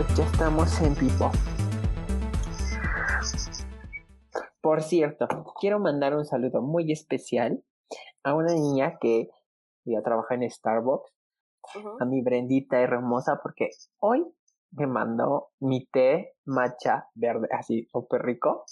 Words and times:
Pues 0.00 0.16
ya 0.16 0.24
estamos 0.24 0.80
en 0.80 0.94
vivo. 0.94 1.30
Por 4.62 4.82
cierto, 4.82 5.28
quiero 5.60 5.78
mandar 5.78 6.16
un 6.16 6.24
saludo 6.24 6.62
muy 6.62 6.90
especial 6.90 7.62
a 8.22 8.32
una 8.32 8.54
niña 8.54 8.96
que 8.98 9.28
ya 9.84 10.00
trabaja 10.00 10.36
en 10.36 10.50
Starbucks, 10.50 11.12
a 12.00 12.06
mi 12.06 12.22
Brendita 12.22 12.80
hermosa, 12.80 13.40
porque 13.42 13.68
hoy 13.98 14.24
me 14.70 14.86
mandó 14.86 15.50
mi 15.58 15.84
té 15.84 16.34
matcha 16.46 17.10
verde, 17.12 17.48
así 17.50 17.86
súper 17.92 18.22
rico, 18.22 18.64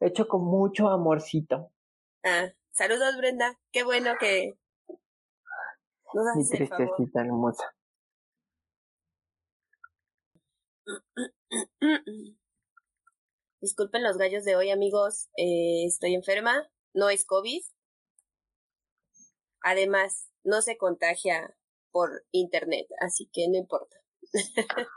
hecho 0.00 0.28
con 0.28 0.44
mucho 0.44 0.90
amorcito. 0.90 1.70
Ah, 2.22 2.48
saludos 2.72 3.16
Brenda, 3.16 3.58
qué 3.72 3.84
bueno 3.84 4.16
que 4.20 4.52
nos 6.12 6.36
mi 6.36 6.46
tristecita 6.46 7.22
hermosa. 7.22 7.74
Disculpen 13.60 14.02
los 14.02 14.18
gallos 14.18 14.44
de 14.44 14.56
hoy, 14.56 14.70
amigos. 14.70 15.28
Eh, 15.36 15.84
estoy 15.86 16.14
enferma. 16.14 16.68
No 16.92 17.08
es 17.08 17.24
COVID. 17.24 17.62
Además, 19.62 20.28
no 20.44 20.60
se 20.60 20.76
contagia 20.76 21.56
por 21.90 22.24
internet, 22.32 22.86
así 23.00 23.30
que 23.32 23.48
no 23.48 23.56
importa. 23.56 23.96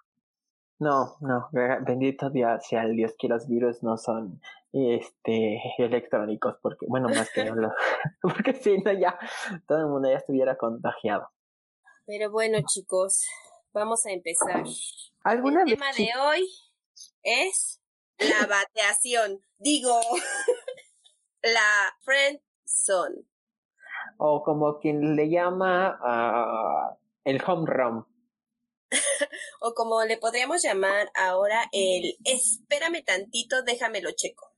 no, 0.79 1.15
no, 1.21 1.49
bendito 1.85 2.29
Dios 2.29 2.65
sea 2.67 2.83
el 2.83 2.95
Dios 2.95 3.13
que 3.17 3.29
los 3.29 3.47
virus 3.47 3.81
no 3.83 3.97
son 3.97 4.41
este 4.73 5.61
electrónicos, 5.77 6.57
porque, 6.61 6.85
bueno, 6.89 7.07
más 7.07 7.31
que 7.31 7.45
los, 7.45 7.71
porque 8.21 8.53
si 8.53 8.77
no 8.79 8.91
ya 8.91 9.17
todo 9.67 9.79
el 9.79 9.87
mundo 9.87 10.09
ya 10.09 10.17
estuviera 10.17 10.57
contagiado. 10.57 11.29
Pero 12.05 12.31
bueno, 12.31 12.57
chicos, 12.65 13.25
vamos 13.73 14.05
a 14.05 14.11
empezar. 14.11 14.63
¿Alguna 15.23 15.63
el 15.63 15.69
tema 15.69 15.91
de 15.93 16.09
hoy 16.19 16.49
es 17.23 17.81
la 18.19 18.47
bateación. 18.47 19.41
Digo, 19.57 19.99
la 21.41 21.95
friend 22.01 22.39
zone. 22.65 23.23
O 24.17 24.43
como 24.43 24.79
quien 24.79 25.15
le 25.15 25.29
llama 25.29 25.99
uh, 26.01 26.97
el 27.23 27.41
home 27.45 27.65
run. 27.67 28.05
o 29.61 29.73
como 29.73 30.03
le 30.03 30.17
podríamos 30.17 30.63
llamar 30.63 31.09
ahora 31.13 31.63
el 31.71 32.17
espérame 32.23 33.03
tantito, 33.03 33.61
déjamelo 33.63 34.11
checo. 34.15 34.53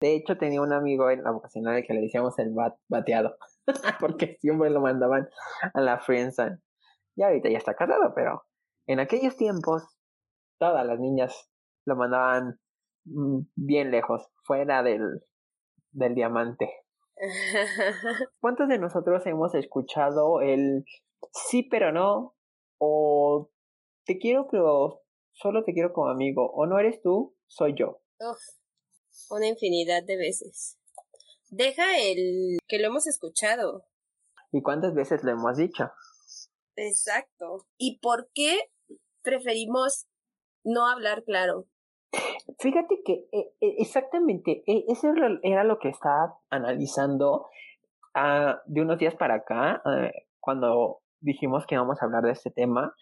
De 0.00 0.16
hecho, 0.16 0.38
tenía 0.38 0.62
un 0.62 0.72
amigo 0.72 1.10
en 1.10 1.22
la 1.22 1.30
vocacional 1.30 1.84
que 1.86 1.92
le 1.92 2.00
decíamos 2.00 2.38
el 2.38 2.54
bateado, 2.88 3.36
porque 4.00 4.38
siempre 4.40 4.70
lo 4.70 4.80
mandaban 4.80 5.28
a 5.74 5.80
la 5.80 5.98
friendzone. 5.98 6.58
Y 7.20 7.22
ahorita 7.22 7.50
ya 7.50 7.58
está 7.58 7.74
casado, 7.74 8.14
pero 8.14 8.46
en 8.86 8.98
aquellos 8.98 9.36
tiempos 9.36 9.82
todas 10.58 10.86
las 10.86 10.98
niñas 10.98 11.50
lo 11.84 11.94
mandaban 11.94 12.58
mm, 13.04 13.40
bien 13.56 13.90
lejos, 13.90 14.26
fuera 14.42 14.82
del, 14.82 15.20
del 15.90 16.14
diamante. 16.14 16.70
¿Cuántos 18.40 18.68
de 18.68 18.78
nosotros 18.78 19.26
hemos 19.26 19.54
escuchado 19.54 20.40
el 20.40 20.86
sí 21.30 21.62
pero 21.64 21.92
no? 21.92 22.34
O 22.78 23.50
te 24.06 24.16
quiero 24.16 24.48
pero 24.50 25.02
solo 25.32 25.62
te 25.62 25.74
quiero 25.74 25.92
como 25.92 26.08
amigo. 26.08 26.50
O 26.54 26.64
no 26.64 26.78
eres 26.78 27.02
tú, 27.02 27.36
soy 27.48 27.74
yo. 27.78 28.00
una 29.28 29.46
infinidad 29.46 30.04
de 30.04 30.16
veces. 30.16 30.78
Deja 31.50 31.98
el 31.98 32.56
que 32.66 32.78
lo 32.78 32.86
hemos 32.86 33.06
escuchado. 33.06 33.84
¿Y 34.52 34.62
cuántas 34.62 34.94
veces 34.94 35.22
lo 35.22 35.32
hemos 35.32 35.58
dicho? 35.58 35.90
Exacto. 36.80 37.66
¿Y 37.78 37.98
por 37.98 38.30
qué 38.34 38.58
preferimos 39.22 40.06
no 40.64 40.86
hablar 40.86 41.24
claro? 41.24 41.66
Fíjate 42.58 43.02
que 43.04 43.28
eh, 43.32 43.52
eh, 43.60 43.74
exactamente, 43.78 44.64
e, 44.66 44.84
eso 44.88 45.12
era 45.42 45.64
lo 45.64 45.78
que 45.78 45.90
estaba 45.90 46.38
analizando 46.50 47.46
ah, 48.14 48.60
de 48.66 48.80
unos 48.80 48.98
días 48.98 49.14
para 49.14 49.34
acá, 49.34 49.82
eh, 49.86 50.26
cuando 50.40 51.00
dijimos 51.20 51.66
que 51.66 51.76
íbamos 51.76 52.02
a 52.02 52.06
hablar 52.06 52.24
de 52.24 52.32
este 52.32 52.50
tema, 52.50 52.94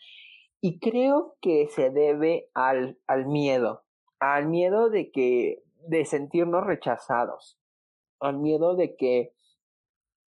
y 0.61 0.81
creo 0.81 1.37
que 1.41 1.69
se 1.69 1.91
debe 1.91 2.51
al, 2.53 2.99
al 3.07 3.27
miedo, 3.27 3.85
al 4.19 4.47
miedo 4.47 4.91
de 4.91 5.11
que, 5.11 5.63
de 5.87 6.05
sentirnos 6.05 6.67
rechazados, 6.67 7.59
al 8.21 8.39
miedo 8.39 8.75
de 8.75 8.97
que 8.97 9.33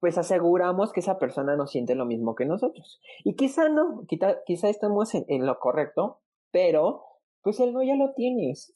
pues 0.00 0.16
aseguramos 0.16 0.93
que 0.93 1.00
esa 1.00 1.19
persona 1.19 1.56
no 1.56 1.66
siente 1.66 1.94
lo 1.94 2.06
mismo 2.06 2.34
que 2.34 2.47
nosotros. 2.47 3.00
Y 3.22 3.37
quizá 3.37 3.69
no, 3.69 4.05
quizá, 4.09 4.43
quizá 4.44 4.69
estamos 4.69 5.15
en, 5.15 5.47
lo 5.47 5.59
correcto, 5.59 6.21
pero 6.50 7.05
pues 7.43 7.61
el 7.61 7.72
no 7.72 7.83
ya 7.83 7.94
lo 7.94 8.15
tienes. 8.15 8.75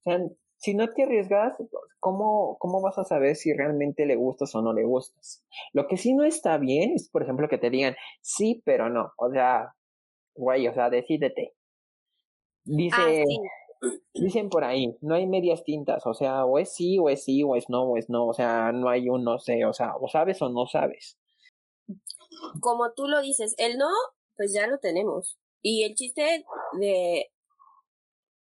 O 0.00 0.10
sea, 0.10 0.18
si 0.56 0.74
no 0.74 0.92
te 0.92 1.02
arriesgas, 1.02 1.54
¿cómo, 2.00 2.56
¿cómo 2.58 2.80
vas 2.80 2.98
a 2.98 3.04
saber 3.04 3.36
si 3.36 3.52
realmente 3.52 4.06
le 4.06 4.16
gustas 4.16 4.54
o 4.54 4.62
no 4.62 4.72
le 4.72 4.84
gustas? 4.84 5.44
Lo 5.72 5.86
que 5.86 5.98
sí 5.98 6.14
no 6.14 6.24
está 6.24 6.56
bien 6.56 6.92
es, 6.94 7.10
por 7.10 7.22
ejemplo, 7.22 7.48
que 7.48 7.58
te 7.58 7.70
digan 7.70 7.94
sí, 8.22 8.62
pero 8.64 8.88
no. 8.88 9.12
O 9.18 9.30
sea, 9.30 9.74
güey, 10.34 10.66
o 10.66 10.72
sea, 10.72 10.88
decídete. 10.88 11.54
Dice, 12.64 12.96
ah, 12.96 13.24
dicen 14.12 14.48
por 14.48 14.64
ahí, 14.64 14.96
no 15.00 15.14
hay 15.14 15.26
medias 15.26 15.64
tintas, 15.64 16.06
o 16.06 16.14
sea, 16.14 16.44
o 16.44 16.58
es 16.58 16.74
sí, 16.74 16.98
o 16.98 17.08
es 17.08 17.24
sí, 17.24 17.42
o 17.42 17.56
es 17.56 17.68
no, 17.68 17.82
o 17.82 17.96
es 17.96 18.08
no, 18.08 18.26
o 18.26 18.34
sea, 18.34 18.72
no 18.72 18.88
hay 18.88 19.08
un 19.08 19.24
no 19.24 19.38
sé, 19.38 19.64
o 19.64 19.72
sea, 19.72 19.94
o 20.00 20.08
sabes 20.08 20.40
o 20.42 20.48
no 20.48 20.66
sabes. 20.66 21.18
Como 22.60 22.92
tú 22.92 23.08
lo 23.08 23.20
dices, 23.20 23.54
el 23.58 23.78
no, 23.78 23.90
pues 24.36 24.52
ya 24.52 24.66
lo 24.66 24.78
tenemos. 24.78 25.38
Y 25.62 25.84
el 25.84 25.94
chiste 25.94 26.44
de 26.78 27.30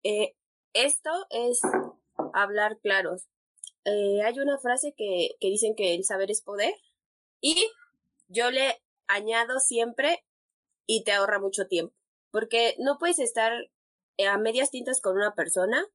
eh, 0.04 0.36
esto 0.74 1.10
es 1.30 1.62
hablar 2.34 2.78
claros. 2.80 3.28
Eh, 3.86 4.22
hay 4.24 4.40
una 4.40 4.58
frase 4.58 4.94
que, 4.98 5.32
que 5.40 5.48
dicen 5.48 5.76
que 5.76 5.96
el 5.96 6.04
saber 6.04 6.32
es 6.32 6.42
poder 6.42 6.74
y 7.40 7.68
yo 8.28 8.52
le 8.52 8.82
añado 9.08 9.60
siempre 9.60 10.24
y 10.88 11.04
te 11.04 11.12
ahorra 11.12 11.40
mucho 11.40 11.68
tiempo. 11.68 11.96
Porque 12.32 12.76
no 12.80 12.98
puedes 12.98 13.20
estar 13.20 13.54
a 14.28 14.38
medias 14.38 14.72
tintas 14.72 15.02
con 15.02 15.16
una 15.16 15.36
persona 15.36 15.86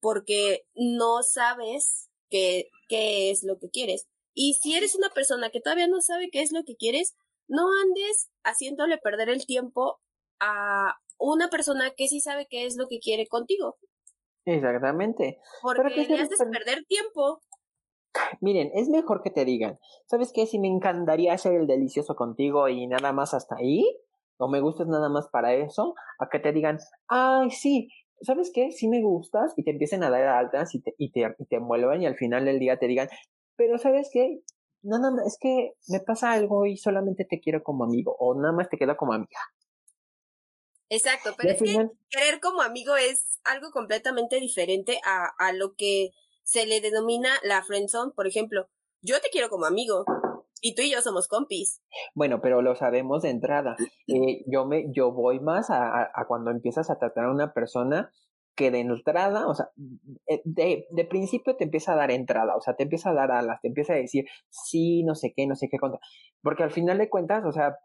porque 0.00 0.66
no 0.74 1.22
sabes 1.22 2.10
qué, 2.30 2.68
qué 2.88 3.30
es 3.30 3.42
lo 3.42 3.58
que 3.58 3.70
quieres. 3.70 4.08
Y 4.34 4.54
si 4.62 4.74
eres 4.74 4.94
una 4.94 5.10
persona 5.10 5.50
que 5.50 5.60
todavía 5.60 5.88
no 5.88 6.00
sabe 6.00 6.30
qué 6.30 6.42
es 6.42 6.52
lo 6.52 6.64
que 6.64 6.76
quieres, 6.76 7.14
no 7.48 7.68
andes 7.82 8.30
haciéndole 8.44 8.98
perder 8.98 9.28
el 9.28 9.44
tiempo 9.44 10.00
a 10.40 10.98
una 11.18 11.48
persona 11.48 11.90
que 11.90 12.08
sí 12.08 12.20
sabe 12.20 12.46
qué 12.48 12.64
es 12.64 12.76
lo 12.76 12.88
que 12.88 13.00
quiere 13.00 13.26
contigo. 13.26 13.76
Exactamente. 14.44 15.40
Porque 15.62 16.06
le 16.06 16.20
haces 16.20 16.38
perder 16.38 16.84
tiempo. 16.86 17.42
Miren, 18.40 18.70
es 18.74 18.88
mejor 18.88 19.22
que 19.22 19.30
te 19.30 19.44
digan, 19.44 19.78
¿sabes 20.06 20.32
qué? 20.32 20.46
Si 20.46 20.58
me 20.58 20.68
encantaría 20.68 21.32
hacer 21.32 21.54
el 21.54 21.66
delicioso 21.66 22.16
contigo 22.16 22.68
y 22.68 22.86
nada 22.86 23.12
más 23.12 23.34
hasta 23.34 23.56
ahí, 23.56 23.84
o 24.40 24.48
me 24.48 24.60
gustas 24.60 24.88
nada 24.88 25.08
más 25.08 25.28
para 25.28 25.54
eso, 25.54 25.94
a 26.18 26.28
que 26.28 26.38
te 26.38 26.52
digan, 26.52 26.78
ay, 27.08 27.50
sí, 27.50 27.88
¿sabes 28.22 28.50
qué? 28.54 28.72
Sí 28.72 28.88
me 28.88 29.02
gustas 29.02 29.52
y 29.56 29.64
te 29.64 29.70
empiecen 29.70 30.02
a 30.02 30.10
dar 30.10 30.26
altas 30.28 30.74
y 30.74 30.80
te, 30.80 30.94
y 30.98 31.12
te, 31.12 31.34
y 31.38 31.44
te 31.46 31.56
envuelvan 31.56 32.02
y 32.02 32.06
al 32.06 32.16
final 32.16 32.44
del 32.44 32.58
día 32.58 32.78
te 32.78 32.86
digan, 32.86 33.08
pero 33.56 33.78
¿sabes 33.78 34.10
qué? 34.12 34.40
Nada 34.82 35.10
más, 35.10 35.26
es 35.26 35.38
que 35.38 35.72
me 35.88 36.00
pasa 36.00 36.32
algo 36.32 36.64
y 36.64 36.76
solamente 36.78 37.26
te 37.26 37.38
quiero 37.40 37.62
como 37.62 37.84
amigo 37.84 38.16
o 38.18 38.34
nada 38.34 38.52
más 38.52 38.70
te 38.70 38.78
quedo 38.78 38.96
como 38.96 39.12
amiga. 39.12 39.40
Exacto, 40.88 41.34
pero 41.36 41.52
es 41.52 41.62
que 41.62 41.88
querer 42.08 42.40
como 42.40 42.62
amigo 42.62 42.96
es 42.96 43.40
algo 43.44 43.70
completamente 43.70 44.40
diferente 44.40 45.00
a, 45.04 45.30
a 45.38 45.52
lo 45.52 45.74
que 45.76 46.10
se 46.42 46.66
le 46.66 46.80
denomina 46.80 47.28
la 47.44 47.62
friendzone, 47.62 48.12
por 48.12 48.26
ejemplo. 48.26 48.68
Yo 49.02 49.20
te 49.20 49.28
quiero 49.30 49.50
como 49.50 49.66
amigo, 49.66 50.04
y 50.60 50.74
tú 50.74 50.82
y 50.82 50.90
yo 50.90 51.00
somos 51.00 51.28
compis. 51.28 51.82
Bueno, 52.14 52.40
pero 52.40 52.62
lo 52.62 52.74
sabemos 52.74 53.22
de 53.22 53.30
entrada. 53.30 53.76
Eh, 54.06 54.44
yo 54.46 54.66
me, 54.66 54.86
yo 54.92 55.12
voy 55.12 55.40
más 55.40 55.70
a, 55.70 56.10
cuando 56.26 56.50
empiezas 56.50 56.90
a 56.90 56.98
tratar 56.98 57.26
a 57.26 57.32
una 57.32 57.52
persona 57.52 58.10
que 58.56 58.70
de 58.70 58.80
entrada, 58.80 59.46
o 59.46 59.54
sea, 59.54 59.70
eh, 60.26 60.42
de, 60.44 60.86
de, 60.90 61.04
principio 61.04 61.56
te 61.56 61.64
empieza 61.64 61.92
a 61.92 61.96
dar 61.96 62.10
entrada, 62.10 62.56
o 62.56 62.60
sea, 62.60 62.74
te 62.74 62.82
empieza 62.82 63.10
a 63.10 63.14
dar 63.14 63.30
alas, 63.30 63.60
te 63.62 63.68
empieza 63.68 63.94
a 63.94 63.96
decir 63.96 64.26
sí, 64.50 65.02
no 65.04 65.14
sé 65.14 65.32
qué, 65.34 65.46
no 65.46 65.54
sé 65.54 65.68
qué 65.68 65.78
contra. 65.78 66.00
Porque 66.42 66.62
al 66.62 66.70
final 66.70 66.98
de 66.98 67.08
cuentas, 67.08 67.44
o 67.46 67.52
sea, 67.52 67.78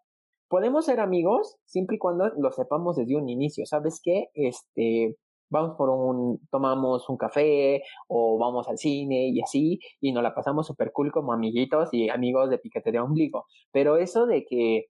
podemos 0.48 0.86
ser 0.86 1.00
amigos 1.00 1.57
siempre 1.66 1.95
y 1.98 2.00
cuando 2.00 2.30
lo 2.38 2.51
sepamos 2.51 2.95
desde 2.98 3.16
un 3.16 3.30
inicio. 3.30 3.66
¿Sabes 3.66 4.01
qué? 4.04 4.30
Este, 4.33 5.16
vamos 5.56 5.75
por 5.78 5.90
un, 5.90 6.40
tomamos 6.52 7.10
un 7.10 7.18
café 7.18 7.81
o 8.07 8.38
vamos 8.38 8.68
al 8.68 8.78
cine 8.78 9.30
y 9.30 9.42
así, 9.42 9.80
y 10.00 10.12
nos 10.12 10.24
la 10.24 10.36
pasamos 10.36 10.68
súper 10.68 10.92
cool 10.92 11.12
como 11.12 11.34
amiguitos 11.34 11.90
y 11.92 12.10
amigos 12.10 12.50
de 12.50 12.60
piquete 12.60 12.92
de 12.92 13.00
ombligo. 13.00 13.48
Pero 13.72 13.98
eso 13.98 14.25
de 14.25 14.46
que, 14.46 14.88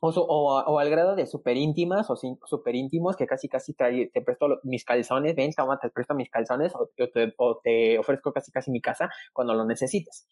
o, 0.00 0.10
o, 0.10 0.78
al 0.78 0.90
grado 0.90 1.16
de 1.16 1.26
súper 1.26 1.56
íntimas 1.56 2.10
o 2.10 2.16
súper 2.16 2.74
íntimos 2.74 3.16
que 3.16 3.26
casi 3.26 3.48
casi 3.48 3.74
te, 3.74 4.10
presto 4.24 4.60
mis 4.62 4.84
calzones, 4.84 5.34
ven, 5.34 5.52
toma, 5.52 5.78
te 5.78 5.90
presto 5.90 6.14
mis 6.14 6.30
calzones 6.30 6.72
o 6.74 6.90
te, 6.96 7.34
o 7.38 7.60
te 7.62 7.98
ofrezco 7.98 8.32
casi 8.32 8.52
casi 8.52 8.70
mi 8.70 8.80
casa 8.80 9.08
cuando 9.32 9.54
lo 9.54 9.64
necesites. 9.64 10.28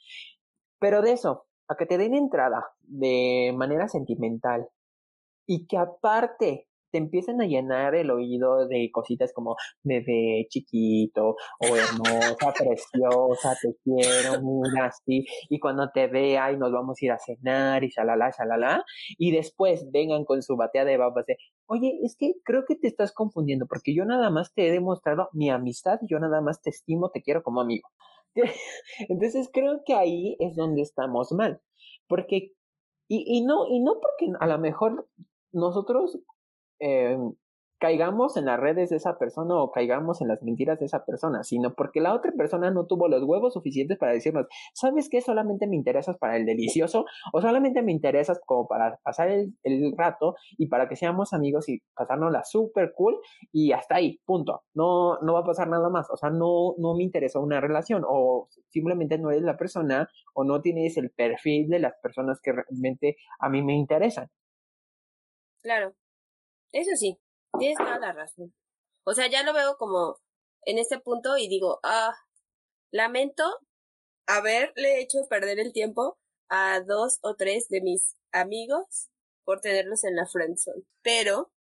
Pero 0.79 1.03
de 1.03 1.13
eso, 1.13 1.47
a 1.69 1.77
que 1.77 1.87
te 1.87 1.99
den 1.99 2.15
entrada 2.15 2.65
de 2.81 3.53
manera 3.57 3.89
sentimental 3.89 4.69
y 5.47 5.67
que 5.67 5.79
aparte 5.79 6.69
te 6.93 6.99
empiezan 6.99 7.41
a 7.41 7.47
llenar 7.47 7.95
el 7.95 8.11
oído 8.11 8.69
de 8.69 8.91
cositas 8.93 9.33
como 9.33 9.57
bebé 9.83 10.47
chiquito 10.49 11.37
o 11.59 11.67
hermosa, 11.67 12.53
preciosa, 12.57 13.57
te 13.61 13.75
quiero, 13.83 14.43
mira, 14.43 14.87
así, 14.87 15.27
y 15.49 15.59
cuando 15.59 15.91
te 15.91 16.07
vea 16.07 16.53
y 16.53 16.59
nos 16.59 16.71
vamos 16.71 16.99
a 17.01 17.05
ir 17.05 17.13
a 17.13 17.19
cenar 17.19 17.83
y 17.83 17.89
shalala, 17.89 18.31
shalala, 18.31 18.85
y 19.19 19.33
después 19.33 19.91
vengan 19.91 20.25
con 20.25 20.43
su 20.43 20.57
batea 20.57 20.85
de 20.85 20.99
babas 20.99 21.27
de, 21.27 21.39
oye, 21.67 21.99
es 22.03 22.17
que 22.17 22.35
creo 22.45 22.65
que 22.67 22.77
te 22.77 22.87
estás 22.87 23.13
confundiendo 23.13 23.67
porque 23.67 23.95
yo 23.95 24.05
nada 24.05 24.31
más 24.31 24.53
te 24.55 24.69
he 24.69 24.71
demostrado 24.71 25.29
mi 25.33 25.51
amistad 25.51 25.73
yo 26.03 26.19
nada 26.19 26.41
más 26.41 26.61
te 26.61 26.71
estimo, 26.71 27.11
te 27.11 27.23
quiero 27.23 27.43
como 27.43 27.61
amigo. 27.61 27.89
Entonces 29.09 29.49
creo 29.53 29.83
que 29.85 29.95
ahí 29.95 30.37
es 30.41 30.57
donde 30.57 30.83
estamos 30.83 31.33
mal, 31.33 31.61
porque, 32.09 32.53
y, 33.09 33.25
y 33.39 33.45
no, 33.45 33.67
y 33.69 33.81
no 33.81 33.95
porque 33.95 34.33
a 34.39 34.47
lo 34.47 34.59
mejor 34.59 35.09
nosotros 35.53 36.19
eh, 36.83 37.17
caigamos 37.83 38.37
en 38.37 38.45
las 38.45 38.61
redes 38.61 38.91
de 38.91 38.97
esa 38.97 39.19
persona 39.19 39.57
o 39.57 39.73
caigamos 39.73 40.21
en 40.21 40.29
las 40.29 40.41
mentiras 40.41 40.79
de 40.79 40.87
esa 40.87 41.05
persona, 41.05 41.43
sino 41.43 41.75
porque 41.75 42.01
la 42.01 42.15
otra 42.15 42.31
persona 42.31 42.71
no 42.71 42.87
tuvo 42.87 43.09
los 43.09 43.25
huevos 43.25 43.55
suficientes 43.55 43.99
para 43.99 44.13
decirnos, 44.13 44.47
¿sabes 44.73 45.09
qué? 45.11 45.21
Solamente 45.21 45.67
me 45.67 45.75
interesas 45.75 46.17
para 46.17 46.37
el 46.37 46.47
delicioso 46.47 47.07
o 47.33 47.41
solamente 47.43 47.83
me 47.83 47.91
interesas 47.91 48.41
como 48.47 48.69
para 48.69 49.01
pasar 49.03 49.31
el, 49.31 49.53
rato 49.97 50.37
y 50.59 50.69
para 50.69 50.89
que 50.89 50.95
seamos 50.95 51.33
amigos 51.33 51.69
y 51.69 51.83
la 52.31 52.45
súper 52.45 52.93
cool 52.95 53.19
y 53.51 53.73
hasta 53.73 53.97
ahí, 53.97 54.21
punto. 54.25 54.63
No, 54.75 55.19
no 55.21 55.35
va 55.35 55.41
a 55.41 55.45
pasar 55.45 55.69
nada 55.69 55.91
más. 55.91 56.09
O 56.11 56.17
sea, 56.17 56.31
no, 56.31 56.75
no 56.79 56.95
me 56.95 57.03
interesó 57.03 57.41
una 57.41 57.61
relación 57.61 58.05
o 58.09 58.49
simplemente 58.69 59.19
no 59.19 59.33
eres 59.33 59.43
la 59.43 59.57
persona 59.57 60.09
o 60.35 60.45
no 60.45 60.61
tienes 60.61 60.97
el 60.99 61.11
perfil 61.11 61.69
de 61.69 61.81
las 61.81 61.95
personas 62.01 62.41
que 62.41 62.53
realmente 62.53 63.17
a 63.41 63.49
mí 63.49 63.61
me 63.61 63.75
interesan. 63.75 64.29
Claro, 65.63 65.95
eso 66.73 66.91
sí, 66.97 67.19
Tienes 67.59 67.79
toda 67.79 67.99
la 67.99 68.13
razón. 68.13 68.55
O 69.05 69.15
sea, 69.15 69.29
ya 69.29 69.43
lo 69.43 69.53
veo 69.53 69.77
como 69.77 70.19
en 70.65 70.79
este 70.79 70.99
punto 70.99 71.37
y 71.37 71.49
digo, 71.49 71.81
ah, 71.83 72.15
lamento 72.91 73.45
haberle 74.27 75.01
hecho 75.01 75.19
perder 75.29 75.59
el 75.59 75.73
tiempo 75.73 76.19
a 76.49 76.81
dos 76.81 77.19
o 77.23 77.35
tres 77.35 77.69
de 77.69 77.83
mis 77.83 78.17
amigos 78.33 79.11
por 79.45 79.61
tenerlos 79.61 80.05
en 80.05 80.17
la 80.17 80.27
friendzone. 80.27 80.85
Pero 81.03 81.53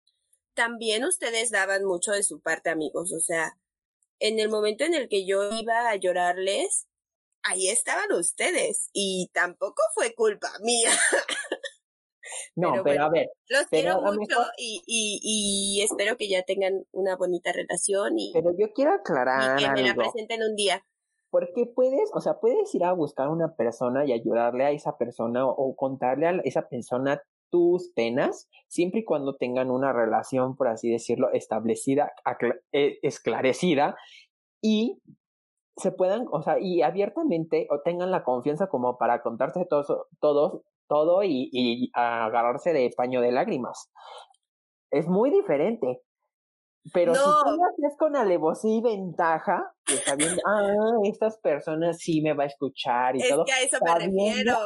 también 0.54 1.04
ustedes 1.04 1.50
daban 1.50 1.84
mucho 1.84 2.12
de 2.12 2.22
su 2.22 2.40
parte, 2.40 2.70
amigos. 2.70 3.12
O 3.12 3.20
sea, 3.20 3.58
en 4.20 4.38
el 4.38 4.48
momento 4.48 4.84
en 4.84 4.94
el 4.94 5.08
que 5.08 5.26
yo 5.26 5.50
iba 5.52 5.88
a 5.88 5.96
llorarles, 5.96 6.86
ahí 7.42 7.68
estaban 7.68 8.12
ustedes. 8.12 8.90
Y 8.92 9.30
tampoco 9.32 9.82
fue 9.94 10.14
culpa 10.14 10.52
mía. 10.60 10.90
No, 12.54 12.82
pero, 12.84 13.04
a 13.04 13.10
ver. 13.10 13.30
Los 13.48 13.66
quiero 13.66 14.00
mucho 14.02 14.36
y, 14.56 14.82
y, 14.86 15.82
espero 15.82 16.16
que 16.16 16.28
ya 16.28 16.42
tengan 16.42 16.84
una 16.92 17.16
bonita 17.16 17.52
relación 17.52 18.18
y. 18.18 18.32
Pero 18.32 18.50
yo 18.58 18.72
quiero 18.72 18.92
aclarar. 18.92 19.58
que 19.58 19.70
me 19.70 19.88
la 19.88 19.94
presenten 19.94 20.42
un 20.42 20.56
día. 20.56 20.84
Porque 21.30 21.64
puedes, 21.66 22.10
o 22.12 22.20
sea, 22.20 22.40
puedes 22.40 22.74
ir 22.74 22.84
a 22.84 22.92
buscar 22.92 23.28
a 23.28 23.30
una 23.30 23.54
persona 23.54 24.04
y 24.04 24.12
ayudarle 24.12 24.64
a 24.64 24.72
esa 24.72 24.98
persona 24.98 25.46
o, 25.46 25.76
contarle 25.76 26.26
a 26.26 26.40
esa 26.44 26.68
persona 26.68 27.22
tus 27.50 27.92
penas, 27.94 28.48
siempre 28.68 29.00
y 29.00 29.04
cuando 29.04 29.36
tengan 29.36 29.70
una 29.70 29.92
relación, 29.92 30.56
por 30.56 30.68
así 30.68 30.90
decirlo, 30.90 31.30
establecida, 31.32 32.12
eh, 32.72 32.98
esclarecida 33.02 33.96
y 34.62 35.00
se 35.76 35.92
puedan, 35.92 36.26
o 36.30 36.42
sea, 36.42 36.58
y 36.60 36.82
abiertamente 36.82 37.66
o 37.70 37.80
tengan 37.80 38.10
la 38.10 38.22
confianza 38.22 38.68
como 38.68 38.98
para 38.98 39.22
contarse 39.22 39.64
todos, 39.64 40.06
todos 40.20 40.62
todo 40.90 41.22
y, 41.22 41.48
y 41.52 41.90
agarrarse 41.94 42.72
de 42.72 42.90
paño 42.96 43.20
de 43.20 43.30
lágrimas. 43.30 43.90
Es 44.90 45.06
muy 45.06 45.30
diferente. 45.30 46.02
Pero 46.92 47.14
si 47.14 47.20
tú 47.20 47.50
lo 47.50 47.64
haces 47.64 47.96
con 47.98 48.16
alevosía 48.16 48.76
y 48.76 48.80
ventaja, 48.80 49.72
está 49.86 50.16
bien, 50.16 50.36
ah, 50.46 50.72
estas 51.04 51.38
personas 51.38 51.98
sí 51.98 52.22
me 52.22 52.34
va 52.34 52.44
a 52.44 52.46
escuchar 52.46 53.16
y 53.16 53.28
todo. 53.28 53.44
Es 53.44 53.52
que 53.52 53.60
a 53.60 53.62
eso 53.62 53.78
me 53.84 54.06
refiero. 54.06 54.56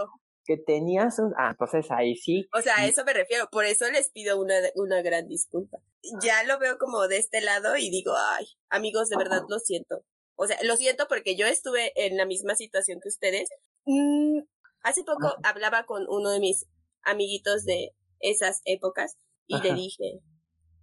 Que 0.46 0.56
tenías 0.58 1.18
un. 1.18 1.32
Ah, 1.38 1.50
entonces 1.50 1.90
ahí 1.90 2.16
sí. 2.16 2.46
O 2.56 2.60
sea, 2.60 2.76
a 2.76 2.86
eso 2.86 3.04
me 3.04 3.14
refiero. 3.14 3.48
Por 3.50 3.64
eso 3.64 3.90
les 3.90 4.10
pido 4.10 4.40
una, 4.40 4.54
una 4.76 5.02
gran 5.02 5.26
disculpa. 5.26 5.78
Ya 6.22 6.44
lo 6.44 6.58
veo 6.58 6.78
como 6.78 7.08
de 7.08 7.16
este 7.16 7.40
lado 7.40 7.76
y 7.76 7.90
digo, 7.90 8.12
ay, 8.16 8.46
amigos, 8.68 9.08
de 9.08 9.16
verdad 9.16 9.42
lo 9.48 9.58
siento. 9.58 10.04
O 10.36 10.46
sea, 10.46 10.56
lo 10.62 10.76
siento 10.76 11.06
porque 11.08 11.36
yo 11.36 11.46
estuve 11.46 11.92
en 11.96 12.16
la 12.16 12.26
misma 12.26 12.54
situación 12.54 13.00
que 13.02 13.08
ustedes. 13.08 13.48
Mm, 13.86 14.40
Hace 14.84 15.02
poco 15.02 15.34
hablaba 15.42 15.86
con 15.86 16.04
uno 16.10 16.28
de 16.28 16.40
mis 16.40 16.66
amiguitos 17.00 17.64
de 17.64 17.96
esas 18.20 18.60
épocas 18.66 19.16
y 19.46 19.58
le 19.62 19.72
dije, 19.72 20.20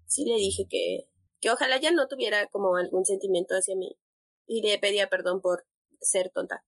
sí 0.08 0.26
le 0.26 0.38
dije 0.38 0.66
que, 0.68 1.08
que 1.40 1.52
ojalá 1.52 1.80
ya 1.80 1.92
no 1.92 2.08
tuviera 2.08 2.48
como 2.48 2.78
algún 2.78 3.06
sentimiento 3.06 3.54
hacia 3.54 3.76
mí 3.76 4.00
y 4.48 4.64
le 4.64 4.80
pedía 4.80 5.08
perdón 5.08 5.40
por 5.40 5.68
ser 6.00 6.32
tonta. 6.32 6.66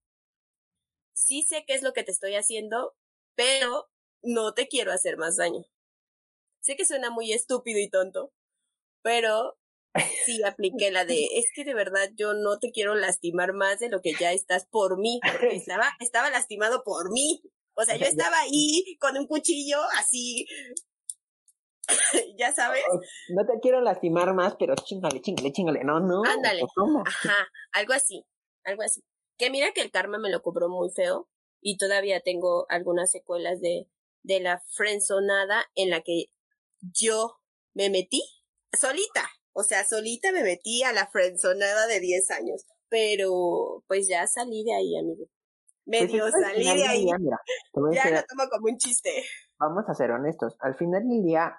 Sí 1.14 1.42
sé 1.42 1.66
qué 1.66 1.74
es 1.74 1.82
lo 1.82 1.94
que 1.94 2.04
te 2.04 2.12
estoy 2.12 2.36
haciendo, 2.36 2.96
pero 3.34 3.90
no 4.22 4.54
te 4.54 4.68
quiero 4.68 4.92
hacer 4.92 5.18
más 5.18 5.36
daño. 5.36 5.66
Sé 6.62 6.76
que 6.76 6.86
suena 6.86 7.10
muy 7.10 7.34
estúpido 7.34 7.80
y 7.80 7.90
tonto, 7.90 8.32
pero 9.02 9.58
sí 10.26 10.44
apliqué 10.44 10.92
la 10.92 11.06
de, 11.06 11.26
es 11.34 11.46
que 11.56 11.64
de 11.64 11.74
verdad 11.74 12.10
yo 12.16 12.34
no 12.34 12.60
te 12.60 12.72
quiero 12.72 12.96
lastimar 12.96 13.54
más 13.54 13.80
de 13.80 13.90
lo 13.90 14.02
que 14.02 14.14
ya 14.20 14.32
estás 14.32 14.66
por 14.66 14.98
mí, 14.98 15.20
porque 15.22 15.56
estaba, 15.56 15.90
estaba 16.00 16.30
lastimado 16.30 16.84
por 16.84 17.12
mí. 17.12 17.42
O 17.76 17.84
sea, 17.84 17.96
yo 17.98 18.06
estaba 18.32 18.40
ahí 18.40 18.98
con 19.00 19.18
un 19.18 19.28
cuchillo 19.28 19.80
así, 20.00 20.48
ya 22.38 22.52
sabes. 22.54 22.84
No 23.30 23.46
te 23.46 23.60
quiero 23.62 23.82
lastimar 23.82 24.34
más, 24.34 24.56
pero 24.58 24.76
chingale, 24.76 25.22
chingale, 25.22 25.52
chingale, 25.52 25.84
no, 25.84 26.00
no. 26.00 26.24
Ándale. 26.26 26.64
Ajá, 27.06 27.50
algo 27.74 27.94
así, 27.94 28.26
algo 28.64 28.84
así. 28.84 29.04
Que 29.38 29.50
mira 29.50 29.72
que 29.74 29.82
el 29.82 29.92
karma 29.92 30.18
me 30.20 30.30
lo 30.30 30.42
cobró 30.42 30.70
muy 30.70 30.90
feo 30.92 31.30
y 31.62 31.78
todavía 31.78 32.22
tengo 32.22 32.66
algunas 32.70 33.12
secuelas 33.12 33.60
de, 33.62 33.88
de 34.24 34.40
la 34.40 34.62
frenzonada 34.76 35.66
en 35.76 35.90
la 35.90 36.02
que 36.02 36.26
yo 36.82 37.40
me 37.74 37.90
metí 37.90 38.24
solita, 38.72 39.30
o 39.54 39.64
sea, 39.64 39.86
solita 39.86 40.32
me 40.32 40.44
metí 40.44 40.84
a 40.84 40.94
la 40.94 41.08
frenzonada 41.08 41.88
de 41.88 42.00
10 42.00 42.32
años. 42.32 42.66
Pero, 42.90 43.84
pues 43.88 44.08
ya 44.08 44.28
salí 44.28 44.64
de 44.64 44.74
ahí, 44.74 44.98
amigo. 44.98 45.26
Pues 45.86 46.02
Medio 46.02 46.30
salí 46.30 46.64
de 46.64 46.88
ahí. 46.88 47.06
ya 47.06 48.10
lo 48.10 48.24
tomo 48.24 48.50
como 48.52 48.68
un 48.72 48.78
chiste. 48.78 49.24
Vamos 49.60 49.86
a 49.88 49.94
ser 49.94 50.12
honestos. 50.12 50.56
Al 50.60 50.76
final 50.76 51.08
del 51.08 51.24
día, 51.24 51.58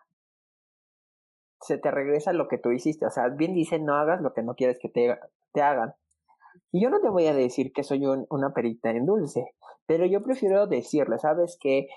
se 1.61 1.79
te 1.79 1.91
regresa 1.91 2.33
lo 2.33 2.49
que 2.49 2.59
tú 2.59 2.71
hiciste. 2.71 3.07
O 3.07 3.11
sea, 3.11 3.29
bien 3.29 3.55
dicen, 3.55 3.85
no 3.85 3.95
hagas 3.97 4.21
lo 4.21 4.33
que 4.33 4.43
no 4.43 4.55
quieres 4.55 4.79
que 4.81 4.89
te, 4.89 5.19
te 5.53 5.63
hagan. 5.63 5.95
Y 6.73 6.83
yo 6.83 6.91
no 6.91 7.01
te 7.01 7.09
voy 7.09 7.27
a 7.27 7.35
decir 7.35 7.73
que 7.73 7.85
soy 7.85 8.05
una 8.05 8.53
perita 8.53 8.91
en 8.91 9.07
dulce, 9.07 9.55
pero 9.87 10.07
yo 10.07 10.23
prefiero 10.23 10.67
decirle, 10.67 11.19
¿sabes 11.19 11.57
qué? 11.61 11.89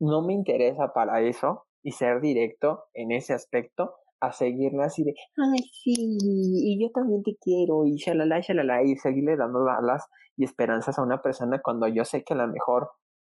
No 0.00 0.22
me 0.22 0.32
interesa 0.32 0.92
para 0.92 1.20
eso 1.20 1.66
y 1.82 1.92
ser 1.92 2.20
directo 2.20 2.84
en 2.94 3.12
ese 3.12 3.34
aspecto 3.34 3.96
a 4.20 4.32
seguirle 4.32 4.84
así 4.84 5.04
de, 5.04 5.14
ay, 5.36 5.58
sí, 5.72 5.94
y 5.96 6.82
yo 6.82 6.90
también 6.92 7.22
te 7.22 7.36
quiero, 7.40 7.86
y 7.86 7.96
shalala, 7.96 8.40
shalala, 8.40 8.82
y 8.82 8.96
seguirle 8.96 9.36
dando 9.36 9.68
alas 9.68 10.06
y 10.36 10.44
esperanzas 10.44 10.98
a 10.98 11.02
una 11.02 11.22
persona 11.22 11.60
cuando 11.62 11.88
yo 11.88 12.04
sé 12.04 12.24
que 12.24 12.34
a 12.34 12.36
lo 12.36 12.48
mejor, 12.48 12.90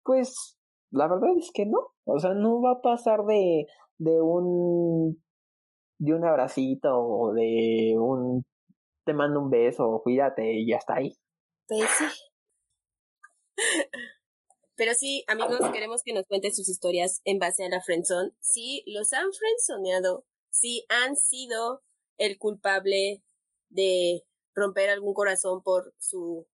pues, 0.04 0.58
la 0.90 1.06
verdad 1.08 1.30
es 1.38 1.50
que 1.52 1.66
no, 1.66 1.78
o 2.04 2.18
sea, 2.18 2.34
no 2.34 2.60
va 2.62 2.72
a 2.72 2.80
pasar 2.80 3.24
de, 3.24 3.66
de 3.98 4.20
un, 4.20 5.22
de 5.98 6.14
un 6.14 6.24
abracito 6.24 6.98
o 6.98 7.32
de 7.32 7.94
un, 7.98 8.44
te 9.04 9.12
mando 9.12 9.40
un 9.40 9.50
beso, 9.50 10.00
cuídate, 10.02 10.52
y 10.54 10.68
ya 10.68 10.76
está 10.76 10.96
ahí. 10.96 11.14
Pues 11.68 11.88
sí. 11.90 12.04
Pero 14.76 14.94
sí, 14.94 15.24
amigos, 15.28 15.60
queremos 15.74 16.02
que 16.02 16.14
nos 16.14 16.26
cuenten 16.26 16.54
sus 16.54 16.66
historias 16.70 17.20
en 17.24 17.38
base 17.38 17.66
a 17.66 17.68
la 17.68 17.82
friendzone. 17.82 18.30
Sí, 18.40 18.82
los 18.86 19.12
han 19.12 19.30
friendzoneado 19.30 20.24
si 20.50 20.84
han 20.88 21.16
sido 21.16 21.82
el 22.18 22.38
culpable 22.38 23.22
de 23.68 24.22
romper 24.54 24.90
algún 24.90 25.14
corazón 25.14 25.62
por 25.62 25.94
su 25.98 26.46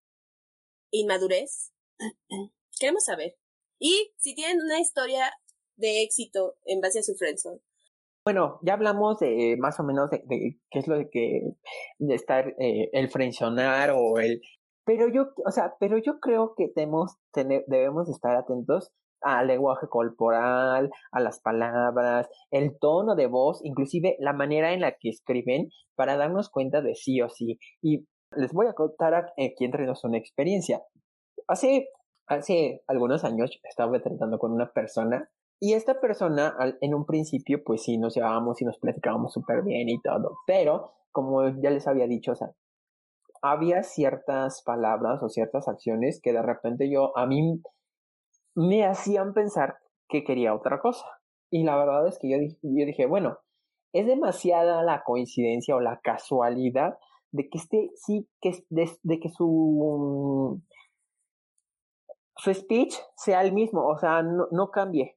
inmadurez. 0.90 1.72
Queremos 2.78 3.04
saber. 3.04 3.36
Y 3.78 4.12
si 4.16 4.34
tienen 4.34 4.62
una 4.62 4.80
historia 4.80 5.32
de 5.76 6.02
éxito 6.02 6.56
en 6.64 6.80
base 6.80 7.00
a 7.00 7.02
su 7.02 7.14
friendzone. 7.14 7.60
Bueno, 8.24 8.58
ya 8.62 8.74
hablamos 8.74 9.18
de 9.20 9.56
más 9.58 9.78
o 9.78 9.84
menos 9.84 10.10
de, 10.10 10.58
qué 10.70 10.78
es 10.78 10.88
lo 10.88 10.96
de 10.96 11.08
que 11.10 11.42
de 11.98 12.14
estar 12.14 12.48
eh, 12.58 12.90
el 12.92 13.08
frenzonar 13.08 13.92
o 13.94 14.18
el 14.18 14.40
pero 14.86 15.08
yo, 15.08 15.32
o 15.44 15.50
sea, 15.50 15.74
pero 15.80 15.98
yo 15.98 16.20
creo 16.20 16.54
que 16.56 16.70
debemos, 16.74 17.16
tener, 17.32 17.64
debemos 17.66 18.08
estar 18.08 18.36
atentos 18.36 18.92
al 19.26 19.48
lenguaje 19.48 19.86
corporal, 19.88 20.90
a 21.10 21.20
las 21.20 21.40
palabras, 21.40 22.28
el 22.50 22.78
tono 22.78 23.14
de 23.16 23.26
voz, 23.26 23.60
inclusive 23.64 24.16
la 24.20 24.32
manera 24.32 24.72
en 24.72 24.80
la 24.80 24.92
que 24.92 25.08
escriben 25.08 25.68
para 25.96 26.16
darnos 26.16 26.50
cuenta 26.50 26.80
de 26.80 26.94
sí 26.94 27.20
o 27.20 27.28
sí. 27.28 27.58
Y 27.82 28.06
les 28.36 28.52
voy 28.52 28.66
a 28.66 28.74
contar 28.74 29.14
aquí 29.14 29.64
entre 29.64 29.86
nosotros 29.86 30.10
una 30.10 30.18
experiencia. 30.18 30.82
Hace, 31.48 31.88
hace 32.26 32.82
algunos 32.86 33.24
años 33.24 33.58
estaba 33.64 34.00
tratando 34.00 34.38
con 34.38 34.52
una 34.52 34.70
persona 34.72 35.28
Y 35.58 35.72
esta 35.72 36.00
persona, 36.00 36.54
en 36.80 36.94
un 36.94 37.06
principio, 37.06 37.62
pues 37.64 37.82
sí, 37.82 37.96
nos 37.96 38.14
llevábamos 38.14 38.60
y 38.60 38.64
nos 38.66 38.78
platicábamos 38.78 39.32
súper 39.32 39.62
bien 39.62 39.88
y 39.88 40.00
todo. 40.02 40.36
Pero, 40.46 40.92
como 41.12 41.48
ya 41.62 41.70
les 41.70 41.86
había 41.88 42.06
dicho, 42.06 42.32
o 42.32 42.34
sea, 42.34 42.50
había 43.42 43.82
ciertas 43.82 44.62
palabras 44.62 45.22
o 45.22 45.28
ciertas 45.28 45.66
acciones 45.68 46.20
que 46.22 46.32
de 46.32 46.42
repente 46.42 46.90
yo, 46.90 47.16
a 47.16 47.26
mí, 47.26 47.62
me 48.56 48.84
hacían 48.84 49.34
pensar 49.34 49.78
que 50.08 50.24
quería 50.24 50.54
otra 50.54 50.80
cosa. 50.80 51.06
Y 51.50 51.62
la 51.62 51.76
verdad 51.76 52.08
es 52.08 52.18
que 52.18 52.28
yo 52.28 52.38
dije, 52.38 52.58
yo 52.62 52.86
dije 52.86 53.06
bueno, 53.06 53.38
es 53.92 54.06
demasiada 54.06 54.82
la 54.82 55.04
coincidencia 55.04 55.76
o 55.76 55.80
la 55.80 56.00
casualidad 56.00 56.98
de 57.30 57.48
que 57.48 57.58
este, 57.58 57.90
sí, 57.94 58.28
que, 58.40 58.64
de, 58.70 58.90
de 59.02 59.20
que 59.20 59.28
su, 59.28 60.60
su 62.36 62.54
speech 62.54 62.94
sea 63.16 63.42
el 63.42 63.52
mismo, 63.52 63.86
o 63.86 63.98
sea, 63.98 64.22
no, 64.22 64.48
no 64.50 64.70
cambie. 64.70 65.16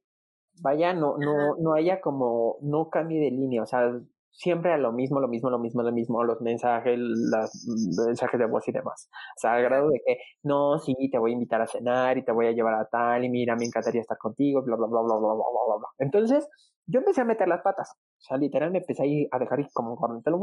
Vaya, 0.62 0.94
no, 0.94 1.18
no, 1.18 1.56
no 1.58 1.74
haya 1.74 2.02
como, 2.02 2.58
no 2.62 2.90
cambie 2.90 3.22
de 3.22 3.32
línea, 3.32 3.64
o 3.64 3.66
sea, 3.66 3.98
siempre 4.40 4.72
a 4.72 4.78
lo 4.78 4.94
mismo, 4.94 5.20
lo 5.20 5.28
mismo, 5.28 5.50
lo 5.50 5.60
mismo, 5.60 5.84
lo 5.84 5.92
mismo, 5.92 6.24
los 6.24 6.40
mensajes, 6.40 6.98
los 6.98 7.52
mensajes 8.08 8.40
de 8.40 8.46
voz 8.46 8.66
y 8.70 8.72
demás. 8.72 9.10
O 9.36 9.40
sea, 9.40 9.54
al 9.56 9.64
grado 9.64 9.90
de 9.90 10.00
que, 10.06 10.18
no, 10.44 10.80
sí, 10.80 10.96
te 11.12 11.18
voy 11.18 11.32
a 11.32 11.34
invitar 11.34 11.62
a 11.62 11.68
cenar 11.68 12.18
y 12.18 12.24
te 12.24 12.32
voy 12.32 12.48
a 12.48 12.54
llevar 12.54 12.76
a 12.76 12.86
tal, 12.86 13.26
y 13.26 13.30
mira, 13.30 13.58
me 13.58 13.66
encantaría 13.66 14.00
estar 14.00 14.18
contigo, 14.18 14.64
bla, 14.64 14.78
bla, 14.78 14.88
bla, 14.88 15.02
bla, 15.02 15.16
bla, 15.18 15.34
bla, 15.34 15.44
bla, 15.44 15.76
bla. 15.80 15.88
Entonces, 15.98 16.48
yo 16.88 17.00
empecé 17.00 17.20
a 17.20 17.26
meter 17.26 17.50
las 17.50 17.62
patas. 17.62 17.92
O 17.92 18.22
sea, 18.22 18.38
literal 18.38 18.72
me 18.72 18.80
empecé 18.80 19.28
a 19.30 19.40
dejar 19.40 19.60
como 19.74 19.98
corriente 19.98 20.32
lo 20.32 20.40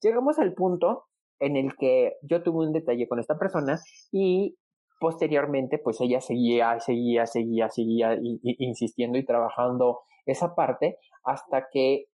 Llegamos 0.00 0.38
al 0.38 0.54
punto 0.54 1.04
en 1.38 1.56
el 1.56 1.76
que 1.76 2.14
yo 2.22 2.42
tuve 2.42 2.66
un 2.66 2.72
detalle 2.72 3.06
con 3.06 3.20
esta 3.20 3.38
persona 3.38 3.78
y 4.12 4.56
posteriormente, 4.98 5.78
pues 5.78 6.00
ella 6.00 6.22
seguía, 6.22 6.80
seguía, 6.80 7.26
seguía, 7.26 7.68
seguía 7.68 8.18
insistiendo 8.42 9.18
y 9.18 9.26
trabajando 9.26 10.00
esa 10.24 10.54
parte 10.54 10.98
hasta 11.22 11.66
que 11.70 12.06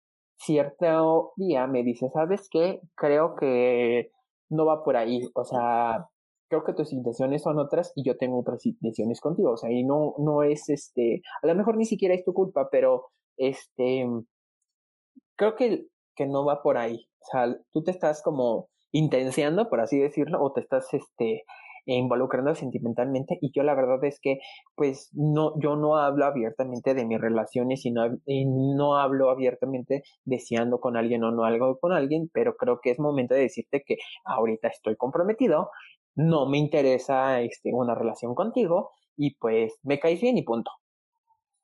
cierto 0.41 1.33
día 1.37 1.67
me 1.67 1.83
dice, 1.83 2.09
¿sabes 2.11 2.49
qué? 2.51 2.81
Creo 2.97 3.37
que 3.37 4.11
no 4.49 4.67
va 4.67 4.83
por 4.83 4.97
ahí, 4.97 5.21
o 5.35 5.45
sea, 5.45 6.09
creo 6.49 6.65
que 6.65 6.73
tus 6.73 6.93
intenciones 6.93 7.43
son 7.43 7.59
otras 7.59 7.93
y 7.95 8.05
yo 8.05 8.17
tengo 8.17 8.41
otras 8.41 8.65
intenciones 8.67 9.21
contigo, 9.21 9.53
o 9.53 9.57
sea, 9.57 9.71
y 9.71 9.85
no, 9.85 10.15
no 10.19 10.43
es 10.43 10.69
este, 10.69 11.23
a 11.43 11.47
lo 11.47 11.55
mejor 11.55 11.77
ni 11.77 11.85
siquiera 11.85 12.15
es 12.15 12.25
tu 12.25 12.33
culpa, 12.33 12.69
pero 12.71 13.07
este, 13.37 14.07
creo 15.37 15.55
que, 15.55 15.87
que 16.17 16.27
no 16.27 16.45
va 16.45 16.63
por 16.63 16.79
ahí, 16.79 17.07
o 17.21 17.27
sea, 17.31 17.57
tú 17.73 17.85
te 17.85 17.93
estás 17.93 18.23
como 18.23 18.69
intenciando, 18.93 19.69
por 19.69 19.81
así 19.81 19.99
decirlo, 19.99 20.43
o 20.43 20.53
te 20.53 20.61
estás, 20.61 20.93
este, 20.93 21.45
involucrando 21.87 22.55
sentimentalmente 22.55 23.39
y 23.41 23.51
yo 23.55 23.63
la 23.63 23.75
verdad 23.75 24.03
es 24.05 24.21
que 24.21 24.39
pues 24.75 25.11
no 25.13 25.59
yo 25.61 25.77
no 25.77 25.97
hablo 25.97 26.25
abiertamente 26.25 26.95
de 26.95 27.05
mis 27.05 27.21
relaciones 27.21 27.85
y 27.85 27.91
no, 27.91 28.19
y 28.27 28.47
no 28.47 28.97
hablo 28.97 29.31
abiertamente 29.31 30.03
deseando 30.25 30.81
con 30.81 30.97
alguien 30.97 31.25
o 31.25 31.31
no 31.31 31.45
algo 31.45 31.79
con 31.79 31.93
alguien 31.93 32.31
pero 32.33 32.57
creo 32.57 32.81
que 32.83 32.91
es 32.91 32.99
momento 32.99 33.35
de 33.35 33.43
decirte 33.43 33.83
que 33.87 33.97
ahorita 34.25 34.69
estoy 34.69 34.97
comprometido 34.97 35.71
no 36.15 36.47
me 36.49 36.59
interesa 36.59 37.41
este 37.41 37.73
una 37.73 37.95
relación 37.95 38.35
contigo 38.35 38.91
y 39.17 39.35
pues 39.37 39.79
me 39.83 39.99
caes 40.01 40.21
bien 40.21 40.39
y 40.39 40.43
punto. 40.43 40.71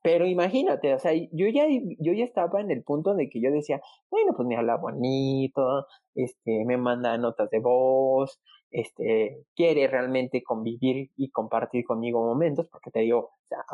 Pero 0.02 0.26
imagínate, 0.26 0.94
o 0.94 0.99
sea, 1.00 1.12
yo 1.14 1.49
ya, 1.49 1.66
yo 1.99 2.12
ya 2.12 2.25
estaba 2.25 2.61
en 2.61 2.70
el 2.70 2.85
punto 2.85 3.14
de 3.14 3.28
que 3.28 3.40
yo 3.40 3.50
decía, 3.50 3.80
bueno, 4.11 4.35
pues 4.37 4.46
me 4.46 4.56
habla 4.56 4.76
bonito, 4.76 5.87
este, 6.14 6.64
me 6.64 6.76
manda 6.76 7.18
notas 7.18 7.50
de 7.50 7.58
voz, 7.61 8.40
este, 8.76 9.47
quiere 9.54 9.88
realmente 9.88 10.42
convivir 10.42 11.11
y 11.16 11.30
compartir 11.30 11.83
conmigo 11.87 12.23
momentos, 12.23 12.68
porque 12.71 12.90
te 12.90 13.00
digo, 13.00 13.30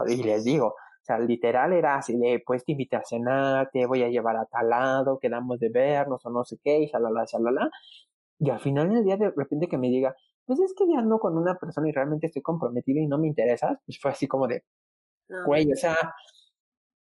y 0.07 0.23
les 0.23 0.45
digo, 0.45 0.69
o 0.69 1.05
sea, 1.05 1.19
literal 1.19 1.73
era 1.73 1.97
así 1.97 2.17
de, 2.17 2.41
pues 2.47 2.65
te 2.65 2.73
invité 2.73 2.95
a 2.95 3.05
cenar, 3.05 3.69
te 3.73 3.85
voy 3.87 4.05
a 4.05 4.09
llevar 4.09 4.37
a 4.37 4.47
tal 4.47 4.71
lado, 4.71 5.19
quedamos 5.19 5.59
de 5.59 5.71
vernos 5.71 6.25
o 6.25 6.31
no 6.31 6.45
sé 6.45 6.59
qué, 6.63 6.79
y 6.79 6.87
shalala, 6.87 7.25
shalala. 7.25 7.69
Y 8.39 8.51
al 8.51 8.61
final 8.61 8.91
del 8.91 9.05
día, 9.05 9.17
de 9.17 9.33
repente 9.37 9.67
que 9.67 9.77
me 9.77 9.89
diga, 9.89 10.15
pues 10.47 10.61
es 10.61 10.73
que 10.73 10.87
ya 10.87 11.01
ando 11.01 11.19
con 11.19 11.37
una 11.37 11.57
persona 11.59 11.89
y 11.89 11.93
realmente 11.93 12.29
estoy 12.29 12.43
comprometido 12.43 13.01
y 13.01 13.09
no 13.09 13.19
me 13.19 13.27
interesa, 13.27 13.81
pues 13.85 13.99
fue 14.01 14.13
así 14.13 14.29
como 14.29 14.47
de, 14.47 14.63
güey, 15.47 15.71
o 15.73 15.77
sea... 15.77 15.97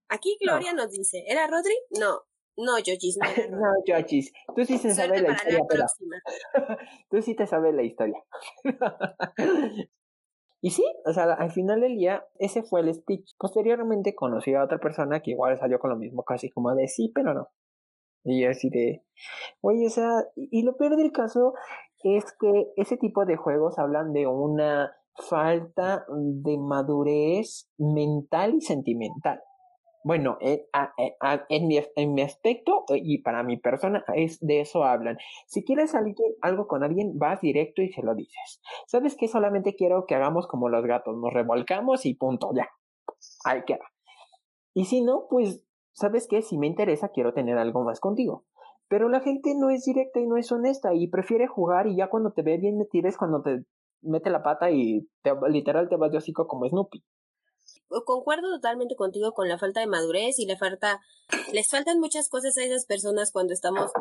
Aquí 0.09 0.37
Gloria 0.41 0.73
nos 0.73 0.89
dice, 0.89 1.23
¿era 1.27 1.45
Rodri? 1.45 1.75
No, 1.99 2.21
no, 2.57 2.79
Yochis, 2.79 3.17
no. 3.51 3.57
no, 3.57 3.73
Yochis. 3.85 4.31
Tú 4.55 4.65
sí 4.65 4.79
te 4.81 4.93
sabes 4.93 5.21
la 5.21 5.33
historia. 5.33 5.59
La 6.53 6.77
Tú 7.09 7.21
sí 7.21 7.35
te 7.35 7.47
sabes 7.47 7.73
la 7.75 7.83
historia. 7.83 8.23
y 10.61 10.69
sí, 10.71 10.85
o 11.05 11.13
sea, 11.13 11.33
al 11.33 11.51
final 11.51 11.81
del 11.81 11.95
día, 11.95 12.25
ese 12.39 12.63
fue 12.63 12.81
el 12.81 12.93
speech. 12.93 13.35
Posteriormente 13.37 14.15
conocí 14.15 14.53
a 14.53 14.63
otra 14.63 14.79
persona 14.79 15.21
que 15.21 15.31
igual 15.31 15.57
salió 15.57 15.79
con 15.79 15.89
lo 15.89 15.97
mismo, 15.97 16.23
casi 16.23 16.49
como 16.49 16.73
de 16.73 16.87
sí, 16.87 17.11
pero 17.13 17.33
no. 17.33 17.49
Y 18.23 18.45
así 18.45 18.69
de, 18.69 19.03
oye, 19.61 19.85
o 19.85 19.89
sea, 19.89 20.09
y 20.35 20.63
lo 20.63 20.75
peor 20.77 20.95
del 20.95 21.11
caso 21.11 21.53
es 22.03 22.25
que 22.39 22.71
ese 22.75 22.97
tipo 22.97 23.25
de 23.25 23.35
juegos 23.35 23.77
hablan 23.77 24.13
de 24.13 24.25
una 24.25 24.95
falta 25.15 26.05
de 26.09 26.57
madurez 26.57 27.69
mental 27.77 28.55
y 28.55 28.61
sentimental. 28.61 29.41
Bueno, 30.05 30.37
eh, 30.39 30.67
eh, 30.99 31.17
en, 31.49 31.67
mi, 31.67 31.79
en 31.95 32.13
mi 32.13 32.21
aspecto 32.21 32.85
eh, 32.89 33.01
y 33.03 33.23
para 33.23 33.41
mi 33.41 33.57
persona 33.57 34.05
es 34.13 34.39
de 34.39 34.61
eso 34.61 34.83
hablan. 34.83 35.17
Si 35.47 35.65
quieres 35.65 35.95
algo 36.41 36.67
con 36.67 36.83
alguien, 36.83 37.17
vas 37.17 37.41
directo 37.41 37.81
y 37.81 37.91
se 37.91 38.03
lo 38.03 38.13
dices. 38.13 38.61
¿Sabes 38.85 39.15
qué? 39.17 39.27
Solamente 39.27 39.75
quiero 39.75 40.05
que 40.05 40.13
hagamos 40.13 40.45
como 40.45 40.69
los 40.69 40.85
gatos, 40.85 41.17
nos 41.17 41.33
revolcamos 41.33 42.05
y 42.05 42.13
punto, 42.13 42.51
ya. 42.53 42.69
Ahí 43.45 43.63
queda. 43.65 43.91
Y 44.75 44.85
si 44.85 45.01
no, 45.01 45.25
pues, 45.27 45.65
¿sabes 45.93 46.27
qué? 46.27 46.43
Si 46.43 46.59
me 46.59 46.67
interesa, 46.67 47.09
quiero 47.09 47.33
tener 47.33 47.57
algo 47.57 47.83
más 47.83 47.99
contigo. 47.99 48.45
Pero 48.87 49.09
la 49.09 49.21
gente 49.21 49.55
no 49.55 49.71
es 49.71 49.85
directa 49.85 50.19
y 50.19 50.27
no 50.27 50.37
es 50.37 50.51
honesta 50.51 50.93
y 50.93 51.07
prefiere 51.07 51.47
jugar 51.47 51.87
y 51.87 51.95
ya 51.95 52.11
cuando 52.11 52.31
te 52.31 52.43
ve 52.43 52.59
bien 52.59 52.77
me 52.77 52.85
tires 52.85 53.17
cuando 53.17 53.41
te 53.41 53.63
mete 54.03 54.29
la 54.29 54.43
pata 54.43 54.69
y 54.69 55.09
te, 55.23 55.31
literal 55.49 55.89
te 55.89 55.95
vas 55.95 56.11
de 56.11 56.19
hocico 56.19 56.45
como 56.45 56.69
Snoopy 56.69 57.03
concuerdo 58.05 58.49
totalmente 58.49 58.95
contigo 58.95 59.33
con 59.33 59.47
la 59.47 59.57
falta 59.57 59.79
de 59.79 59.87
madurez 59.87 60.39
y 60.39 60.45
le 60.45 60.57
falta, 60.57 61.01
les 61.53 61.69
faltan 61.69 61.99
muchas 61.99 62.29
cosas 62.29 62.57
a 62.57 62.63
esas 62.63 62.85
personas 62.85 63.31
cuando 63.31 63.53
estamos 63.53 63.91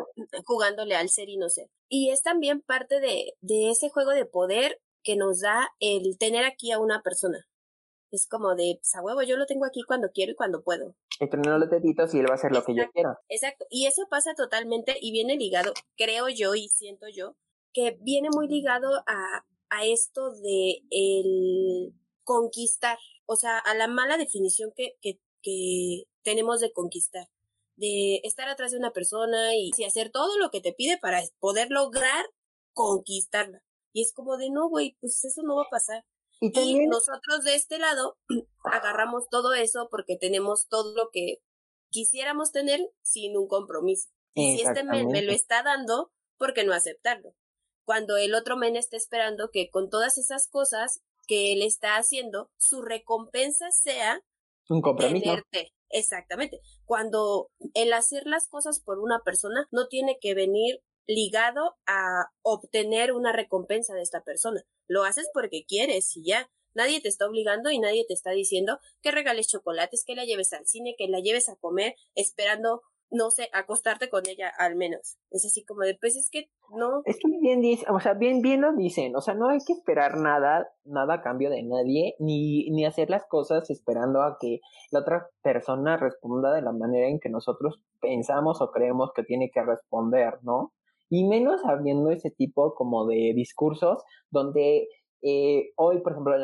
jugándole 0.45 0.97
al 0.97 1.09
ser 1.09 1.29
y 1.29 1.37
no 1.37 1.49
ser. 1.49 1.69
Y 1.89 2.11
es 2.11 2.23
también 2.23 2.61
parte 2.61 3.01
de, 3.01 3.35
de 3.41 3.71
ese 3.71 3.91
juego 3.91 4.11
de 4.11 4.27
poder 4.27 4.81
que 5.03 5.17
nos 5.17 5.41
da 5.41 5.69
el 5.81 6.17
tener 6.19 6.45
aquí 6.45 6.73
a 6.73 6.79
una 6.79 7.03
persona. 7.03 7.47
Es 8.11 8.29
como 8.29 8.55
de, 8.55 8.79
pues 8.81 8.95
a 8.95 9.03
huevo, 9.03 9.23
yo 9.23 9.37
lo 9.37 9.45
tengo 9.45 9.67
aquí 9.67 9.83
cuando 9.83 10.11
quiero 10.13 10.33
y 10.33 10.37
cuando 10.37 10.63
puedo. 10.63 10.95
Y 11.21 11.29
tener 11.29 11.47
los 11.59 11.69
deditos 11.69 12.15
y 12.15 12.21
él 12.21 12.27
va 12.29 12.33
a 12.33 12.35
hacer 12.35 12.53
lo 12.53 12.65
que 12.65 12.75
yo 12.75 12.91
quiera. 12.93 13.19
Exacto. 13.29 13.67
Y 13.71 13.87
eso 13.87 14.07
pasa 14.09 14.35
totalmente 14.35 14.97
y 15.01 15.11
viene 15.11 15.37
ligado, 15.37 15.73
creo 15.97 16.29
yo 16.29 16.55
y 16.55 16.69
siento 16.69 17.07
yo, 17.13 17.37
que 17.73 17.99
viene 18.01 18.29
muy 18.33 18.49
ligado 18.49 19.03
a, 19.07 19.45
a 19.69 19.85
esto 19.85 20.31
de 20.31 20.83
el 20.91 21.93
conquistar 22.23 22.99
o 23.27 23.37
sea, 23.37 23.59
a 23.59 23.75
la 23.75 23.89
mala 23.89 24.17
definición 24.17 24.73
que, 24.77 24.97
que, 25.01 25.19
que 25.43 26.05
tenemos 26.23 26.61
de 26.61 26.73
conquistar, 26.73 27.29
de 27.77 28.21
estar 28.25 28.49
atrás 28.49 28.73
de 28.73 28.79
una 28.79 28.93
persona 28.93 29.55
y, 29.55 29.71
hacer 29.85 30.11
todo 30.11 30.39
lo 30.39 30.51
que 30.51 30.61
te 30.61 30.73
pide 30.73 30.99
para 30.99 31.23
poder 31.39 31.71
lograr 31.71 32.27
conquistarla. 32.73 33.63
Y 33.93 34.03
es 34.03 34.13
como 34.13 34.37
de, 34.37 34.51
no, 34.51 34.69
güey, 34.69 34.97
pues 35.01 35.25
eso 35.25 35.43
no 35.43 35.57
va 35.57 35.65
a 35.65 35.71
pasar. 35.71 36.05
Y, 36.41 36.87
nosotros 36.87 37.45
de 37.45 37.55
este 37.55 37.79
lado 37.79 38.17
agarramos 38.65 39.29
todo 39.31 39.55
eso 39.55 39.89
porque 39.91 40.17
tenemos 40.17 40.67
todo 40.69 40.95
lo 40.95 41.11
que 41.13 41.39
quisiéramos 41.91 42.51
tener 42.51 42.81
sin 43.03 43.37
un 43.37 43.47
compromiso. 43.47 44.11
Y 44.35 44.57
si 44.57 44.63
este 44.65 44.83
men 44.83 45.07
me 45.09 45.23
lo 45.23 45.31
está 45.31 45.63
dando, 45.63 46.11
¿por 46.39 46.55
qué 46.55 46.65
no 46.65 46.73
aceptarlo? 46.73 47.37
Cuando 47.85 48.17
el 48.17 48.35
otro 48.35 48.57
men 48.57 48.75
está 48.75 48.97
esperando 48.97 49.51
que 49.53 49.71
con 49.71 49.91
todas 49.91 50.19
esas 50.19 50.49
cosas 50.49 51.03
que 51.27 51.53
él 51.53 51.63
está 51.63 51.97
haciendo, 51.97 52.51
su 52.57 52.83
recompensa 52.83 53.71
sea 53.71 54.23
un 54.69 54.81
compromiso. 54.81 55.25
Tenerte. 55.25 55.73
Exactamente. 55.91 56.61
Cuando 56.85 57.51
el 57.75 57.93
hacer 57.93 58.27
las 58.27 58.49
cosas 58.49 58.81
por 58.81 58.99
una 58.99 59.21
persona 59.25 59.69
no 59.71 59.87
tiene 59.87 60.19
que 60.21 60.35
venir 60.35 60.83
ligado 61.07 61.77
a 61.87 62.31
obtener 62.43 63.13
una 63.13 63.33
recompensa 63.33 63.95
de 63.95 64.03
esta 64.03 64.23
persona. 64.23 64.65
Lo 64.89 65.05
haces 65.05 65.29
porque 65.33 65.65
quieres 65.67 66.17
y 66.17 66.25
ya. 66.25 66.51
Nadie 66.75 67.01
te 67.01 67.09
está 67.09 67.29
obligando 67.29 67.71
y 67.71 67.79
nadie 67.79 68.05
te 68.09 68.15
está 68.15 68.33
diciendo 68.33 68.81
que 69.01 69.13
regales 69.13 69.47
chocolates, 69.47 70.03
que 70.05 70.17
la 70.17 70.25
lleves 70.25 70.53
al 70.53 70.67
cine, 70.67 70.97
que 70.99 71.07
la 71.07 71.21
lleves 71.21 71.49
a 71.49 71.57
comer, 71.57 71.95
esperando 72.17 72.83
no 73.15 73.31
sé, 73.31 73.49
acostarte 73.53 74.11
con 74.11 74.23
ella 74.27 74.53
al 74.59 74.77
menos. 74.77 75.17
Es 75.31 75.45
así 75.45 75.65
como 75.65 75.83
de, 75.83 75.97
pues 75.99 76.17
es 76.17 76.29
que 76.31 76.51
no. 76.71 77.03
Es 77.05 77.17
que 77.17 77.29
bien 77.41 77.61
dice, 77.61 77.87
o 77.89 78.01
sea, 78.01 78.15
bien, 78.15 78.43
bien 78.43 78.61
lo 78.61 78.75
dicen, 78.75 79.15
o 79.17 79.21
sea, 79.21 79.35
no 79.35 79.49
hay 79.49 79.59
que 79.65 79.73
esperar 79.73 80.19
nada, 80.19 80.69
nada 80.85 81.15
a 81.15 81.23
cambio 81.23 81.49
de 81.51 81.63
nadie, 81.63 82.17
ni, 82.19 82.69
ni 82.71 82.85
hacer 82.85 83.11
las 83.11 83.25
cosas 83.27 83.71
esperando 83.71 84.23
a 84.23 84.37
que 84.41 84.61
la 84.91 85.01
otra 85.01 85.29
persona 85.43 85.97
responda 85.97 86.53
de 86.53 86.63
la 86.63 86.73
manera 86.73 87.09
en 87.09 87.21
que 87.21 87.29
nosotros 87.29 87.81
pensamos 88.01 88.61
o 88.61 88.71
creemos 88.71 89.13
que 89.15 89.23
tiene 89.23 89.51
que 89.51 89.63
responder, 89.63 90.39
¿no? 90.43 90.73
Y 91.09 91.25
menos 91.29 91.65
habiendo 91.65 92.11
ese 92.11 92.31
tipo 92.31 92.75
como 92.75 93.07
de 93.07 93.33
discursos 93.35 94.03
donde 94.31 94.89
eh, 95.23 95.71
hoy, 95.77 96.01
por 96.01 96.13
ejemplo, 96.13 96.35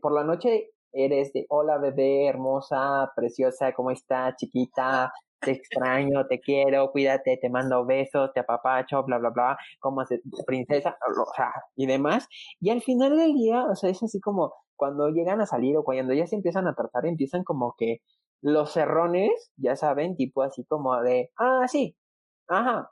por 0.00 0.12
la 0.12 0.24
noche 0.24 0.70
eres 0.92 1.32
de 1.32 1.46
hola 1.48 1.78
bebé, 1.78 2.26
hermosa, 2.26 3.10
preciosa, 3.16 3.72
¿cómo 3.72 3.90
está, 3.90 4.34
chiquita? 4.36 5.12
Te 5.42 5.50
extraño, 5.52 6.26
te 6.28 6.40
quiero, 6.40 6.90
cuídate, 6.92 7.36
te 7.36 7.50
mando 7.50 7.84
besos, 7.84 8.32
te 8.32 8.40
apapacho, 8.40 9.02
bla, 9.04 9.18
bla, 9.18 9.30
bla, 9.30 9.58
como 9.80 10.02
princesa, 10.46 10.96
o 11.08 11.34
sea, 11.34 11.52
y 11.76 11.86
demás. 11.86 12.28
Y 12.60 12.70
al 12.70 12.80
final 12.82 13.16
del 13.16 13.34
día, 13.34 13.64
o 13.64 13.74
sea, 13.74 13.90
es 13.90 14.02
así 14.02 14.20
como 14.20 14.54
cuando 14.76 15.08
llegan 15.10 15.40
a 15.40 15.46
salir 15.46 15.76
o 15.76 15.84
cuando 15.84 16.14
ya 16.14 16.26
se 16.26 16.36
empiezan 16.36 16.66
a 16.66 16.74
tratar, 16.74 17.06
empiezan 17.06 17.44
como 17.44 17.74
que 17.76 18.02
los 18.40 18.72
cerrones, 18.72 19.52
ya 19.56 19.76
saben, 19.76 20.16
tipo 20.16 20.42
así 20.42 20.64
como 20.64 21.00
de, 21.02 21.30
ah, 21.38 21.66
sí, 21.68 21.96
ajá. 22.48 22.90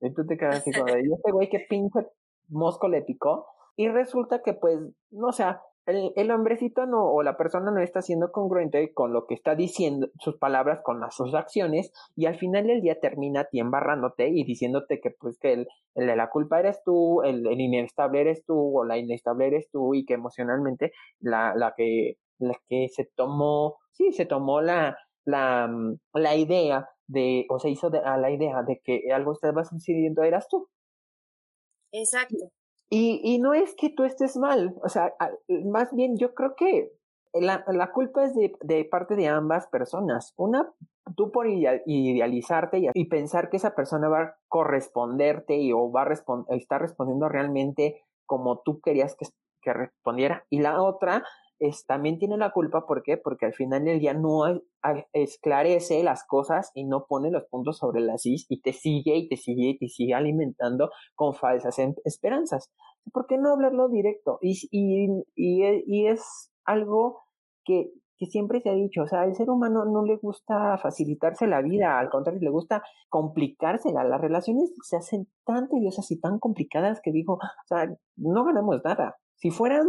Y 0.00 0.12
tú 0.12 0.26
te 0.26 0.36
quedas 0.36 0.56
así 0.56 0.72
como 0.72 0.86
de, 0.86 1.00
este 1.00 1.32
güey 1.32 1.48
qué 1.48 1.60
pinche 1.68 2.06
mosco 2.48 2.88
le 2.88 3.02
picó. 3.02 3.46
Y 3.76 3.88
resulta 3.88 4.42
que 4.42 4.54
pues, 4.54 4.78
no 5.10 5.28
o 5.28 5.32
sea, 5.32 5.62
el, 5.86 6.12
el, 6.16 6.30
hombrecito 6.30 6.86
no, 6.86 7.04
o 7.04 7.22
la 7.22 7.36
persona 7.36 7.70
no 7.70 7.80
está 7.80 8.02
siendo 8.02 8.30
congruente 8.30 8.92
con 8.92 9.12
lo 9.12 9.26
que 9.26 9.34
está 9.34 9.54
diciendo, 9.54 10.08
sus 10.18 10.36
palabras 10.36 10.80
con 10.82 11.00
las, 11.00 11.14
sus 11.16 11.34
acciones, 11.34 11.92
y 12.14 12.26
al 12.26 12.36
final 12.36 12.66
del 12.66 12.80
día 12.80 13.00
termina 13.00 13.40
a 13.40 13.44
ti 13.44 13.58
embarrándote 13.58 14.28
y 14.28 14.44
diciéndote 14.44 15.00
que 15.00 15.10
pues 15.10 15.38
que 15.38 15.52
el, 15.52 15.68
de 15.94 16.16
la 16.16 16.30
culpa 16.30 16.60
eres 16.60 16.82
tú, 16.84 17.22
el, 17.22 17.46
el, 17.46 17.60
inestable 17.60 18.20
eres 18.20 18.44
tú, 18.44 18.78
o 18.78 18.84
la 18.84 18.98
inestable 18.98 19.48
eres 19.48 19.70
tú, 19.70 19.94
y 19.94 20.04
que 20.04 20.14
emocionalmente 20.14 20.92
la, 21.20 21.54
la 21.56 21.74
que, 21.76 22.16
la 22.38 22.54
que 22.68 22.88
se 22.88 23.10
tomó, 23.16 23.78
sí, 23.92 24.12
se 24.12 24.26
tomó 24.26 24.60
la, 24.60 24.96
la, 25.24 25.70
la 26.14 26.36
idea 26.36 26.88
de, 27.06 27.46
o 27.48 27.58
se 27.58 27.70
hizo 27.70 27.90
de, 27.90 27.98
a 27.98 28.16
la 28.16 28.30
idea 28.30 28.62
de 28.62 28.80
que 28.84 29.12
algo 29.12 29.32
estaba 29.32 29.64
sucediendo 29.64 30.22
eras 30.22 30.46
tú. 30.48 30.68
Exacto. 31.92 32.50
Y, 32.94 33.22
y 33.24 33.38
no 33.38 33.54
es 33.54 33.74
que 33.74 33.88
tú 33.88 34.04
estés 34.04 34.36
mal, 34.36 34.74
o 34.84 34.88
sea, 34.90 35.14
más 35.64 35.94
bien 35.94 36.18
yo 36.18 36.34
creo 36.34 36.54
que 36.54 36.92
la, 37.32 37.64
la 37.68 37.90
culpa 37.90 38.22
es 38.24 38.34
de, 38.34 38.52
de, 38.60 38.84
parte 38.84 39.16
de 39.16 39.28
ambas 39.28 39.66
personas. 39.68 40.34
Una, 40.36 40.70
tú 41.16 41.32
por 41.32 41.46
idealizarte 41.48 42.90
y, 42.92 43.04
pensar 43.06 43.48
que 43.48 43.56
esa 43.56 43.74
persona 43.74 44.10
va 44.10 44.20
a 44.20 44.36
corresponderte 44.46 45.56
y 45.56 45.72
o 45.72 45.90
va 45.90 46.02
a 46.02 46.04
respond, 46.04 46.44
estar 46.50 46.82
respondiendo 46.82 47.30
realmente 47.30 48.04
como 48.26 48.60
tú 48.60 48.82
querías 48.82 49.16
que, 49.16 49.24
que 49.62 49.72
respondiera. 49.72 50.44
Y 50.50 50.60
la 50.60 50.82
otra 50.82 51.24
es, 51.62 51.86
también 51.86 52.18
tiene 52.18 52.36
la 52.36 52.52
culpa, 52.52 52.86
¿por 52.86 53.02
qué? 53.02 53.16
Porque 53.16 53.46
al 53.46 53.54
final 53.54 53.84
del 53.84 54.00
día 54.00 54.14
no 54.14 54.42
esclarece 55.12 56.02
las 56.02 56.24
cosas 56.26 56.70
y 56.74 56.84
no 56.84 57.06
pone 57.06 57.30
los 57.30 57.44
puntos 57.44 57.78
sobre 57.78 58.00
las 58.00 58.26
is 58.26 58.46
y 58.48 58.60
te 58.60 58.72
sigue 58.72 59.16
y 59.16 59.28
te 59.28 59.36
sigue 59.36 59.70
y 59.70 59.78
te 59.78 59.88
sigue 59.88 60.14
alimentando 60.14 60.90
con 61.14 61.34
falsas 61.34 61.78
esperanzas. 62.04 62.72
¿Por 63.12 63.26
qué 63.26 63.38
no 63.38 63.52
hablarlo 63.52 63.88
directo? 63.88 64.38
Y, 64.40 64.58
y, 64.70 65.06
y, 65.36 65.62
y 65.86 66.06
es 66.06 66.52
algo 66.64 67.22
que, 67.64 67.92
que 68.18 68.26
siempre 68.26 68.60
se 68.60 68.70
ha 68.70 68.74
dicho, 68.74 69.02
o 69.02 69.06
sea, 69.06 69.22
al 69.22 69.34
ser 69.34 69.50
humano 69.50 69.84
no 69.84 70.04
le 70.04 70.16
gusta 70.16 70.78
facilitarse 70.78 71.46
la 71.46 71.62
vida, 71.62 71.98
al 71.98 72.10
contrario, 72.10 72.40
le 72.40 72.50
gusta 72.50 72.82
complicársela. 73.08 74.04
Las 74.04 74.20
relaciones 74.20 74.72
se 74.82 74.96
hacen 74.96 75.28
tan 75.44 75.68
tediosas 75.68 76.10
y 76.10 76.20
tan 76.20 76.38
complicadas 76.38 77.00
que 77.02 77.12
digo, 77.12 77.34
o 77.34 77.66
sea, 77.66 77.88
no 78.16 78.44
ganamos 78.44 78.80
nada. 78.84 79.16
Si 79.36 79.50
fueran 79.50 79.86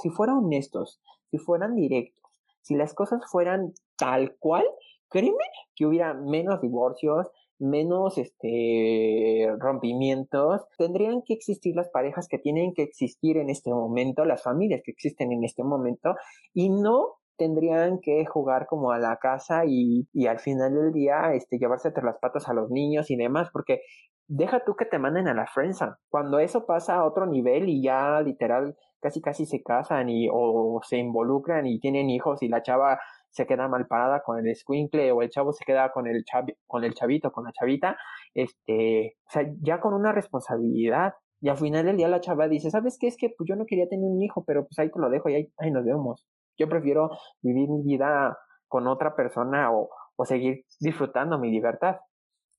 si 0.00 0.10
fueran 0.10 0.38
honestos, 0.38 1.00
si 1.30 1.38
fueran 1.38 1.74
directos, 1.74 2.30
si 2.62 2.74
las 2.74 2.94
cosas 2.94 3.22
fueran 3.30 3.72
tal 3.96 4.36
cual, 4.38 4.64
créeme 5.08 5.44
que 5.74 5.86
hubiera 5.86 6.14
menos 6.14 6.60
divorcios, 6.60 7.30
menos 7.58 8.18
este 8.18 9.48
rompimientos, 9.58 10.62
tendrían 10.76 11.22
que 11.22 11.34
existir 11.34 11.74
las 11.74 11.88
parejas 11.88 12.28
que 12.28 12.38
tienen 12.38 12.72
que 12.72 12.82
existir 12.82 13.36
en 13.36 13.50
este 13.50 13.70
momento, 13.70 14.24
las 14.24 14.42
familias 14.42 14.82
que 14.84 14.92
existen 14.92 15.32
en 15.32 15.44
este 15.44 15.64
momento, 15.64 16.14
y 16.54 16.70
no 16.70 17.16
tendrían 17.36 18.00
que 18.00 18.26
jugar 18.26 18.66
como 18.66 18.90
a 18.90 18.98
la 18.98 19.16
casa 19.16 19.62
y, 19.66 20.06
al 20.26 20.40
final 20.40 20.74
del 20.74 20.92
día 20.92 21.32
este, 21.34 21.58
llevarse 21.58 21.88
entre 21.88 22.04
las 22.04 22.18
patas 22.18 22.48
a 22.48 22.52
los 22.52 22.70
niños 22.70 23.10
y 23.10 23.16
demás, 23.16 23.48
porque 23.52 23.82
deja 24.28 24.64
tú 24.64 24.76
que 24.76 24.84
te 24.84 24.98
manden 24.98 25.28
a 25.28 25.34
la 25.34 25.46
friendzone. 25.46 25.94
Cuando 26.08 26.38
eso 26.38 26.66
pasa 26.66 26.96
a 26.96 27.04
otro 27.04 27.26
nivel 27.26 27.68
y 27.68 27.82
ya 27.82 28.20
literal 28.20 28.76
casi 29.00 29.20
casi 29.20 29.46
se 29.46 29.62
casan 29.62 30.08
y 30.08 30.28
o 30.30 30.80
se 30.84 30.98
involucran 30.98 31.66
y 31.66 31.80
tienen 31.80 32.10
hijos 32.10 32.42
y 32.42 32.48
la 32.48 32.62
chava 32.62 32.98
se 33.30 33.46
queda 33.46 33.68
mal 33.68 33.86
parada 33.86 34.22
con 34.22 34.38
el 34.44 34.54
squinkle 34.56 35.12
o 35.12 35.22
el 35.22 35.30
chavo 35.30 35.52
se 35.52 35.64
queda 35.64 35.92
con 35.92 36.06
el 36.06 36.24
con 36.66 36.84
el 36.84 36.94
chavito, 36.94 37.32
con 37.32 37.44
la 37.44 37.52
chavita, 37.52 37.96
este, 38.34 39.16
o 39.26 39.30
sea, 39.30 39.42
ya 39.60 39.80
con 39.80 39.94
una 39.94 40.12
responsabilidad. 40.12 41.14
Y 41.40 41.48
al 41.48 41.56
final 41.56 41.86
del 41.86 41.96
día 41.96 42.08
la 42.08 42.20
chava 42.20 42.48
dice, 42.48 42.70
¿sabes 42.70 42.98
qué? 43.00 43.06
Es 43.06 43.16
que 43.16 43.30
pues 43.36 43.48
yo 43.48 43.56
no 43.56 43.64
quería 43.66 43.88
tener 43.88 44.04
un 44.04 44.20
hijo, 44.22 44.44
pero 44.44 44.66
pues 44.66 44.78
ahí 44.78 44.90
te 44.90 44.98
lo 44.98 45.08
dejo 45.08 45.28
y 45.28 45.34
ahí, 45.36 45.52
ahí 45.58 45.70
nos 45.70 45.84
vemos. 45.84 46.26
Yo 46.58 46.68
prefiero 46.68 47.10
vivir 47.42 47.68
mi 47.68 47.82
vida 47.82 48.36
con 48.66 48.88
otra 48.88 49.14
persona 49.14 49.72
o, 49.72 49.88
o 50.16 50.24
seguir 50.24 50.64
disfrutando 50.80 51.38
mi 51.38 51.50
libertad. 51.50 51.98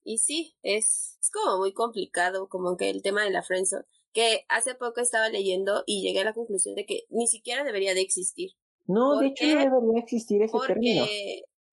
Y 0.10 0.17
sí, 0.17 0.56
es, 0.63 1.19
es 1.22 1.30
como 1.30 1.60
muy 1.60 1.72
complicado, 1.72 2.50
como 2.50 2.78
que 2.78 2.89
el 2.89 3.04
tema 3.04 3.24
de 3.24 3.30
la 3.30 3.43
friendzone, 3.43 3.86
que 4.12 4.43
hace 4.50 4.74
poco 4.74 5.02
estaba 5.02 5.30
leyendo 5.30 5.84
y 5.86 6.02
llegué 6.02 6.22
a 6.22 6.24
la 6.24 6.34
conclusión 6.34 6.74
de 6.74 6.88
que 6.88 7.06
ni 7.10 7.28
siquiera 7.28 7.63
debería 7.63 7.93
de 7.93 8.02
existir. 8.02 8.54
No, 8.88 9.19
de 9.19 9.28
hecho 9.28 9.45
no 9.45 9.80
debería 9.80 10.02
existir 10.02 10.41
ese 10.41 10.52
porque, 10.52 10.74
término. 10.74 11.06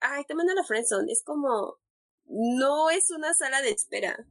Ay, 0.01 0.25
te 0.29 0.35
manda 0.35 0.53
la 0.53 0.65
friendzone, 0.65 1.11
es 1.11 1.23
como, 1.25 1.79
no 2.27 2.91
es 2.91 3.11
una 3.11 3.33
sala 3.33 3.63
de 3.63 3.71
espera. 3.71 4.29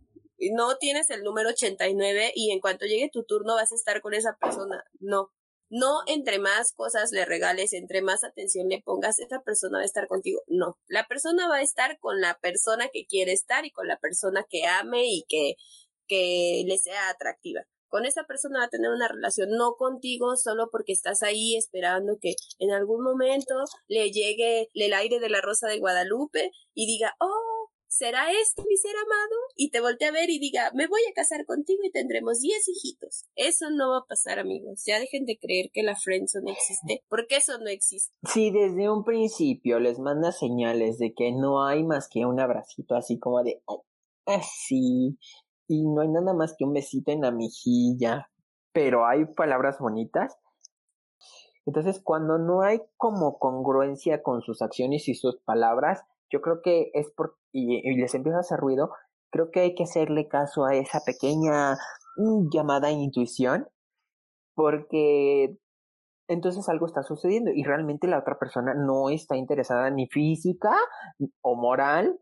No 0.54 0.78
tienes 0.78 1.10
el 1.10 1.24
número 1.24 1.50
89 1.50 2.32
y 2.36 2.52
en 2.52 2.60
cuanto 2.60 2.86
llegue 2.86 3.10
tu 3.10 3.24
turno 3.24 3.56
vas 3.56 3.72
a 3.72 3.76
estar 3.76 4.04
con 4.04 4.13
esa 4.13 4.38
persona. 4.38 4.84
No, 5.00 5.32
no 5.69 6.01
entre 6.08 6.39
más 6.39 6.73
cosas 6.73 7.12
le 7.12 7.25
regales, 7.25 7.73
entre 7.73 8.01
más 8.01 8.23
atención 8.23 8.67
le 8.69 8.82
pongas, 8.82 9.19
esa 9.19 9.41
persona 9.41 9.80
va 9.80 9.84
a 9.84 9.86
estar 9.86 10.08
contigo. 10.08 10.41
No, 10.47 10.78
la 10.88 11.06
persona 11.08 11.47
va 11.47 11.58
a 11.58 11.62
estar 11.62 11.99
con 11.99 12.21
la 12.21 12.38
persona 12.39 12.89
que 12.91 13.06
quiere 13.06 13.34
estar 13.34 13.65
y 13.65 13.71
con 13.71 13.88
la 13.88 13.97
persona 13.97 14.45
que 14.49 14.65
ame 14.65 15.06
y 15.06 15.25
que, 15.28 15.56
que 16.08 16.63
le 16.65 16.78
sea 16.78 17.10
atractiva. 17.10 17.62
Con 17.88 18.06
esa 18.06 18.23
persona 18.23 18.60
va 18.60 18.65
a 18.65 18.69
tener 18.69 18.91
una 18.91 19.08
relación, 19.08 19.51
no 19.51 19.75
contigo 19.75 20.36
solo 20.36 20.69
porque 20.71 20.91
estás 20.91 21.23
ahí 21.23 21.56
esperando 21.56 22.17
que 22.19 22.36
en 22.60 22.71
algún 22.71 23.04
momento 23.04 23.56
le 23.88 24.12
llegue 24.12 24.69
el 24.73 24.93
aire 24.93 25.19
de 25.19 25.30
la 25.30 25.41
rosa 25.41 25.67
de 25.67 25.80
Guadalupe 25.80 26.51
y 26.73 26.88
diga, 26.88 27.15
oh, 27.19 27.55
¿será 27.95 28.29
esto 28.31 28.63
mi 28.67 28.75
ser 28.75 28.95
amado? 28.95 29.36
Y 29.55 29.71
te 29.71 29.79
voltea 29.79 30.10
a 30.10 30.12
ver 30.12 30.29
y 30.29 30.38
diga, 30.38 30.71
me 30.73 30.88
voy 30.88 30.99
a 31.10 31.13
casar 31.13 31.45
contigo 31.45 31.79
y 31.84 31.91
tendremos 31.91 32.41
diez 32.41 32.67
hijitos. 32.67 33.25
Eso 33.36 33.69
no 33.69 33.91
va 33.91 33.99
a 33.99 34.05
pasar, 34.05 34.38
amigos. 34.38 34.84
Ya 34.86 34.99
dejen 34.99 35.25
de 35.25 35.38
creer 35.39 35.71
que 35.73 35.81
la 35.81 35.95
friendzone 35.95 36.51
existe, 36.51 37.03
porque 37.08 37.38
eso 37.38 37.58
no 37.58 37.69
existe. 37.69 38.13
Si 38.23 38.51
desde 38.51 38.89
un 38.89 39.05
principio 39.05 39.79
les 39.79 39.97
manda 39.99 40.31
señales 40.34 40.97
de 40.97 41.13
que 41.13 41.31
no 41.31 41.65
hay 41.65 41.84
más 41.84 42.10
que 42.10 42.25
un 42.25 42.39
abracito 42.39 42.95
así 42.95 43.17
como 43.17 43.43
de, 43.43 43.62
así, 44.25 45.17
y 45.67 45.88
no 45.88 46.01
hay 46.01 46.10
nada 46.10 46.34
más 46.34 46.53
que 46.58 46.65
un 46.65 46.73
besito 46.73 47.12
en 47.12 47.21
la 47.21 47.31
mejilla, 47.31 48.29
pero 48.73 49.08
hay 49.08 49.25
palabras 49.25 49.79
bonitas, 49.79 50.38
entonces, 51.67 51.99
cuando 51.99 52.38
no 52.38 52.62
hay 52.62 52.79
como 52.95 53.39
congruencia 53.39 54.21
con 54.21 54.43
sus 54.43 54.62
acciones 54.62 55.08
y 55.08 55.15
sus 55.15 55.38
palabras, 55.38 56.03
yo 56.36 56.41
creo 56.41 56.62
que 56.62 56.91
es 56.93 57.10
por, 57.15 57.38
y, 57.54 57.82
les 57.95 58.13
empieza 58.13 58.38
a 58.38 58.41
hacer 58.41 58.60
ruido, 58.60 58.89
creo 59.32 59.52
que 59.52 59.62
hay 59.62 59.76
que 59.76 59.84
hacerle 59.84 60.28
caso 60.28 60.65
a 60.65 60.76
esa 60.76 61.00
pequeña 61.06 61.76
mm, 62.17 62.50
llamada 62.52 62.91
intuición, 62.91 63.67
porque 64.54 65.58
entonces 66.28 66.67
algo 66.67 66.88
está 66.88 67.04
sucediendo 67.04 67.52
y 67.52 67.63
realmente 67.63 68.08
la 68.08 68.19
otra 68.19 68.38
persona 68.38 68.74
no 68.74 69.10
está 69.10 69.38
interesada 69.38 69.89
ni 69.91 70.08
física 70.08 70.71
o 71.41 71.56
moral 71.56 72.19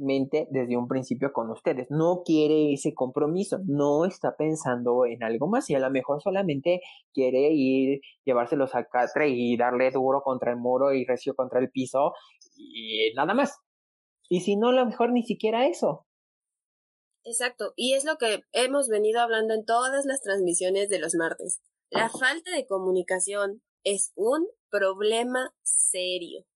mente 0.00 0.48
desde 0.50 0.76
un 0.76 0.88
principio 0.88 1.32
con 1.32 1.50
ustedes. 1.50 1.86
No 1.90 2.22
quiere 2.24 2.72
ese 2.72 2.94
compromiso, 2.94 3.58
no 3.66 4.04
está 4.04 4.36
pensando 4.36 5.06
en 5.06 5.22
algo 5.22 5.46
más 5.46 5.70
y 5.70 5.74
a 5.74 5.78
lo 5.78 5.90
mejor 5.90 6.20
solamente 6.22 6.80
quiere 7.12 7.50
ir, 7.52 8.00
llevárselos 8.24 8.74
a 8.74 8.84
catre 8.84 9.28
y 9.28 9.56
darle 9.56 9.90
duro 9.90 10.22
contra 10.22 10.50
el 10.50 10.58
muro 10.58 10.92
y 10.92 11.04
recio 11.04 11.34
contra 11.34 11.60
el 11.60 11.70
piso 11.70 12.12
y 12.56 13.12
nada 13.14 13.34
más. 13.34 13.58
Y 14.28 14.40
si 14.40 14.56
no, 14.56 14.68
a 14.68 14.72
lo 14.72 14.86
mejor 14.86 15.12
ni 15.12 15.22
siquiera 15.22 15.66
eso. 15.66 16.06
Exacto, 17.24 17.74
y 17.76 17.94
es 17.94 18.04
lo 18.04 18.16
que 18.16 18.44
hemos 18.52 18.88
venido 18.88 19.20
hablando 19.20 19.52
en 19.54 19.64
todas 19.64 20.06
las 20.06 20.22
transmisiones 20.22 20.88
de 20.88 20.98
los 20.98 21.14
martes. 21.14 21.60
La 21.90 22.08
falta 22.08 22.50
de 22.52 22.66
comunicación 22.66 23.62
es 23.84 24.12
un 24.14 24.46
problema 24.70 25.52
serio 25.62 26.46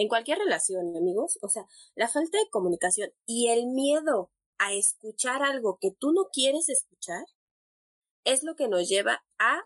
en 0.00 0.08
cualquier 0.08 0.38
relación, 0.38 0.96
amigos. 0.96 1.38
O 1.42 1.50
sea, 1.50 1.66
la 1.94 2.08
falta 2.08 2.38
de 2.38 2.48
comunicación 2.48 3.12
y 3.26 3.48
el 3.48 3.66
miedo 3.66 4.30
a 4.58 4.72
escuchar 4.72 5.42
algo 5.42 5.78
que 5.78 5.90
tú 5.90 6.12
no 6.12 6.30
quieres 6.32 6.70
escuchar 6.70 7.24
es 8.24 8.42
lo 8.42 8.56
que 8.56 8.68
nos 8.68 8.88
lleva 8.88 9.22
a 9.38 9.62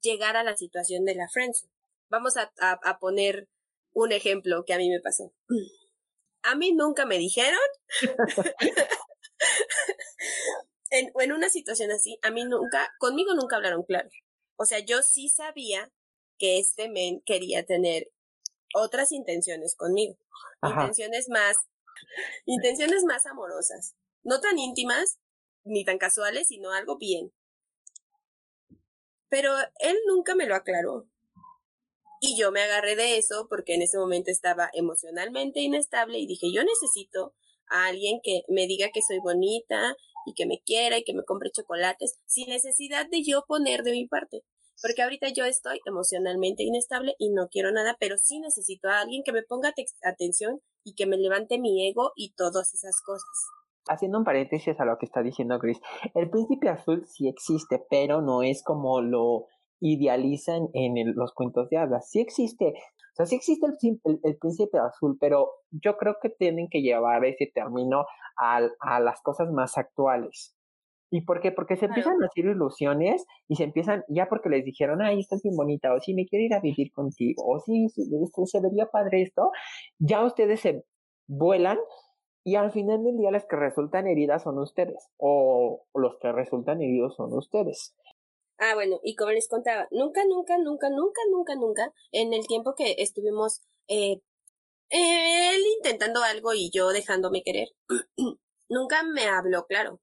llegar 0.00 0.36
a 0.36 0.42
la 0.42 0.56
situación 0.56 1.04
de 1.04 1.14
la 1.14 1.28
friendzone. 1.28 1.72
Vamos 2.10 2.34
a, 2.36 2.98
poner 2.98 3.48
un 3.92 4.10
ejemplo 4.10 4.64
que 4.64 4.74
a 4.74 4.78
mí 4.78 4.90
me 4.90 5.00
pasó. 5.00 5.32
A 6.42 6.56
mí 6.56 6.72
nunca 6.72 7.06
me 7.06 7.18
dijeron 7.18 7.60
en, 10.90 11.12
en 11.16 11.32
una 11.32 11.48
situación 11.48 11.92
así, 11.92 12.18
a 12.22 12.32
mí 12.32 12.44
nunca, 12.44 12.92
conmigo 12.98 13.34
nunca 13.34 13.56
hablaron 13.56 13.84
claro. 13.84 14.10
O 14.56 14.64
sea, 14.64 14.80
yo 14.80 15.02
sí 15.02 15.28
sabía 15.28 15.92
que 16.38 16.58
este 16.58 16.88
men 16.88 17.22
quería 17.24 17.64
tener 17.64 18.10
otras 18.74 19.12
intenciones 19.12 19.74
conmigo. 19.76 20.16
Intenciones 20.62 21.28
más, 21.28 21.56
intenciones 22.44 23.04
más 23.04 23.26
amorosas. 23.26 23.94
No 24.22 24.40
tan 24.40 24.58
íntimas, 24.58 25.18
ni 25.64 25.84
tan 25.84 25.98
casuales, 25.98 26.48
sino 26.48 26.72
algo 26.72 26.98
bien. 26.98 27.32
Pero 29.28 29.52
él 29.80 29.96
nunca 30.06 30.34
me 30.34 30.46
lo 30.46 30.54
aclaró. 30.54 31.08
Y 32.20 32.38
yo 32.38 32.52
me 32.52 32.62
agarré 32.62 32.96
de 32.96 33.18
eso 33.18 33.48
porque 33.48 33.74
en 33.74 33.82
ese 33.82 33.98
momento 33.98 34.30
estaba 34.30 34.70
emocionalmente 34.72 35.60
inestable 35.60 36.18
y 36.18 36.26
dije, 36.26 36.52
yo 36.52 36.62
necesito 36.64 37.34
a 37.68 37.86
alguien 37.86 38.20
que 38.22 38.42
me 38.48 38.66
diga 38.66 38.88
que 38.92 39.02
soy 39.02 39.18
bonita 39.18 39.96
y 40.26 40.34
que 40.34 40.46
me 40.46 40.62
quiera 40.62 40.98
y 40.98 41.04
que 41.04 41.14
me 41.14 41.24
compre 41.24 41.50
chocolates 41.50 42.18
sin 42.26 42.48
necesidad 42.48 43.06
de 43.10 43.22
yo 43.22 43.44
poner 43.46 43.82
de 43.82 43.92
mi 43.92 44.06
parte. 44.06 44.42
Porque 44.82 45.02
ahorita 45.02 45.28
yo 45.28 45.44
estoy 45.44 45.80
emocionalmente 45.86 46.62
inestable 46.62 47.14
y 47.18 47.30
no 47.30 47.48
quiero 47.48 47.72
nada, 47.72 47.96
pero 47.98 48.16
sí 48.18 48.40
necesito 48.40 48.88
a 48.88 49.00
alguien 49.00 49.22
que 49.24 49.32
me 49.32 49.42
ponga 49.42 49.72
atención 50.02 50.60
y 50.84 50.94
que 50.94 51.06
me 51.06 51.16
levante 51.16 51.58
mi 51.58 51.88
ego 51.88 52.12
y 52.16 52.34
todas 52.34 52.74
esas 52.74 53.00
cosas. 53.02 53.28
Haciendo 53.88 54.18
un 54.18 54.24
paréntesis 54.24 54.78
a 54.80 54.84
lo 54.84 54.98
que 54.98 55.06
está 55.06 55.22
diciendo 55.22 55.58
Chris, 55.58 55.80
el 56.14 56.30
príncipe 56.30 56.68
azul 56.68 57.06
sí 57.06 57.28
existe, 57.28 57.84
pero 57.90 58.22
no 58.22 58.42
es 58.42 58.62
como 58.62 59.00
lo 59.00 59.46
idealizan 59.80 60.68
en 60.72 61.14
los 61.14 61.32
cuentos 61.34 61.68
de 61.68 61.76
hadas. 61.76 62.08
Sí 62.08 62.20
existe, 62.20 62.74
o 63.12 63.16
sea, 63.16 63.26
sí 63.26 63.36
existe 63.36 63.66
el, 63.66 64.20
el, 64.22 64.36
príncipe 64.38 64.78
azul, 64.78 65.18
pero 65.20 65.52
yo 65.70 65.96
creo 65.98 66.16
que 66.20 66.30
tienen 66.30 66.68
que 66.70 66.80
llevar 66.80 67.24
ese 67.24 67.50
término 67.54 68.06
a 68.36 69.00
las 69.00 69.20
cosas 69.22 69.50
más 69.50 69.76
actuales. 69.76 70.56
¿Y 71.14 71.20
por 71.20 71.40
qué? 71.40 71.52
Porque 71.52 71.76
se 71.76 71.84
empiezan 71.84 72.20
a 72.20 72.26
hacer 72.26 72.44
ilusiones 72.44 73.24
y 73.46 73.54
se 73.54 73.62
empiezan, 73.62 74.04
ya 74.08 74.26
porque 74.28 74.48
les 74.48 74.64
dijeron, 74.64 75.00
ay, 75.00 75.20
estás 75.20 75.42
bien 75.44 75.54
bonita, 75.54 75.94
o 75.94 76.00
sí, 76.00 76.12
me 76.12 76.26
quiero 76.26 76.44
ir 76.44 76.54
a 76.54 76.58
vivir 76.58 76.90
contigo, 76.90 77.40
o 77.46 77.60
sí, 77.60 77.86
se 77.88 78.60
vería 78.60 78.86
padre 78.86 79.22
esto, 79.22 79.52
ya 80.00 80.24
ustedes 80.24 80.58
se 80.58 80.84
vuelan 81.28 81.78
y 82.42 82.56
al 82.56 82.72
final 82.72 83.04
del 83.04 83.16
día 83.16 83.30
las 83.30 83.46
que 83.46 83.54
resultan 83.54 84.08
heridas 84.08 84.42
son 84.42 84.58
ustedes, 84.58 85.08
o 85.16 85.86
los 85.94 86.18
que 86.18 86.32
resultan 86.32 86.82
heridos 86.82 87.14
son 87.14 87.32
ustedes. 87.32 87.94
Ah, 88.58 88.74
bueno, 88.74 88.98
y 89.04 89.14
como 89.14 89.30
les 89.30 89.46
contaba, 89.46 89.86
nunca, 89.92 90.24
nunca, 90.24 90.58
nunca, 90.58 90.90
nunca, 90.90 91.20
nunca, 91.30 91.54
nunca, 91.54 91.92
en 92.10 92.34
el 92.34 92.44
tiempo 92.48 92.74
que 92.74 92.96
estuvimos 92.98 93.62
eh, 93.86 94.20
él 94.90 95.62
intentando 95.76 96.24
algo 96.24 96.54
y 96.54 96.70
yo 96.74 96.88
dejándome 96.88 97.44
querer, 97.44 97.68
nunca 98.68 99.04
me 99.04 99.28
habló 99.28 99.66
claro. 99.66 100.00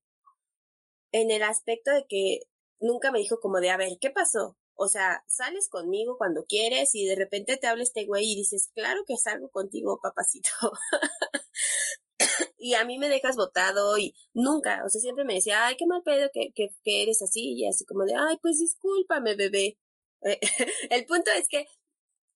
En 1.11 1.31
el 1.31 1.43
aspecto 1.43 1.91
de 1.91 2.05
que 2.07 2.39
nunca 2.79 3.11
me 3.11 3.19
dijo 3.19 3.39
como 3.39 3.59
de, 3.59 3.69
a 3.69 3.77
ver, 3.77 3.97
¿qué 3.99 4.09
pasó? 4.09 4.57
O 4.75 4.87
sea, 4.87 5.23
sales 5.27 5.69
conmigo 5.69 6.17
cuando 6.17 6.45
quieres 6.45 6.95
y 6.95 7.05
de 7.05 7.15
repente 7.15 7.57
te 7.57 7.67
habla 7.67 7.83
este 7.83 8.05
güey 8.05 8.31
y 8.31 8.35
dices, 8.35 8.71
claro 8.73 9.03
que 9.05 9.17
salgo 9.17 9.49
contigo, 9.49 9.99
papacito. 10.01 10.49
y 12.57 12.73
a 12.73 12.85
mí 12.85 12.97
me 12.97 13.09
dejas 13.09 13.35
votado 13.35 13.97
y 13.97 14.15
nunca, 14.33 14.83
o 14.85 14.89
sea, 14.89 15.01
siempre 15.01 15.25
me 15.25 15.35
decía, 15.35 15.67
ay, 15.67 15.75
qué 15.77 15.85
mal 15.85 16.01
pedo 16.03 16.29
que, 16.33 16.51
que, 16.53 16.71
eres 17.03 17.21
así 17.21 17.53
y 17.53 17.67
así 17.67 17.85
como 17.85 18.05
de, 18.05 18.15
ay, 18.15 18.37
pues 18.41 18.59
discúlpame, 18.59 19.35
bebé. 19.35 19.77
el 20.89 21.05
punto 21.05 21.31
es 21.31 21.47
que, 21.47 21.65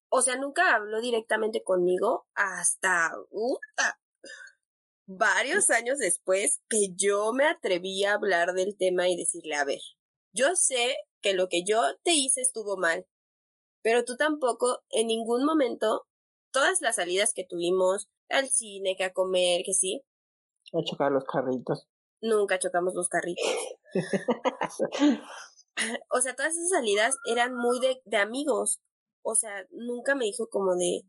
o 0.09 0.21
sea, 0.21 0.38
nunca 0.38 0.75
habló 0.75 1.01
directamente 1.01 1.63
conmigo 1.63 2.27
hasta 2.35 3.11
varios 5.05 5.69
años 5.69 5.97
después 5.99 6.61
que 6.69 6.93
yo 6.95 7.33
me 7.33 7.45
atreví 7.45 8.03
a 8.03 8.13
hablar 8.13 8.53
del 8.53 8.75
tema 8.77 9.07
y 9.07 9.15
decirle, 9.15 9.55
a 9.55 9.65
ver, 9.65 9.81
yo 10.33 10.55
sé 10.55 10.95
que 11.21 11.33
lo 11.33 11.47
que 11.49 11.63
yo 11.63 11.81
te 12.03 12.13
hice 12.13 12.41
estuvo 12.41 12.77
mal, 12.77 13.07
pero 13.81 14.03
tú 14.03 14.17
tampoco 14.17 14.83
en 14.89 15.07
ningún 15.07 15.45
momento, 15.45 16.07
todas 16.51 16.81
las 16.81 16.95
salidas 16.95 17.33
que 17.33 17.45
tuvimos, 17.45 18.09
al 18.29 18.49
cine, 18.49 18.95
que 18.97 19.03
a 19.03 19.13
comer, 19.13 19.61
que 19.63 19.73
sí, 19.73 20.03
a 20.73 20.83
chocar 20.83 21.11
los 21.11 21.25
carritos. 21.25 21.87
Nunca 22.21 22.59
chocamos 22.59 22.93
los 22.95 23.07
carritos. 23.07 23.45
o 26.09 26.21
sea, 26.21 26.35
todas 26.35 26.53
esas 26.53 26.69
salidas 26.69 27.17
eran 27.29 27.55
muy 27.55 27.79
de, 27.79 28.01
de, 28.05 28.17
amigos. 28.17 28.81
O 29.21 29.35
sea, 29.35 29.65
nunca 29.71 30.15
me 30.15 30.25
dijo 30.25 30.49
como 30.49 30.75
de, 30.75 31.03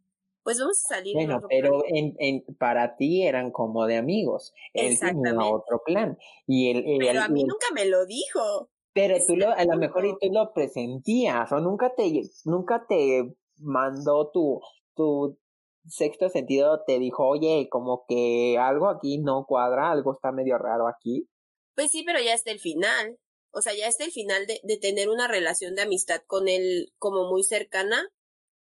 pues 0.47 0.61
vamos 0.61 0.81
a 0.85 0.95
salir. 0.95 1.13
Bueno, 1.13 1.41
pero 1.49 1.83
en, 1.89 2.15
en, 2.21 2.45
para 2.57 2.95
ti 2.95 3.27
eran 3.27 3.51
como 3.51 3.85
de 3.85 3.97
amigos. 3.97 4.55
Él 4.75 4.97
tenía 4.97 5.35
otro 5.41 5.83
plan. 5.85 6.17
Y 6.47 6.71
él, 6.71 6.85
pero 7.01 7.23
a 7.23 7.29
mí 7.29 7.43
nunca 7.43 7.67
me 7.75 7.85
lo 7.87 8.07
dijo. 8.07 8.71
Pero 8.93 9.17
tú 9.27 9.35
lo, 9.35 9.51
a 9.51 9.65
lo 9.65 9.77
mejor 9.77 10.07
y 10.07 10.13
tú 10.21 10.33
lo 10.33 10.53
presentías, 10.55 11.51
o 11.51 11.59
nunca 11.59 11.97
te, 11.97 12.23
nunca 12.45 12.87
te 12.89 13.35
mandó 13.57 14.31
tu, 14.31 14.61
tu 14.95 15.37
sexto 15.85 16.29
sentido 16.29 16.85
te 16.87 17.01
dijo, 17.01 17.27
oye, 17.27 17.69
como 17.69 18.05
que 18.07 18.57
algo 18.57 18.89
aquí 18.89 19.19
no 19.19 19.47
cuadra, 19.49 19.91
algo 19.91 20.15
está 20.15 20.31
medio 20.31 20.59
raro 20.59 20.87
aquí. 20.87 21.29
Pues 21.75 21.91
sí, 21.91 22.05
pero 22.07 22.21
ya 22.21 22.35
está 22.35 22.53
el 22.53 22.61
final. 22.61 23.19
O 23.51 23.63
sea, 23.63 23.75
ya 23.75 23.89
está 23.89 24.05
el 24.05 24.13
final 24.13 24.47
de, 24.47 24.61
de 24.63 24.77
tener 24.77 25.09
una 25.09 25.27
relación 25.27 25.75
de 25.75 25.83
amistad 25.83 26.21
con 26.25 26.47
él 26.47 26.93
como 26.99 27.29
muy 27.29 27.43
cercana, 27.43 28.09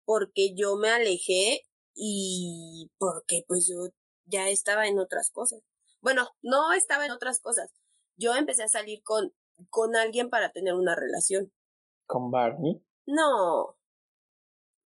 porque 0.05 0.53
yo 0.55 0.77
me 0.77 0.87
alejé 0.87 1.63
y 1.95 2.91
porque 2.97 3.43
pues 3.47 3.67
yo 3.67 3.89
ya 4.25 4.49
estaba 4.49 4.87
en 4.87 4.99
otras 4.99 5.31
cosas. 5.31 5.61
Bueno, 6.01 6.27
no 6.41 6.73
estaba 6.73 7.05
en 7.05 7.11
otras 7.11 7.39
cosas. 7.39 7.71
Yo 8.17 8.35
empecé 8.35 8.63
a 8.63 8.67
salir 8.67 9.01
con, 9.03 9.33
con 9.69 9.95
alguien 9.95 10.29
para 10.29 10.51
tener 10.51 10.73
una 10.73 10.95
relación. 10.95 11.51
¿Con 12.05 12.31
Barney? 12.31 12.83
No, 13.05 13.77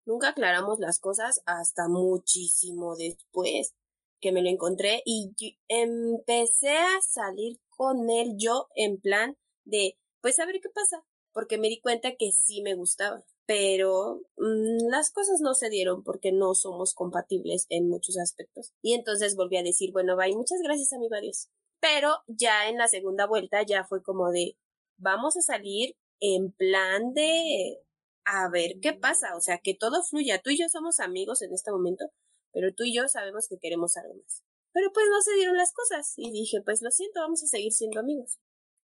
Nunca 0.08 0.28
aclaramos 0.30 0.78
las 0.78 1.00
cosas 1.00 1.42
hasta 1.44 1.86
muchísimo 1.86 2.96
después 2.96 3.74
que 4.22 4.32
me 4.32 4.40
lo 4.40 4.48
encontré 4.48 5.02
y 5.04 5.34
empecé 5.68 6.78
a 6.78 7.02
salir 7.06 7.60
con 7.68 8.08
él 8.08 8.32
yo 8.38 8.68
en 8.74 8.98
plan 8.98 9.36
de, 9.66 9.98
pues 10.22 10.38
a 10.38 10.46
ver 10.46 10.60
qué 10.62 10.70
pasa, 10.70 11.04
porque 11.34 11.58
me 11.58 11.68
di 11.68 11.78
cuenta 11.82 12.16
que 12.16 12.32
sí 12.32 12.62
me 12.62 12.74
gustaba, 12.74 13.22
pero 13.48 14.20
mm, 14.36 14.90
las 14.90 15.10
cosas 15.10 15.40
no 15.40 15.54
se 15.54 15.70
dieron 15.70 16.04
porque 16.04 16.32
no 16.32 16.54
somos 16.54 16.92
compatibles 16.92 17.64
en 17.70 17.88
muchos 17.88 18.18
aspectos. 18.18 18.74
Y 18.82 18.92
entonces 18.92 19.36
volví 19.36 19.56
a 19.56 19.62
decir, 19.62 19.90
bueno, 19.90 20.18
bye, 20.18 20.36
muchas 20.36 20.60
gracias 20.62 20.92
amigo, 20.92 21.14
adiós. 21.14 21.48
Pero 21.80 22.18
ya 22.26 22.68
en 22.68 22.76
la 22.76 22.88
segunda 22.88 23.26
vuelta 23.26 23.62
ya 23.62 23.84
fue 23.84 24.02
como 24.02 24.30
de, 24.32 24.58
vamos 24.98 25.38
a 25.38 25.40
salir 25.40 25.96
en 26.20 26.52
plan 26.52 27.14
de 27.14 27.80
a 28.26 28.50
ver 28.50 28.80
qué 28.82 28.92
pasa, 28.92 29.34
o 29.34 29.40
sea, 29.40 29.56
que 29.56 29.74
todo 29.74 30.02
fluya. 30.02 30.42
Tú 30.42 30.50
y 30.50 30.58
yo 30.58 30.68
somos 30.68 31.00
amigos 31.00 31.40
en 31.40 31.54
este 31.54 31.70
momento, 31.70 32.04
pero 32.52 32.74
tú 32.74 32.84
y 32.84 32.94
yo 32.94 33.08
sabemos 33.08 33.48
que 33.48 33.56
queremos 33.58 33.96
algo 33.96 34.12
más. 34.14 34.42
Pero 34.74 34.92
pues 34.92 35.06
no 35.10 35.22
se 35.22 35.34
dieron 35.36 35.56
las 35.56 35.72
cosas 35.72 36.12
y 36.18 36.30
dije, 36.32 36.60
pues 36.62 36.82
lo 36.82 36.90
siento, 36.90 37.20
vamos 37.20 37.42
a 37.42 37.46
seguir 37.46 37.72
siendo 37.72 38.00
amigos. 38.00 38.38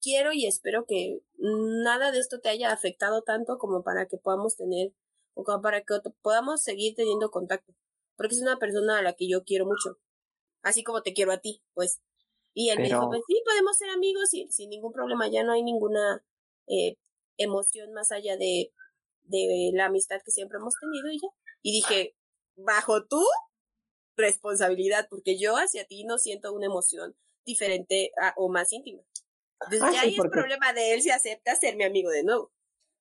Quiero 0.02 0.32
y 0.34 0.46
espero 0.46 0.86
que 0.86 1.22
nada 1.38 2.12
de 2.12 2.20
esto 2.20 2.40
te 2.40 2.50
haya 2.50 2.72
afectado 2.72 3.22
tanto 3.24 3.58
como 3.58 3.84
para 3.84 4.08
que 4.08 4.18
podamos 4.18 4.56
tener, 4.56 4.94
o 5.34 5.44
como 5.44 5.62
para 5.62 5.82
que 5.82 6.00
podamos 6.22 6.62
seguir 6.62 6.96
teniendo 6.96 7.32
contacto. 7.32 7.74
Porque 8.16 8.36
es 8.36 8.42
una 8.42 8.58
persona 8.58 9.00
a 9.00 9.02
la 9.02 9.14
que 9.14 9.28
yo 9.30 9.44
quiero 9.44 9.66
mucho. 9.66 9.98
Así 10.62 10.84
como 10.84 11.02
te 11.02 11.14
quiero 11.14 11.32
a 11.32 11.40
ti, 11.40 11.62
pues. 11.74 12.02
Y 12.54 12.70
él 12.70 12.80
me 12.80 12.86
dijo, 12.86 13.08
pues 13.10 13.22
sí, 13.28 13.42
podemos 13.46 13.78
ser 13.78 13.90
amigos 13.90 14.34
y 14.34 14.48
sin 14.52 14.70
ningún 14.70 14.92
problema, 14.92 15.28
ya 15.30 15.44
no 15.44 15.54
hay 15.54 15.64
ninguna 15.64 16.26
eh, 16.68 16.98
emoción 17.38 17.94
más 17.94 18.12
allá 18.12 18.36
de 18.38 18.74
de 19.30 19.72
la 19.74 19.86
amistad 19.86 20.22
que 20.26 20.32
siempre 20.32 20.58
hemos 20.58 20.74
tenido 20.80 21.10
y 21.10 21.20
ya. 21.20 21.28
Y 21.62 21.72
dije, 21.72 22.16
bajo 22.56 23.06
tu 23.06 23.24
responsabilidad, 24.18 25.08
porque 25.10 25.38
yo 25.40 25.56
hacia 25.56 25.86
ti 25.86 26.04
no 26.04 26.18
siento 26.18 26.54
una 26.54 26.66
emoción 26.66 27.16
diferente 27.46 28.12
o 28.36 28.50
más 28.50 28.74
íntima. 28.74 29.02
Entonces 29.62 29.82
ah, 29.84 29.92
ya 29.94 30.02
ahí 30.02 30.16
es 30.16 30.30
problema 30.32 30.74
de 30.74 30.94
él 30.94 31.02
si 31.02 31.10
acepta 31.10 31.56
ser 31.56 31.76
mi 31.76 31.84
amigo 31.84 32.10
de 32.10 32.24
nuevo. 32.24 32.52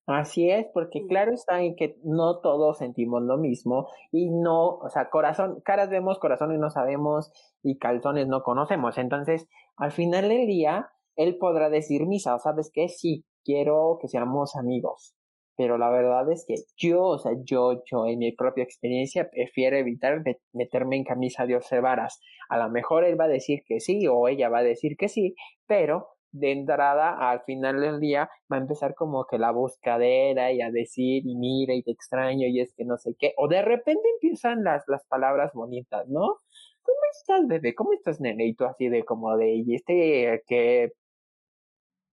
Así 0.06 0.50
es, 0.50 0.66
porque 0.72 1.06
claro 1.06 1.34
está 1.34 1.60
en 1.60 1.76
que 1.76 1.98
no 2.02 2.40
todos 2.40 2.78
sentimos 2.78 3.22
lo 3.22 3.36
mismo 3.36 3.88
y 4.10 4.30
no, 4.30 4.78
o 4.78 4.88
sea, 4.88 5.10
corazón, 5.10 5.60
caras 5.62 5.90
vemos, 5.90 6.18
corazones 6.18 6.58
no 6.58 6.70
sabemos 6.70 7.30
y 7.62 7.76
calzones 7.78 8.26
no 8.26 8.42
conocemos. 8.42 8.96
Entonces, 8.96 9.46
al 9.76 9.92
final 9.92 10.30
del 10.30 10.46
día, 10.46 10.88
él 11.16 11.36
podrá 11.36 11.68
decir, 11.68 12.06
Misa, 12.06 12.38
¿sabes 12.38 12.70
qué? 12.72 12.88
Sí, 12.88 13.26
quiero 13.44 13.98
que 14.00 14.08
seamos 14.08 14.56
amigos 14.56 15.14
pero 15.58 15.76
la 15.76 15.90
verdad 15.90 16.30
es 16.30 16.44
que 16.46 16.54
yo, 16.76 17.02
o 17.02 17.18
sea, 17.18 17.32
yo, 17.42 17.82
yo 17.90 18.06
en 18.06 18.20
mi 18.20 18.30
propia 18.30 18.62
experiencia 18.62 19.28
prefiero 19.28 19.76
evitar 19.76 20.22
meterme 20.52 20.96
en 20.96 21.02
camisa 21.02 21.46
de 21.46 21.56
once 21.56 21.80
varas. 21.80 22.20
A 22.48 22.58
lo 22.58 22.70
mejor 22.70 23.02
él 23.02 23.20
va 23.20 23.24
a 23.24 23.28
decir 23.28 23.64
que 23.66 23.80
sí 23.80 24.06
o 24.06 24.28
ella 24.28 24.48
va 24.50 24.58
a 24.58 24.62
decir 24.62 24.96
que 24.96 25.08
sí, 25.08 25.34
pero 25.66 26.10
de 26.32 26.52
entrada 26.52 27.30
al 27.30 27.42
final 27.44 27.80
del 27.80 28.00
día 28.00 28.30
va 28.52 28.56
a 28.56 28.60
empezar 28.60 28.94
como 28.94 29.26
que 29.26 29.38
la 29.38 29.50
buscadera 29.50 30.52
y 30.52 30.60
a 30.60 30.70
decir 30.70 31.22
y 31.26 31.36
mira 31.36 31.74
y 31.74 31.82
te 31.82 31.90
extraño 31.92 32.46
y 32.46 32.60
es 32.60 32.72
que 32.74 32.84
no 32.84 32.98
sé 32.98 33.14
qué, 33.18 33.34
o 33.36 33.48
de 33.48 33.62
repente 33.62 34.08
empiezan 34.14 34.64
las, 34.64 34.84
las 34.88 35.04
palabras 35.06 35.52
bonitas, 35.54 36.06
¿no? 36.08 36.38
¿Cómo 36.82 36.98
estás, 37.12 37.46
bebé? 37.46 37.74
¿Cómo 37.74 37.92
estás, 37.92 38.20
nene? 38.20 38.46
Y 38.46 38.54
tú 38.54 38.64
así 38.64 38.88
de 38.88 39.04
como 39.04 39.36
de, 39.36 39.56
y 39.56 39.74
este 39.74 40.42
que 40.46 40.92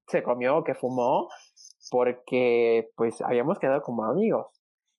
se 0.07 0.23
comió, 0.23 0.63
que 0.63 0.75
fumó, 0.75 1.29
porque 1.89 2.89
pues 2.95 3.21
habíamos 3.21 3.59
quedado 3.59 3.81
como 3.81 4.05
amigos. 4.05 4.47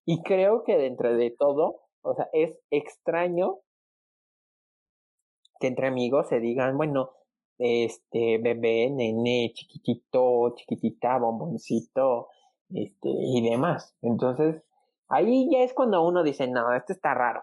Y 0.05 0.22
creo 0.22 0.62
que 0.64 0.76
dentro 0.76 1.14
de 1.14 1.35
todo, 1.37 1.81
o 2.02 2.14
sea, 2.14 2.29
es 2.33 2.59
extraño 2.70 3.59
que 5.61 5.68
entre 5.68 5.88
amigos 5.88 6.29
se 6.29 6.40
digan, 6.40 6.76
bueno, 6.76 7.11
este, 7.59 8.38
bebé, 8.38 8.90
nene, 8.90 9.53
chiquitito, 9.55 10.55
chiquitita, 10.57 11.19
bomboncito, 11.19 12.29
este, 12.71 13.09
y 13.09 13.49
demás. 13.49 13.95
Entonces, 14.03 14.62
ahí 15.09 15.49
ya 15.51 15.62
es 15.62 15.73
cuando 15.73 16.03
uno 16.07 16.23
dice, 16.23 16.49
no, 16.49 16.75
esto 16.75 16.92
está 16.92 17.14
raro. 17.14 17.42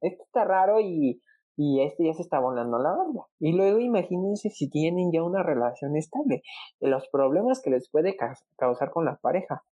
Esto 0.00 0.24
está 0.24 0.44
raro 0.44 0.80
y, 0.80 1.22
y 1.56 1.82
este 1.82 2.06
ya 2.06 2.14
se 2.14 2.22
está 2.22 2.40
volando 2.40 2.78
la 2.78 2.92
banda. 2.92 3.26
Y 3.38 3.52
luego 3.52 3.78
imagínense 3.78 4.50
si 4.50 4.68
tienen 4.68 5.12
ya 5.12 5.22
una 5.22 5.42
relación 5.42 5.96
estable, 5.96 6.42
los 6.80 7.08
problemas 7.08 7.60
que 7.62 7.70
les 7.70 7.88
puede 7.88 8.16
causar 8.56 8.90
con 8.90 9.04
la 9.04 9.16
pareja. 9.16 9.64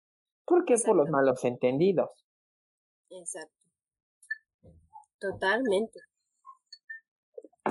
¿Por 0.45 0.65
qué? 0.65 0.77
Por 0.85 0.97
los 0.97 1.09
malos 1.11 1.45
entendidos. 1.45 2.11
Exacto. 3.11 3.55
Totalmente. 5.21 6.01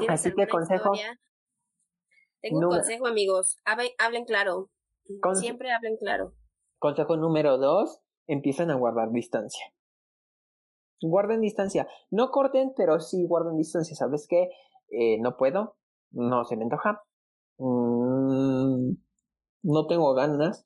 Así 0.08 0.34
que 0.34 0.48
consejo. 0.48 0.92
Tengo 2.50 2.60
un 2.60 2.70
consejo, 2.70 3.08
amigos. 3.08 3.58
Hablen, 3.66 4.26
claro. 4.26 4.70
Siempre 5.36 5.72
hablen 5.72 5.98
claro. 5.98 6.34
Consejo 6.80 7.18
número 7.18 7.58
dos, 7.58 8.02
empiezan 8.28 8.72
a 8.72 8.76
guardar 8.76 9.12
distancia. 9.12 9.74
Guarden 11.02 11.42
distancia. 11.42 11.88
No 12.10 12.32
corten, 12.32 12.74
pero 12.76 13.00
sí 13.00 13.26
guarden 13.28 13.58
distancia. 13.58 13.96
¿Sabes 13.96 14.28
qué? 14.28 14.50
Eh, 14.90 15.20
no 15.20 15.38
puedo. 15.38 15.76
No 16.12 16.44
se 16.46 16.56
me 16.58 16.64
antoja. 16.64 17.04
Mm, 17.58 18.94
no 19.64 19.88
tengo 19.88 20.14
ganas. 20.14 20.66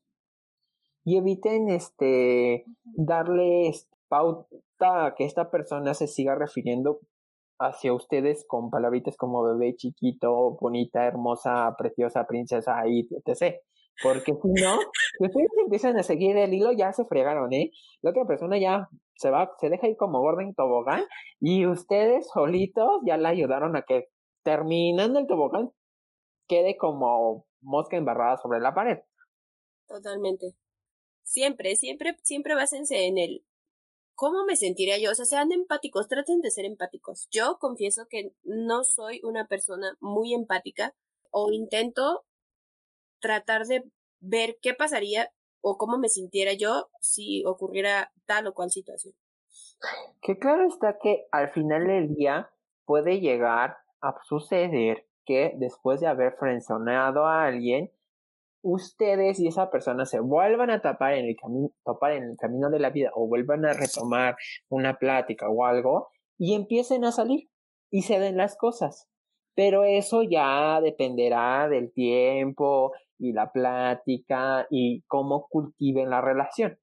Y 1.03 1.17
eviten 1.17 1.69
este 1.69 2.65
darle 2.83 3.71
pauta 4.07 5.05
a 5.05 5.15
que 5.15 5.25
esta 5.25 5.49
persona 5.49 5.93
se 5.93 6.07
siga 6.07 6.35
refiriendo 6.35 6.99
hacia 7.61 7.93
ustedes 7.93 8.43
con 8.47 8.69
palabritas 8.69 9.15
como 9.15 9.43
bebé, 9.43 9.75
chiquito, 9.75 10.57
bonita, 10.59 11.05
hermosa, 11.05 11.75
preciosa, 11.77 12.25
princesa, 12.25 12.87
y 12.87 13.07
etc. 13.11 13.57
Porque 14.01 14.33
si 14.33 14.61
no, 14.61 14.77
si 15.19 15.25
ustedes 15.25 15.49
empiezan 15.63 15.97
a 15.97 16.03
seguir 16.03 16.35
el 16.37 16.53
hilo, 16.53 16.71
ya 16.71 16.91
se 16.91 17.05
fregaron, 17.05 17.53
¿eh? 17.53 17.71
La 18.01 18.09
otra 18.09 18.25
persona 18.25 18.57
ya 18.57 18.89
se 19.15 19.29
va, 19.29 19.51
se 19.59 19.69
deja 19.69 19.87
ir 19.87 19.95
como 19.97 20.19
gorda 20.19 20.41
en 20.41 20.55
tobogán 20.55 21.03
y 21.39 21.67
ustedes 21.67 22.27
solitos 22.33 23.01
ya 23.05 23.17
la 23.17 23.29
ayudaron 23.29 23.75
a 23.75 23.83
que 23.83 24.07
terminando 24.43 25.19
el 25.19 25.27
tobogán 25.27 25.69
quede 26.47 26.75
como 26.77 27.45
mosca 27.61 27.97
embarrada 27.97 28.37
sobre 28.37 28.59
la 28.59 28.73
pared. 28.73 28.97
Totalmente. 29.87 30.55
Siempre, 31.23 31.75
siempre, 31.75 32.17
siempre 32.23 32.55
básense 32.55 33.05
en 33.05 33.19
el 33.19 33.45
¿cómo 34.21 34.45
me 34.45 34.55
sentiría 34.55 34.99
yo? 34.99 35.09
O 35.09 35.15
sea, 35.15 35.25
sean 35.25 35.51
empáticos, 35.51 36.07
traten 36.07 36.41
de 36.41 36.51
ser 36.51 36.65
empáticos. 36.65 37.27
Yo 37.31 37.57
confieso 37.59 38.05
que 38.07 38.35
no 38.43 38.83
soy 38.83 39.19
una 39.23 39.47
persona 39.47 39.97
muy 39.99 40.35
empática 40.35 40.93
o 41.31 41.51
intento 41.51 42.23
tratar 43.19 43.65
de 43.65 43.83
ver 44.19 44.59
qué 44.61 44.75
pasaría 44.75 45.31
o 45.59 45.79
cómo 45.79 45.97
me 45.97 46.07
sintiera 46.07 46.53
yo 46.53 46.91
si 46.99 47.43
ocurriera 47.47 48.11
tal 48.27 48.45
o 48.45 48.53
cual 48.53 48.69
situación. 48.69 49.15
Que 50.21 50.37
claro 50.37 50.67
está 50.67 50.99
que 51.01 51.25
al 51.31 51.49
final 51.49 51.87
del 51.87 52.13
día 52.13 52.51
puede 52.85 53.21
llegar 53.21 53.77
a 54.01 54.21
suceder 54.21 55.07
que 55.25 55.53
después 55.55 55.99
de 55.99 56.05
haber 56.05 56.33
frenzoneado 56.37 57.25
a 57.25 57.45
alguien, 57.45 57.91
ustedes 58.61 59.39
y 59.39 59.47
esa 59.47 59.69
persona 59.69 60.05
se 60.05 60.19
vuelvan 60.19 60.69
a 60.69 60.81
tapar 60.81 61.15
en 61.15 61.25
el 61.25 61.35
camino, 61.35 61.69
topar 61.83 62.13
en 62.13 62.23
el 62.23 62.37
camino 62.37 62.69
de 62.69 62.79
la 62.79 62.89
vida 62.89 63.11
o 63.13 63.27
vuelvan 63.27 63.65
a 63.65 63.73
retomar 63.73 64.35
una 64.69 64.97
plática 64.97 65.49
o 65.49 65.65
algo 65.65 66.09
y 66.37 66.53
empiecen 66.53 67.05
a 67.05 67.11
salir 67.11 67.49
y 67.89 68.03
se 68.03 68.19
den 68.19 68.37
las 68.37 68.55
cosas. 68.55 69.07
Pero 69.55 69.83
eso 69.83 70.23
ya 70.23 70.79
dependerá 70.81 71.67
del 71.67 71.91
tiempo 71.91 72.93
y 73.19 73.33
la 73.33 73.51
plática 73.51 74.65
y 74.69 75.01
cómo 75.07 75.47
cultiven 75.49 76.09
la 76.09 76.21
relación. 76.21 76.77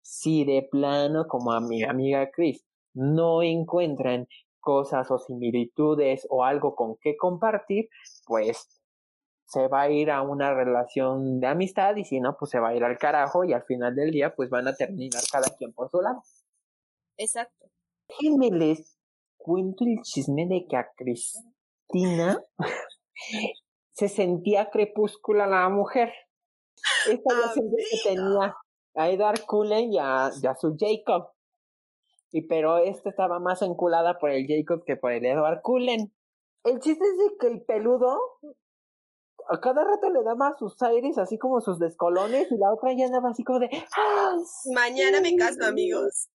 Si 0.00 0.44
de 0.44 0.66
plano, 0.70 1.26
como 1.28 1.52
a 1.52 1.60
mi 1.60 1.82
amiga 1.82 2.30
Chris, 2.30 2.64
no 2.94 3.42
encuentran 3.42 4.26
cosas 4.60 5.10
o 5.10 5.18
similitudes 5.18 6.26
o 6.30 6.44
algo 6.44 6.74
con 6.74 6.96
qué 7.00 7.16
compartir, 7.16 7.88
pues 8.26 8.81
se 9.46 9.68
va 9.68 9.82
a 9.82 9.90
ir 9.90 10.10
a 10.10 10.22
una 10.22 10.54
relación 10.54 11.40
de 11.40 11.46
amistad 11.46 11.96
y 11.96 12.04
si 12.04 12.20
no, 12.20 12.36
pues 12.38 12.50
se 12.50 12.58
va 12.58 12.70
a 12.70 12.74
ir 12.74 12.84
al 12.84 12.98
carajo 12.98 13.44
y 13.44 13.52
al 13.52 13.64
final 13.64 13.94
del 13.94 14.10
día, 14.10 14.34
pues 14.34 14.48
van 14.48 14.68
a 14.68 14.74
terminar 14.74 15.22
cada 15.30 15.48
quien 15.56 15.72
por 15.72 15.90
su 15.90 16.00
lado. 16.00 16.22
Exacto. 17.18 17.66
Déjenme 18.08 18.50
les 18.50 18.98
cuento 19.36 19.84
el 19.84 20.00
chisme 20.02 20.46
de 20.46 20.66
que 20.68 20.76
a 20.76 20.90
Cristina 20.96 22.42
se 23.92 24.08
sentía 24.08 24.70
crepúscula 24.70 25.46
la 25.46 25.68
mujer. 25.68 26.12
Esta 27.08 27.34
ya 27.34 27.52
siempre 27.52 27.84
que 27.90 28.08
tenía 28.08 28.56
a 28.94 29.10
Edward 29.10 29.44
Cullen 29.46 29.92
y 29.92 29.98
a, 29.98 30.30
su 30.58 30.76
Jacob. 30.78 31.30
Y 32.30 32.46
pero 32.46 32.78
esta 32.78 33.10
estaba 33.10 33.38
más 33.40 33.60
enculada 33.62 34.18
por 34.18 34.30
el 34.30 34.46
Jacob 34.46 34.84
que 34.84 34.96
por 34.96 35.12
el 35.12 35.24
Edward 35.26 35.60
Cullen. 35.62 36.12
El 36.64 36.80
chiste 36.80 37.04
es 37.04 37.18
de 37.18 37.36
que 37.38 37.46
el 37.48 37.62
peludo 37.62 38.18
a 39.48 39.60
cada 39.60 39.84
rato 39.84 40.10
le 40.10 40.22
daba 40.22 40.54
sus 40.58 40.80
aires, 40.82 41.18
así 41.18 41.38
como 41.38 41.60
sus 41.60 41.78
descolones, 41.78 42.50
y 42.50 42.56
la 42.58 42.72
otra 42.72 42.92
ya 42.92 43.06
andaba 43.06 43.30
así 43.30 43.44
como 43.44 43.58
de 43.58 43.70
Mañana 44.74 45.20
me 45.20 45.36
caso, 45.36 45.64
amigos. 45.64 46.28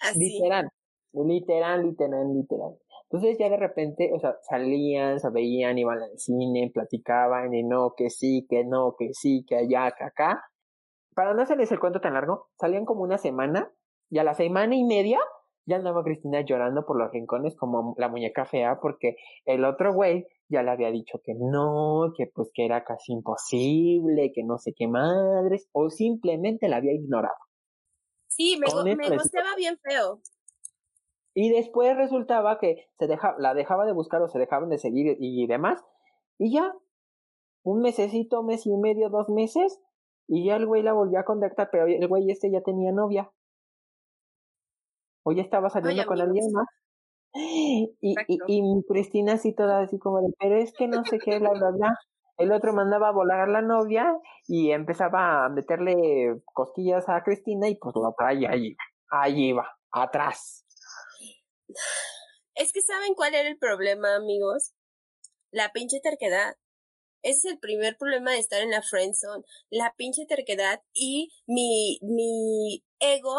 Así. 0.00 0.18
Literal, 0.18 0.68
literal, 1.12 1.82
literal, 1.82 2.34
literal. 2.34 2.78
Entonces 3.10 3.38
ya 3.38 3.48
de 3.48 3.56
repente, 3.56 4.10
o 4.12 4.18
sea, 4.18 4.36
salían, 4.42 5.20
se 5.20 5.30
veían, 5.30 5.78
iban 5.78 6.02
al 6.02 6.18
cine, 6.18 6.70
platicaban, 6.72 7.54
y 7.54 7.62
no, 7.62 7.94
que 7.96 8.10
sí, 8.10 8.46
que 8.48 8.64
no, 8.64 8.96
que 8.98 9.10
sí, 9.12 9.44
que 9.46 9.56
allá, 9.56 9.92
que 9.96 10.04
acá. 10.04 10.42
Para 11.14 11.32
no 11.34 11.42
hacerles 11.42 11.70
el 11.70 11.78
cuento 11.78 12.00
tan 12.00 12.14
largo, 12.14 12.48
salían 12.58 12.84
como 12.84 13.02
una 13.02 13.18
semana, 13.18 13.72
y 14.10 14.18
a 14.18 14.24
la 14.24 14.34
semana 14.34 14.74
y 14.74 14.84
media 14.84 15.20
ya 15.66 15.76
andaba 15.76 16.02
Cristina 16.04 16.40
llorando 16.42 16.84
por 16.84 16.98
los 16.98 17.10
rincones 17.10 17.56
como 17.56 17.94
la 17.98 18.08
muñeca 18.08 18.44
fea, 18.44 18.80
porque 18.80 19.16
el 19.44 19.64
otro 19.64 19.94
güey 19.94 20.26
ya 20.54 20.62
le 20.62 20.70
había 20.70 20.90
dicho 20.90 21.20
que 21.22 21.34
no, 21.34 22.12
que 22.16 22.26
pues 22.34 22.50
que 22.54 22.64
era 22.64 22.84
casi 22.84 23.12
imposible, 23.12 24.32
que 24.32 24.42
no 24.42 24.58
sé 24.58 24.72
qué 24.74 24.88
madres, 24.88 25.68
o 25.72 25.90
simplemente 25.90 26.68
la 26.68 26.76
había 26.76 26.94
ignorado. 26.94 27.36
Sí, 28.28 28.58
me, 28.58 28.96
me 28.96 29.10
gustaba 29.10 29.54
bien 29.56 29.78
feo. 29.78 30.20
Y 31.34 31.50
después 31.50 31.96
resultaba 31.96 32.58
que 32.58 32.86
se 32.98 33.06
deja, 33.06 33.34
la 33.38 33.54
dejaba 33.54 33.86
de 33.86 33.92
buscar 33.92 34.22
o 34.22 34.28
se 34.28 34.38
dejaban 34.38 34.68
de 34.70 34.78
seguir 34.78 35.16
y 35.18 35.46
demás. 35.46 35.84
Y 36.38 36.54
ya, 36.54 36.72
un 37.64 37.80
mesecito, 37.80 38.42
mes 38.42 38.66
y 38.66 38.76
medio, 38.76 39.10
dos 39.10 39.28
meses, 39.28 39.80
y 40.26 40.46
ya 40.46 40.56
el 40.56 40.66
güey 40.66 40.82
la 40.82 40.92
volvió 40.92 41.18
a 41.18 41.24
contactar, 41.24 41.68
pero 41.70 41.86
el 41.86 42.08
güey 42.08 42.30
este 42.30 42.50
ya 42.50 42.62
tenía 42.62 42.92
novia. 42.92 43.30
O 45.22 45.32
ya 45.32 45.42
estaba 45.42 45.70
saliendo 45.70 46.06
con 46.06 46.20
alguien 46.20 46.44
más. 46.52 46.66
Y, 47.36 47.90
y, 48.00 48.14
y, 48.46 48.84
Cristina 48.86 49.34
así 49.34 49.52
toda 49.52 49.80
así 49.80 49.98
como 49.98 50.20
de, 50.20 50.32
pero 50.38 50.56
es 50.56 50.72
que 50.72 50.86
no 50.86 51.04
sé 51.04 51.18
qué, 51.18 51.40
bla, 51.40 51.50
bla, 51.50 51.70
bla. 51.70 51.98
El 52.36 52.52
otro 52.52 52.72
mandaba 52.72 53.08
a 53.08 53.12
volar 53.12 53.40
a 53.40 53.46
la 53.46 53.60
novia 53.60 54.16
y 54.46 54.70
empezaba 54.70 55.44
a 55.44 55.48
meterle 55.48 56.40
cosquillas 56.44 57.08
a 57.08 57.22
Cristina 57.22 57.68
y 57.68 57.76
pues 57.76 57.94
la 57.96 58.12
traía 58.16 58.50
ahí, 58.50 58.76
ahí 59.10 59.48
iba, 59.48 59.68
atrás. 59.90 60.64
Es 62.54 62.72
que 62.72 62.82
saben 62.82 63.14
cuál 63.14 63.34
era 63.34 63.48
el 63.48 63.58
problema, 63.58 64.14
amigos. 64.14 64.72
La 65.50 65.70
pinche 65.72 66.00
terquedad. 66.00 66.56
Ese 67.22 67.48
es 67.48 67.54
el 67.54 67.58
primer 67.58 67.96
problema 67.96 68.32
de 68.32 68.38
estar 68.38 68.60
en 68.62 68.70
la 68.70 68.82
friend 68.82 69.14
zone. 69.14 69.44
La 69.70 69.94
pinche 69.96 70.26
terquedad 70.26 70.82
y 70.92 71.32
mi, 71.46 71.98
mi 72.02 72.84
ego 73.00 73.36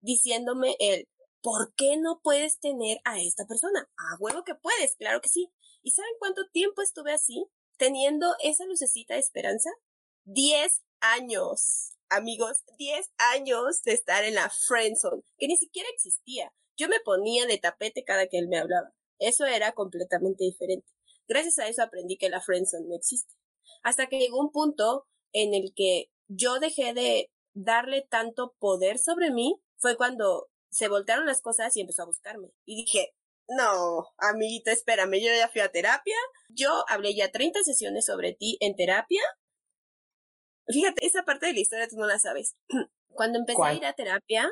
diciéndome 0.00 0.76
el, 0.80 1.08
¿por 1.42 1.74
qué 1.74 1.96
no 1.96 2.20
puedes 2.22 2.60
tener 2.60 3.00
a 3.04 3.20
esta 3.20 3.46
persona? 3.46 3.90
Ah, 3.98 4.16
huevo 4.20 4.44
que 4.44 4.54
puedes, 4.54 4.96
claro 4.96 5.20
que 5.20 5.28
sí. 5.28 5.52
¿Y 5.82 5.90
saben 5.90 6.12
cuánto 6.18 6.48
tiempo 6.50 6.82
estuve 6.82 7.12
así? 7.12 7.46
Teniendo 7.76 8.34
esa 8.42 8.64
lucecita 8.64 9.14
de 9.14 9.20
esperanza. 9.20 9.70
Diez 10.24 10.82
años, 11.00 11.94
amigos, 12.08 12.58
diez 12.78 13.10
años 13.18 13.82
de 13.82 13.92
estar 13.92 14.24
en 14.24 14.36
la 14.36 14.48
friendzone, 14.50 15.22
que 15.36 15.48
ni 15.48 15.56
siquiera 15.56 15.88
existía. 15.92 16.52
Yo 16.76 16.88
me 16.88 17.00
ponía 17.00 17.46
de 17.46 17.58
tapete 17.58 18.04
cada 18.04 18.28
que 18.28 18.38
él 18.38 18.48
me 18.48 18.58
hablaba. 18.58 18.94
Eso 19.18 19.44
era 19.44 19.72
completamente 19.72 20.44
diferente. 20.44 20.86
Gracias 21.26 21.58
a 21.58 21.68
eso 21.68 21.82
aprendí 21.82 22.16
que 22.16 22.30
la 22.30 22.40
friendzone 22.40 22.86
no 22.88 22.94
existe. 22.94 23.34
Hasta 23.82 24.06
que 24.06 24.18
llegó 24.18 24.38
un 24.38 24.52
punto 24.52 25.06
en 25.32 25.54
el 25.54 25.72
que 25.74 26.10
yo 26.28 26.60
dejé 26.60 26.94
de 26.94 27.30
darle 27.54 28.06
tanto 28.08 28.54
poder 28.58 28.98
sobre 28.98 29.30
mí, 29.30 29.60
fue 29.76 29.96
cuando 29.96 30.48
se 30.72 30.88
voltearon 30.88 31.26
las 31.26 31.40
cosas 31.42 31.76
y 31.76 31.82
empezó 31.82 32.02
a 32.02 32.06
buscarme. 32.06 32.50
Y 32.64 32.76
dije, 32.84 33.14
no, 33.48 34.06
amiguita, 34.18 34.72
espérame, 34.72 35.20
yo 35.20 35.28
ya 35.34 35.48
fui 35.48 35.60
a 35.60 35.70
terapia, 35.70 36.16
yo 36.48 36.84
hablé 36.88 37.14
ya 37.14 37.30
30 37.30 37.62
sesiones 37.62 38.06
sobre 38.06 38.32
ti 38.32 38.56
en 38.60 38.74
terapia. 38.74 39.20
Fíjate, 40.66 41.04
esa 41.06 41.24
parte 41.24 41.46
de 41.46 41.52
la 41.52 41.60
historia 41.60 41.88
tú 41.88 41.96
no 41.96 42.06
la 42.06 42.18
sabes. 42.18 42.56
Cuando 43.08 43.38
empecé 43.38 43.62
a 43.62 43.74
ir 43.74 43.84
a 43.84 43.92
terapia, 43.92 44.50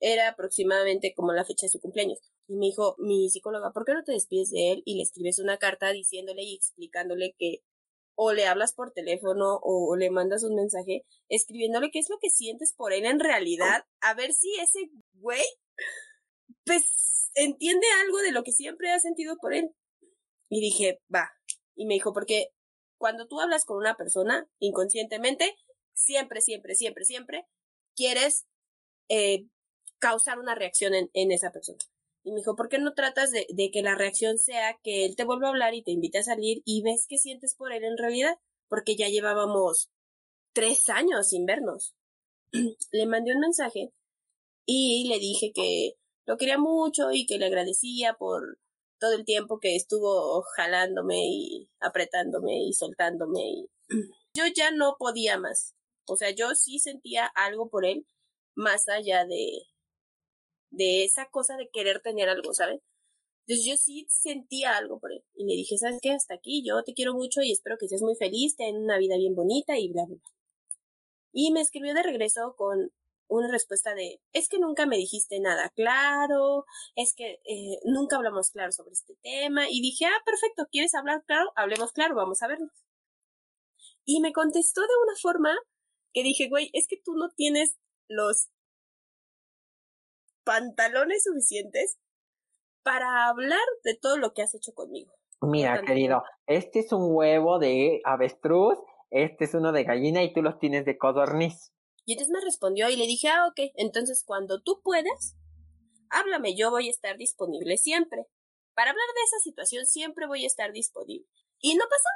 era 0.00 0.28
aproximadamente 0.28 1.14
como 1.14 1.32
la 1.32 1.44
fecha 1.44 1.66
de 1.66 1.70
su 1.70 1.80
cumpleaños. 1.80 2.18
Y 2.48 2.56
me 2.56 2.66
dijo, 2.66 2.96
mi 2.98 3.30
psicóloga, 3.30 3.70
¿por 3.72 3.84
qué 3.84 3.94
no 3.94 4.02
te 4.02 4.12
despides 4.12 4.50
de 4.50 4.72
él 4.72 4.82
y 4.84 4.96
le 4.96 5.02
escribes 5.02 5.38
una 5.38 5.58
carta 5.58 5.92
diciéndole 5.92 6.42
y 6.42 6.56
explicándole 6.56 7.36
que 7.38 7.60
o 8.16 8.32
le 8.32 8.46
hablas 8.46 8.74
por 8.74 8.92
teléfono 8.92 9.58
o 9.62 9.96
le 9.96 10.10
mandas 10.10 10.44
un 10.44 10.54
mensaje 10.54 11.04
escribiéndole 11.28 11.90
qué 11.90 11.98
es 11.98 12.08
lo 12.08 12.18
que 12.18 12.30
sientes 12.30 12.72
por 12.72 12.92
él 12.92 13.04
en 13.04 13.20
realidad, 13.20 13.84
a 14.00 14.14
ver 14.14 14.32
si 14.32 14.54
ese 14.60 14.90
güey 15.14 15.44
pues 16.64 17.30
entiende 17.34 17.86
algo 18.02 18.18
de 18.18 18.32
lo 18.32 18.42
que 18.42 18.52
siempre 18.52 18.90
has 18.90 19.02
sentido 19.02 19.36
por 19.40 19.54
él. 19.54 19.70
Y 20.48 20.60
dije, 20.60 21.00
va. 21.14 21.30
Y 21.74 21.86
me 21.86 21.94
dijo, 21.94 22.12
porque 22.12 22.48
cuando 22.98 23.26
tú 23.26 23.40
hablas 23.40 23.64
con 23.64 23.76
una 23.76 23.96
persona 23.96 24.48
inconscientemente, 24.58 25.56
siempre, 25.92 26.40
siempre, 26.40 26.74
siempre, 26.74 27.04
siempre 27.04 27.46
quieres 27.96 28.46
eh, 29.08 29.46
causar 29.98 30.38
una 30.38 30.54
reacción 30.54 30.94
en, 30.94 31.10
en, 31.12 31.32
esa 31.32 31.50
persona. 31.50 31.78
Y 32.24 32.30
me 32.32 32.38
dijo, 32.38 32.56
¿por 32.56 32.70
qué 32.70 32.78
no 32.78 32.94
tratas 32.94 33.30
de, 33.30 33.70
que 33.70 33.82
la 33.82 33.94
reacción 33.94 34.38
sea 34.38 34.78
que 34.82 35.04
él 35.04 35.14
te 35.14 35.24
vuelva 35.24 35.48
a 35.48 35.50
hablar 35.50 35.74
y 35.74 35.82
te 35.82 35.92
invite 35.92 36.18
a 36.18 36.22
salir 36.22 36.62
y 36.64 36.82
ves 36.82 37.06
qué 37.06 37.18
sientes 37.18 37.54
por 37.54 37.72
él 37.72 37.84
en 37.84 37.98
realidad? 37.98 38.38
Porque 38.68 38.96
ya 38.96 39.08
llevábamos 39.08 39.90
tres 40.54 40.88
años 40.88 41.28
sin 41.28 41.44
vernos. 41.44 41.94
le 42.92 43.06
mandé 43.06 43.34
un 43.34 43.40
mensaje 43.40 43.92
y 44.64 45.06
le 45.08 45.18
dije 45.18 45.52
que 45.54 45.96
lo 46.24 46.38
quería 46.38 46.56
mucho 46.56 47.10
y 47.12 47.26
que 47.26 47.38
le 47.38 47.46
agradecía 47.46 48.14
por 48.14 48.58
todo 48.98 49.12
el 49.12 49.26
tiempo 49.26 49.58
que 49.58 49.76
estuvo 49.76 50.42
jalándome 50.56 51.26
y 51.26 51.68
apretándome 51.80 52.64
y 52.64 52.72
soltándome 52.72 53.42
y 53.42 53.70
yo 54.34 54.44
ya 54.56 54.70
no 54.70 54.96
podía 54.98 55.38
más. 55.38 55.74
O 56.06 56.16
sea, 56.16 56.30
yo 56.30 56.54
sí 56.54 56.78
sentía 56.78 57.26
algo 57.26 57.68
por 57.68 57.84
él 57.84 58.06
más 58.54 58.88
allá 58.88 59.26
de 59.26 59.62
de 60.76 61.04
esa 61.04 61.26
cosa 61.30 61.56
de 61.56 61.68
querer 61.70 62.00
tener 62.00 62.28
algo, 62.28 62.52
¿sabes? 62.54 62.80
Entonces 63.46 63.66
yo 63.66 63.76
sí 63.76 64.06
sentía 64.08 64.76
algo 64.76 64.98
por 64.98 65.12
él 65.12 65.22
y 65.34 65.44
le 65.44 65.54
dije, 65.54 65.76
¿sabes 65.76 65.98
qué? 66.00 66.12
Hasta 66.12 66.34
aquí, 66.34 66.64
yo 66.66 66.82
te 66.82 66.94
quiero 66.94 67.12
mucho 67.14 67.42
y 67.42 67.52
espero 67.52 67.76
que 67.78 67.88
seas 67.88 68.02
muy 68.02 68.14
feliz, 68.16 68.56
ten 68.56 68.76
una 68.76 68.98
vida 68.98 69.16
bien 69.16 69.34
bonita 69.34 69.78
y 69.78 69.88
bla, 69.92 70.04
bla, 70.06 70.16
bla. 70.16 70.30
Y 71.32 71.52
me 71.52 71.60
escribió 71.60 71.94
de 71.94 72.02
regreso 72.02 72.54
con 72.56 72.90
una 73.28 73.50
respuesta 73.50 73.94
de, 73.94 74.20
es 74.32 74.48
que 74.48 74.58
nunca 74.58 74.86
me 74.86 74.96
dijiste 74.96 75.40
nada 75.40 75.70
claro, 75.70 76.64
es 76.94 77.14
que 77.14 77.40
eh, 77.44 77.80
nunca 77.84 78.16
hablamos 78.16 78.50
claro 78.50 78.72
sobre 78.72 78.92
este 78.92 79.14
tema. 79.22 79.68
Y 79.68 79.80
dije, 79.82 80.06
ah, 80.06 80.22
perfecto, 80.24 80.66
¿quieres 80.70 80.94
hablar 80.94 81.24
claro? 81.26 81.52
Hablemos 81.56 81.92
claro, 81.92 82.14
vamos 82.14 82.42
a 82.42 82.48
vernos. 82.48 82.70
Y 84.04 84.20
me 84.20 84.32
contestó 84.32 84.82
de 84.82 84.96
una 85.02 85.16
forma 85.20 85.56
que 86.12 86.22
dije, 86.22 86.48
güey, 86.48 86.70
es 86.72 86.86
que 86.86 87.00
tú 87.02 87.14
no 87.14 87.30
tienes 87.30 87.76
los 88.08 88.48
pantalones 90.44 91.24
suficientes 91.24 91.98
para 92.82 93.28
hablar 93.28 93.64
de 93.82 93.96
todo 93.96 94.18
lo 94.18 94.32
que 94.32 94.42
has 94.42 94.54
hecho 94.54 94.72
conmigo. 94.72 95.12
Mira, 95.40 95.82
querido, 95.82 96.22
este 96.46 96.80
es 96.80 96.92
un 96.92 97.14
huevo 97.14 97.58
de 97.58 98.00
avestruz, 98.04 98.78
este 99.10 99.44
es 99.44 99.54
uno 99.54 99.72
de 99.72 99.84
gallina 99.84 100.22
y 100.22 100.32
tú 100.32 100.42
los 100.42 100.58
tienes 100.58 100.84
de 100.84 100.96
codorniz. 100.96 101.72
Y 102.06 102.12
entonces 102.12 102.32
me 102.32 102.44
respondió 102.44 102.88
y 102.88 102.96
le 102.96 103.06
dije, 103.06 103.28
ah, 103.28 103.46
ok, 103.46 103.72
entonces 103.76 104.24
cuando 104.26 104.62
tú 104.62 104.80
puedas, 104.82 105.36
háblame, 106.10 106.54
yo 106.56 106.70
voy 106.70 106.88
a 106.88 106.90
estar 106.90 107.16
disponible 107.16 107.76
siempre. 107.76 108.26
Para 108.74 108.90
hablar 108.90 109.06
de 109.14 109.22
esa 109.22 109.38
situación 109.38 109.86
siempre 109.86 110.26
voy 110.26 110.44
a 110.44 110.46
estar 110.46 110.72
disponible. 110.72 111.26
Y 111.60 111.74
no 111.76 111.84
pasó. 111.84 112.08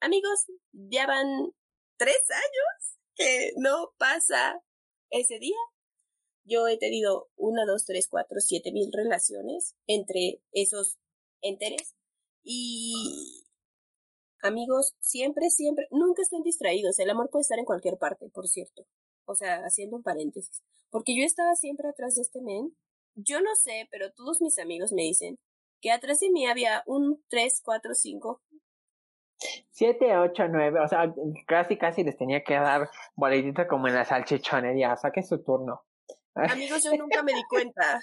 Amigos, 0.00 0.46
ya 0.72 1.06
van 1.06 1.52
tres 1.96 2.22
años 2.30 2.98
que 3.14 3.52
no 3.56 3.92
pasa 3.98 4.60
ese 5.10 5.38
día. 5.38 5.56
Yo 6.44 6.68
he 6.68 6.76
tenido 6.78 7.28
una, 7.36 7.64
dos, 7.66 7.84
tres, 7.86 8.08
cuatro, 8.08 8.40
siete 8.40 8.72
mil 8.72 8.90
relaciones 8.92 9.74
entre 9.86 10.40
esos 10.52 10.98
enteres. 11.40 11.94
Y 12.42 13.44
amigos, 14.42 14.94
siempre, 15.00 15.50
siempre, 15.50 15.88
nunca 15.90 16.22
estén 16.22 16.42
distraídos. 16.42 16.98
El 16.98 17.10
amor 17.10 17.30
puede 17.30 17.42
estar 17.42 17.58
en 17.58 17.64
cualquier 17.64 17.98
parte, 17.98 18.28
por 18.28 18.48
cierto 18.48 18.86
o 19.26 19.34
sea, 19.34 19.60
haciendo 19.60 19.96
un 19.96 20.02
paréntesis, 20.02 20.62
porque 20.90 21.16
yo 21.16 21.24
estaba 21.24 21.54
siempre 21.54 21.88
atrás 21.88 22.16
de 22.16 22.22
este 22.22 22.40
men. 22.40 22.74
Yo 23.14 23.40
no 23.40 23.54
sé, 23.54 23.88
pero 23.90 24.12
todos 24.12 24.40
mis 24.40 24.58
amigos 24.58 24.92
me 24.92 25.02
dicen 25.02 25.38
que 25.80 25.92
atrás 25.92 26.20
de 26.20 26.30
mí 26.30 26.46
había 26.46 26.82
un 26.86 27.22
3, 27.28 27.62
4, 27.64 27.94
5. 27.94 28.42
7, 29.70 30.16
8, 30.18 30.48
9, 30.48 30.80
o 30.80 30.88
sea, 30.88 31.14
casi, 31.46 31.76
casi 31.76 32.02
les 32.02 32.16
tenía 32.16 32.42
que 32.42 32.54
dar 32.54 32.88
boletita 33.14 33.68
como 33.68 33.88
en 33.88 33.94
la 33.94 34.04
salchichonería, 34.04 34.96
saque 34.96 35.22
su 35.22 35.42
turno. 35.42 35.82
Amigos, 36.34 36.82
yo 36.82 36.90
nunca 36.98 37.22
me 37.22 37.32
di 37.32 37.42
cuenta. 37.48 38.00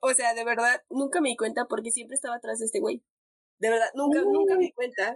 o 0.00 0.12
sea, 0.14 0.34
de 0.34 0.44
verdad, 0.44 0.82
nunca 0.90 1.20
me 1.20 1.30
di 1.30 1.36
cuenta 1.36 1.66
porque 1.66 1.90
siempre 1.90 2.14
estaba 2.14 2.36
atrás 2.36 2.58
de 2.58 2.66
este 2.66 2.80
güey. 2.80 3.02
De 3.58 3.70
verdad, 3.70 3.90
nunca, 3.94 4.22
nunca 4.22 4.56
me 4.56 4.64
di 4.64 4.72
cuenta. 4.72 5.14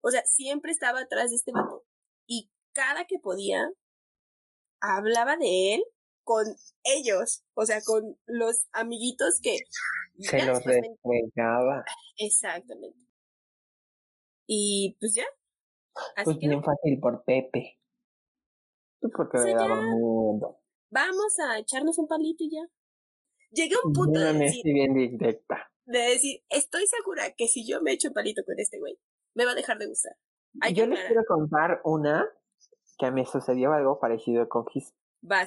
O 0.00 0.10
sea, 0.10 0.22
siempre 0.24 0.72
estaba 0.72 1.00
atrás 1.00 1.30
de 1.30 1.36
este 1.36 1.52
vato. 1.52 1.84
Y 2.26 2.50
cada 2.72 3.04
que 3.04 3.18
podía, 3.18 3.70
hablaba 4.80 5.36
de 5.36 5.74
él 5.74 5.84
con 6.24 6.46
ellos, 6.84 7.44
o 7.54 7.66
sea, 7.66 7.80
con 7.82 8.18
los 8.26 8.66
amiguitos 8.72 9.40
que... 9.42 9.58
Se 10.18 10.44
los 10.44 10.64
refregaba. 10.64 11.84
Exactamente. 12.16 12.98
Y 14.46 14.96
pues 15.00 15.14
ya. 15.14 15.24
Así 16.16 16.24
pues 16.24 16.38
bien 16.38 16.62
fácil 16.62 16.98
por 17.00 17.24
Pepe. 17.24 17.78
Porque 19.00 19.38
le 19.38 19.54
daba 19.54 19.80
miedo. 19.80 20.63
Vamos 20.94 21.40
a 21.40 21.58
echarnos 21.58 21.98
un 21.98 22.06
palito 22.06 22.44
y 22.44 22.50
ya. 22.50 22.68
Llegué 23.50 23.74
a 23.74 23.84
un 23.84 23.92
punto 23.92 24.20
de 24.20 24.32
decir, 24.32 24.62
bien 24.62 24.94
directa. 24.94 25.68
de 25.86 25.98
decir, 25.98 26.40
estoy 26.48 26.86
segura 26.86 27.34
que 27.36 27.48
si 27.48 27.66
yo 27.68 27.82
me 27.82 27.92
echo 27.92 28.08
un 28.08 28.14
palito 28.14 28.42
con 28.46 28.54
este 28.60 28.78
güey, 28.78 28.96
me 29.34 29.44
va 29.44 29.50
a 29.50 29.54
dejar 29.56 29.78
de 29.78 29.88
gustar. 29.88 30.12
yo 30.72 30.86
les 30.86 31.00
quiero 31.06 31.24
contar 31.26 31.80
una 31.82 32.28
que 32.96 33.10
mí 33.10 33.26
sucedió 33.26 33.72
algo 33.72 33.98
parecido 33.98 34.48
con 34.48 34.66
Gis. 34.68 34.94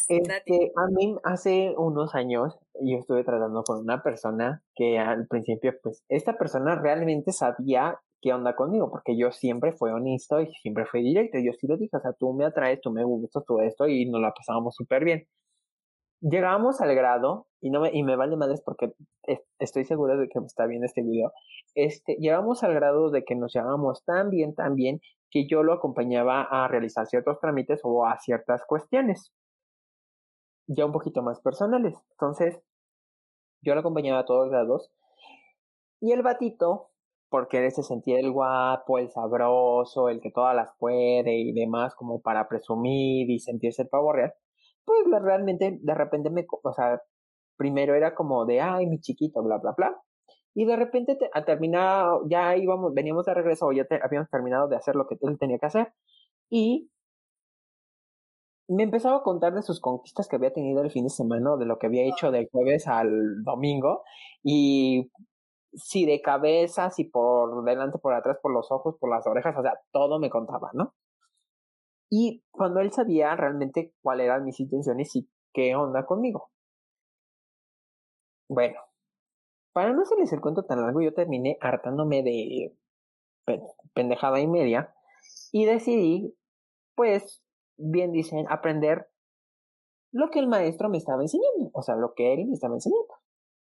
Este, 0.10 0.74
a 0.76 0.88
mí 0.92 1.16
hace 1.24 1.76
unos 1.78 2.14
años 2.14 2.58
yo 2.82 2.98
estuve 2.98 3.24
tratando 3.24 3.64
con 3.64 3.80
una 3.80 4.04
persona 4.04 4.64
que 4.76 4.98
al 5.00 5.28
principio, 5.28 5.74
pues, 5.82 6.04
esta 6.10 6.38
persona 6.38 6.76
realmente 6.76 7.32
sabía 7.32 8.02
qué 8.22 8.34
onda 8.34 8.56
conmigo, 8.56 8.90
porque 8.90 9.18
yo 9.18 9.32
siempre 9.32 9.74
fui 9.74 9.92
honesto 9.92 10.42
y 10.42 10.52
siempre 10.62 10.86
fui 10.86 11.02
directo. 11.04 11.38
Yo 11.40 11.52
sí 11.54 11.68
le 11.68 11.78
dije, 11.78 11.98
o 11.98 12.00
sea, 12.00 12.14
tú 12.14 12.34
me 12.34 12.46
atraes, 12.46 12.82
tú 12.82 12.92
me 12.92 13.04
gustas, 13.04 13.44
todo 13.46 13.62
esto, 13.62 13.88
y 13.88 14.10
nos 14.10 14.22
la 14.22 14.34
pasábamos 14.34 14.76
súper 14.76 15.04
bien. 15.06 15.28
Llegamos 16.22 16.82
al 16.82 16.96
grado, 16.96 17.48
y 17.62 17.70
no 17.70 17.82
me, 17.82 17.92
y 17.94 18.04
me 18.04 18.16
vale 18.16 18.36
madres 18.38 18.62
porque 18.66 18.92
estoy 19.60 19.86
seguro 19.86 20.18
de 20.18 20.28
que 20.30 20.40
está 20.40 20.66
viendo 20.66 20.86
este 20.86 21.04
video. 21.04 21.32
Este, 21.76 22.16
llegamos 22.20 22.64
al 22.64 22.74
grado 22.74 23.12
de 23.12 23.24
que 23.24 23.36
nos 23.36 23.54
llevábamos 23.54 24.04
tan 24.04 24.30
bien, 24.30 24.56
tan 24.56 24.76
bien, 24.76 25.00
que 25.30 25.48
yo 25.48 25.64
lo 25.64 25.74
acompañaba 25.74 26.44
a 26.44 26.68
realizar 26.68 27.06
ciertos 27.06 27.40
trámites 27.40 27.82
o 27.84 28.06
a 28.06 28.18
ciertas 28.20 28.64
cuestiones 28.66 29.32
ya 30.68 30.86
un 30.86 30.92
poquito 30.92 31.24
más 31.24 31.40
personales. 31.42 31.96
Entonces, 32.12 32.62
yo 33.62 33.74
lo 33.74 33.80
acompañaba 33.80 34.20
a 34.20 34.26
todos 34.26 34.52
lados. 34.52 34.92
Y 36.00 36.12
el 36.12 36.22
batito, 36.22 36.92
porque 37.30 37.66
él 37.66 37.72
se 37.72 37.84
sentía 37.84 38.20
el 38.20 38.32
guapo, 38.32 39.00
el 39.00 39.10
sabroso, 39.10 40.10
el 40.10 40.22
que 40.22 40.32
todas 40.32 40.56
las 40.56 40.70
puede 40.80 41.38
y 41.38 41.54
demás, 41.54 41.96
como 41.96 42.22
para 42.22 42.48
presumir 42.48 43.30
y 43.30 43.40
sentirse 43.40 43.84
el 43.84 43.90
pavo 43.90 44.14
real, 44.14 44.34
pues 44.86 45.00
realmente 45.22 45.80
de 45.82 45.94
repente 45.96 46.30
me, 46.30 46.46
o 46.50 46.74
sea, 46.74 47.02
primero 47.58 47.96
era 47.96 48.16
como 48.16 48.46
de, 48.46 48.62
ay, 48.62 48.88
mi 48.88 49.00
chiquito, 49.00 49.44
bla, 49.44 49.58
bla, 49.58 49.74
bla. 49.78 49.96
Y 50.56 50.66
de 50.66 50.76
repente 50.76 51.16
te, 51.16 51.30
a 51.34 51.46
terminar, 51.46 52.08
ya 52.30 52.56
íbamos, 52.58 52.94
veníamos 52.94 53.26
de 53.26 53.34
regreso, 53.34 53.68
o 53.68 53.74
ya 53.74 53.86
habíamos 54.04 54.30
terminado 54.30 54.68
de 54.68 54.78
hacer 54.78 54.96
lo 54.96 55.08
que 55.08 55.18
él 55.22 55.38
tenía 55.40 55.60
que 55.60 55.66
hacer. 55.68 55.94
Y 56.50 56.90
me 58.68 58.84
empezaba 58.84 59.18
a 59.18 59.24
contar 59.24 59.54
de 59.54 59.62
sus 59.62 59.80
conquistas 59.80 60.28
que 60.28 60.36
había 60.36 60.54
tenido 60.54 60.82
el 60.82 60.92
fin 60.92 61.04
de 61.06 61.10
semana, 61.10 61.56
de 61.58 61.66
lo 61.66 61.78
que 61.80 61.88
había 61.88 62.04
hecho 62.04 62.32
del 62.32 62.50
jueves 62.52 62.88
al 62.88 63.44
domingo, 63.44 64.04
y 64.44 65.10
si 65.74 66.06
de 66.06 66.22
cabeza, 66.22 66.90
si 66.90 67.06
por 67.06 67.64
delante, 67.64 67.98
por 68.00 68.14
atrás, 68.14 68.38
por 68.42 68.54
los 68.54 68.72
ojos, 68.72 68.96
por 69.00 69.10
las 69.10 69.26
orejas, 69.28 69.56
o 69.58 69.62
sea, 69.62 69.80
todo 69.92 70.20
me 70.20 70.30
contaba, 70.30 70.72
¿no? 70.74 70.94
Y 72.10 72.44
cuando 72.52 72.80
él 72.80 72.92
sabía 72.92 73.36
realmente 73.36 73.94
cuáles 74.02 74.26
eran 74.26 74.46
mis 74.46 74.60
intenciones 74.60 75.16
y 75.16 75.30
qué 75.54 75.76
onda 75.76 76.06
conmigo. 76.06 76.52
Bueno, 78.50 78.80
para 79.74 79.94
no 79.94 80.04
hacerles 80.04 80.32
el 80.32 80.42
cuento 80.42 80.64
tan 80.64 80.82
largo, 80.82 81.02
yo 81.02 81.14
terminé 81.14 81.58
hartándome 81.62 82.24
de 82.24 82.76
pendejada 83.94 84.40
y 84.40 84.48
media 84.48 84.94
y 85.52 85.66
decidí, 85.66 86.36
pues, 86.96 87.44
bien 87.78 88.12
dicen, 88.12 88.46
aprender 88.50 89.10
lo 90.12 90.30
que 90.30 90.40
el 90.40 90.48
maestro 90.48 90.90
me 90.90 90.98
estaba 90.98 91.22
enseñando, 91.22 91.70
o 91.74 91.82
sea, 91.82 91.96
lo 91.96 92.14
que 92.14 92.34
él 92.34 92.48
me 92.48 92.54
estaba 92.54 92.76
enseñando. 92.76 93.14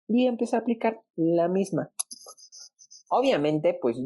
Y 0.09 0.27
empecé 0.27 0.57
a 0.57 0.61
aplicar 0.61 1.01
la 1.17 1.49
misma. 1.49 1.91
Obviamente, 3.11 3.79
pues 3.81 3.99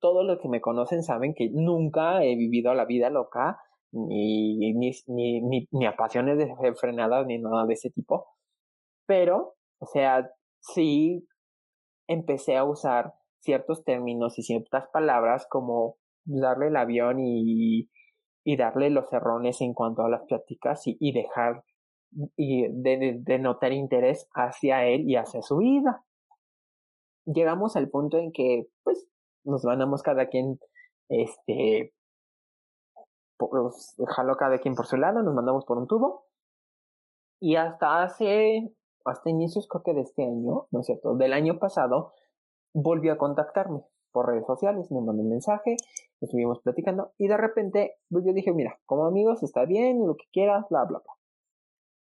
todos 0.00 0.24
los 0.24 0.38
que 0.40 0.48
me 0.48 0.60
conocen 0.60 1.02
saben 1.02 1.34
que 1.34 1.50
nunca 1.52 2.22
he 2.24 2.36
vivido 2.36 2.74
la 2.74 2.84
vida 2.84 3.08
loca, 3.08 3.58
ni, 3.92 4.72
ni, 4.74 4.90
ni, 5.06 5.68
ni, 5.70 5.86
a 5.86 5.96
pasiones 5.96 6.38
de 6.38 6.74
frenadas, 6.74 7.26
ni 7.26 7.38
nada 7.38 7.66
de 7.66 7.74
ese 7.74 7.90
tipo. 7.90 8.26
Pero, 9.06 9.54
o 9.78 9.86
sea, 9.86 10.30
sí 10.60 11.26
empecé 12.06 12.56
a 12.56 12.64
usar 12.64 13.14
ciertos 13.40 13.84
términos 13.84 14.38
y 14.38 14.42
ciertas 14.42 14.86
palabras 14.92 15.46
como 15.48 15.96
darle 16.24 16.68
el 16.68 16.76
avión 16.76 17.18
y, 17.20 17.90
y 18.44 18.56
darle 18.56 18.90
los 18.90 19.12
errores 19.12 19.60
en 19.60 19.74
cuanto 19.74 20.02
a 20.02 20.08
las 20.08 20.22
pláticas 20.22 20.86
y, 20.86 20.96
y 21.00 21.12
dejar 21.12 21.64
y 22.36 22.68
de, 22.68 23.18
de, 23.20 23.38
notar 23.38 23.72
interés 23.72 24.28
hacia 24.34 24.84
él 24.86 25.08
y 25.08 25.16
hacia 25.16 25.42
su 25.42 25.58
vida. 25.58 26.04
Llegamos 27.24 27.76
al 27.76 27.88
punto 27.88 28.18
en 28.18 28.32
que, 28.32 28.68
pues, 28.84 29.06
nos 29.44 29.64
mandamos 29.64 30.02
cada 30.02 30.26
quien, 30.26 30.58
este, 31.08 31.94
pues, 33.36 33.96
jaló 34.08 34.36
cada 34.36 34.58
quien 34.58 34.74
por 34.74 34.86
su 34.86 34.96
lado, 34.96 35.22
nos 35.22 35.34
mandamos 35.34 35.64
por 35.64 35.78
un 35.78 35.86
tubo. 35.86 36.26
Y 37.40 37.56
hasta 37.56 38.02
hace, 38.02 38.72
hasta 39.04 39.30
inicios 39.30 39.66
creo 39.68 39.82
que 39.82 39.94
de 39.94 40.02
este 40.02 40.22
año, 40.22 40.66
¿no 40.70 40.80
es 40.80 40.86
cierto? 40.86 41.14
Del 41.16 41.32
año 41.32 41.58
pasado, 41.58 42.14
volvió 42.74 43.12
a 43.12 43.18
contactarme 43.18 43.82
por 44.12 44.26
redes 44.26 44.46
sociales, 44.46 44.90
me 44.90 45.00
mandó 45.00 45.22
un 45.22 45.30
mensaje, 45.30 45.76
estuvimos 46.20 46.60
platicando 46.60 47.12
y 47.18 47.28
de 47.28 47.36
repente 47.36 47.96
pues 48.10 48.24
yo 48.24 48.32
dije, 48.32 48.52
mira, 48.52 48.78
como 48.86 49.06
amigos 49.06 49.42
está 49.42 49.64
bien, 49.64 50.06
lo 50.06 50.16
que 50.16 50.26
quieras, 50.32 50.66
bla, 50.68 50.84
bla, 50.84 50.98
bla. 50.98 51.21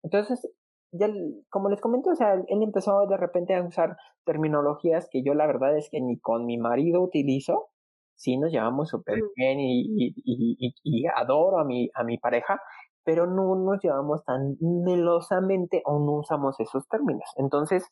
Entonces, 0.03 0.47
ya, 0.91 1.09
como 1.49 1.69
les 1.69 1.81
comenté, 1.81 2.09
o 2.09 2.15
sea, 2.15 2.33
él 2.33 2.63
empezó 2.63 3.05
de 3.07 3.17
repente 3.17 3.55
a 3.55 3.63
usar 3.63 3.97
terminologías 4.25 5.09
que 5.11 5.23
yo 5.23 5.33
la 5.33 5.47
verdad 5.47 5.77
es 5.77 5.89
que 5.89 6.01
ni 6.01 6.19
con 6.19 6.45
mi 6.45 6.57
marido 6.57 7.01
utilizo, 7.01 7.69
sí 8.15 8.37
nos 8.37 8.51
llevamos 8.51 8.89
súper 8.89 9.19
bien 9.35 9.59
y, 9.59 9.81
y, 9.81 10.13
y, 10.25 10.73
y, 10.83 11.05
adoro 11.07 11.59
a 11.59 11.65
mi, 11.65 11.89
a 11.93 12.03
mi 12.03 12.17
pareja, 12.17 12.59
pero 13.03 13.27
no 13.27 13.55
nos 13.55 13.81
llevamos 13.81 14.23
tan 14.25 14.57
melosamente 14.59 15.81
o 15.85 15.99
no 15.99 16.19
usamos 16.19 16.59
esos 16.59 16.87
términos. 16.87 17.29
Entonces, 17.37 17.85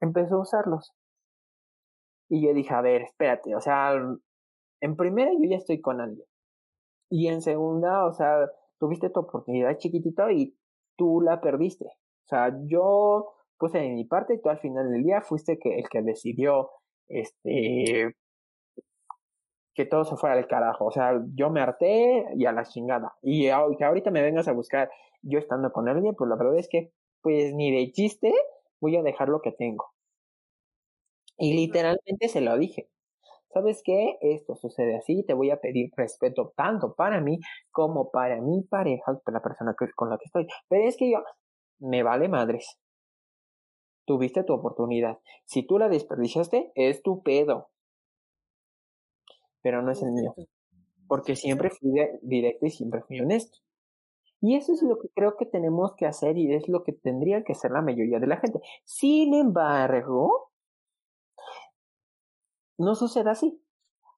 empezó 0.00 0.36
a 0.36 0.42
usarlos. 0.42 0.92
Y 2.28 2.46
yo 2.46 2.54
dije, 2.54 2.72
a 2.74 2.80
ver, 2.80 3.02
espérate, 3.02 3.54
o 3.54 3.60
sea, 3.60 3.92
en 4.80 4.96
primera 4.96 5.30
yo 5.32 5.48
ya 5.48 5.56
estoy 5.56 5.80
con 5.80 6.00
alguien. 6.00 6.26
Y 7.10 7.28
en 7.28 7.42
segunda, 7.42 8.06
o 8.06 8.12
sea, 8.14 8.50
tuviste 8.78 9.10
tu 9.10 9.20
oportunidad 9.20 9.76
chiquitito 9.76 10.30
y 10.30 10.56
tú 10.96 11.20
la 11.20 11.40
perdiste. 11.40 11.86
O 11.86 12.28
sea, 12.28 12.56
yo 12.66 13.34
puse 13.58 13.78
de 13.78 13.90
mi 13.90 14.04
parte 14.04 14.34
y 14.34 14.40
tú 14.40 14.48
al 14.48 14.58
final 14.60 14.90
del 14.90 15.04
día 15.04 15.22
fuiste 15.22 15.58
que, 15.58 15.78
el 15.78 15.88
que 15.88 16.02
decidió 16.02 16.70
este 17.08 18.14
que 19.74 19.86
todo 19.86 20.04
se 20.04 20.16
fuera 20.16 20.36
al 20.36 20.46
carajo. 20.46 20.86
O 20.86 20.90
sea, 20.90 21.20
yo 21.34 21.50
me 21.50 21.60
harté 21.60 22.26
y 22.36 22.44
a 22.46 22.52
la 22.52 22.64
chingada. 22.64 23.14
Y 23.22 23.44
que 23.44 23.84
ahorita 23.84 24.10
me 24.10 24.22
vengas 24.22 24.48
a 24.48 24.52
buscar 24.52 24.90
yo 25.22 25.38
estando 25.38 25.72
con 25.72 25.88
alguien, 25.88 26.14
pues 26.14 26.28
la 26.28 26.36
verdad 26.36 26.58
es 26.58 26.68
que, 26.68 26.92
pues 27.22 27.54
ni 27.54 27.70
de 27.72 27.92
chiste 27.92 28.32
voy 28.80 28.96
a 28.96 29.02
dejar 29.02 29.28
lo 29.28 29.40
que 29.40 29.52
tengo. 29.52 29.86
Y 31.38 31.54
literalmente 31.54 32.28
se 32.28 32.40
lo 32.40 32.56
dije. 32.58 32.88
¿Sabes 33.52 33.82
qué? 33.84 34.16
Esto 34.22 34.56
sucede 34.56 34.96
así, 34.96 35.24
te 35.24 35.34
voy 35.34 35.50
a 35.50 35.60
pedir 35.60 35.90
respeto 35.96 36.52
tanto 36.56 36.94
para 36.94 37.20
mí 37.20 37.38
como 37.70 38.10
para 38.10 38.40
mi 38.40 38.62
pareja, 38.62 39.20
para 39.24 39.38
la 39.38 39.42
persona 39.42 39.74
con 39.94 40.08
la 40.08 40.16
que 40.16 40.24
estoy. 40.24 40.46
Pero 40.68 40.88
es 40.88 40.96
que 40.96 41.10
yo, 41.10 41.18
me 41.78 42.02
vale 42.02 42.28
madres. 42.28 42.78
Tuviste 44.06 44.42
tu 44.44 44.54
oportunidad. 44.54 45.18
Si 45.44 45.66
tú 45.66 45.78
la 45.78 45.88
desperdiciaste, 45.88 46.72
es 46.74 47.02
tu 47.02 47.22
pedo. 47.22 47.68
Pero 49.60 49.82
no 49.82 49.92
es 49.92 50.02
el 50.02 50.12
mío. 50.12 50.34
Porque 51.06 51.36
siempre 51.36 51.70
fui 51.70 51.92
directo 52.22 52.66
y 52.66 52.70
siempre 52.70 53.02
fui 53.02 53.20
honesto. 53.20 53.58
Y 54.40 54.56
eso 54.56 54.72
es 54.72 54.82
lo 54.82 54.98
que 54.98 55.08
creo 55.14 55.36
que 55.36 55.46
tenemos 55.46 55.94
que 55.94 56.06
hacer 56.06 56.36
y 56.36 56.52
es 56.52 56.68
lo 56.68 56.82
que 56.82 56.92
tendría 56.92 57.44
que 57.44 57.52
hacer 57.52 57.70
la 57.70 57.82
mayoría 57.82 58.18
de 58.18 58.26
la 58.26 58.38
gente. 58.38 58.60
Sin 58.84 59.34
embargo, 59.34 60.51
no 62.82 62.94
sucede 62.94 63.30
así. 63.30 63.62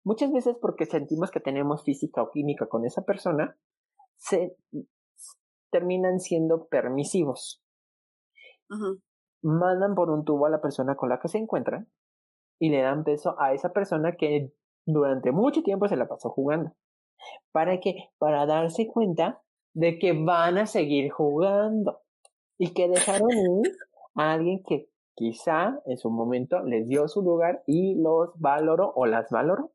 Muchas 0.04 0.32
veces 0.32 0.56
porque 0.60 0.86
sentimos 0.86 1.30
que 1.30 1.40
tenemos 1.40 1.84
física 1.84 2.22
o 2.22 2.30
química 2.30 2.66
con 2.66 2.84
esa 2.84 3.02
persona, 3.02 3.56
se 4.16 4.56
terminan 5.70 6.20
siendo 6.20 6.66
permisivos. 6.66 7.62
Mandan 9.42 9.94
por 9.94 10.10
un 10.10 10.24
tubo 10.24 10.46
a 10.46 10.50
la 10.50 10.60
persona 10.60 10.96
con 10.96 11.08
la 11.08 11.20
que 11.20 11.28
se 11.28 11.38
encuentran 11.38 11.88
y 12.58 12.70
le 12.70 12.82
dan 12.82 13.04
peso 13.04 13.36
a 13.38 13.52
esa 13.52 13.72
persona 13.72 14.16
que 14.16 14.52
durante 14.86 15.32
mucho 15.32 15.62
tiempo 15.62 15.88
se 15.88 15.96
la 15.96 16.08
pasó 16.08 16.30
jugando. 16.30 16.72
¿Para 17.52 17.80
qué? 17.80 18.10
Para 18.18 18.46
darse 18.46 18.86
cuenta 18.86 19.42
de 19.74 19.98
que 19.98 20.12
van 20.12 20.58
a 20.58 20.66
seguir 20.66 21.10
jugando 21.10 22.00
y 22.58 22.72
que 22.72 22.88
dejaron 22.88 23.30
a 24.14 24.32
alguien 24.32 24.62
que 24.66 24.88
quizá 25.14 25.80
en 25.86 25.96
su 25.96 26.10
momento 26.10 26.60
les 26.62 26.86
dio 26.88 27.08
su 27.08 27.22
lugar 27.22 27.62
y 27.66 27.94
los 27.96 28.30
valoró 28.36 28.92
o 28.94 29.06
las 29.06 29.30
valoró. 29.30 29.72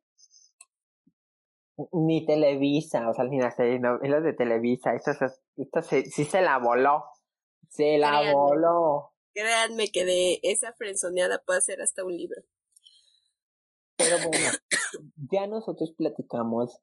Ni 1.93 2.25
Televisa, 2.25 3.09
o 3.09 3.13
sea, 3.13 3.23
ni 3.23 3.39
las 3.39 3.57
novelas 3.57 4.23
de 4.23 4.33
Televisa, 4.33 4.93
esta, 4.93 5.11
esta 5.55 5.81
sí 5.81 6.25
se 6.25 6.41
la 6.41 6.57
voló. 6.57 7.05
Se 7.69 7.97
la 7.97 8.33
voló. 8.33 9.13
Créanme 9.33 9.89
que 9.89 10.03
de 10.03 10.39
esa 10.43 10.73
frenzoneada 10.73 11.41
puede 11.45 11.61
ser 11.61 11.81
hasta 11.81 12.03
un 12.03 12.17
libro. 12.17 12.41
Pero 13.95 14.17
bueno, 14.17 14.49
ya 15.31 15.47
nosotros 15.47 15.93
platicamos 15.97 16.81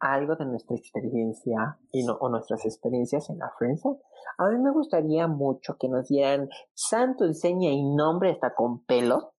algo 0.00 0.36
de 0.36 0.46
nuestra 0.46 0.76
experiencia 0.76 1.78
y 1.92 2.04
no, 2.04 2.14
o 2.14 2.28
nuestras 2.28 2.64
experiencias 2.64 3.30
en 3.30 3.38
la 3.38 3.52
Friendzone. 3.58 3.98
A 4.38 4.48
mí 4.48 4.58
me 4.58 4.70
gustaría 4.70 5.26
mucho 5.26 5.76
que 5.78 5.88
nos 5.88 6.08
dieran 6.08 6.48
santo 6.74 7.26
diseño 7.26 7.70
y 7.70 7.82
nombre 7.82 8.30
hasta 8.30 8.54
con 8.54 8.84
pelo 8.84 9.34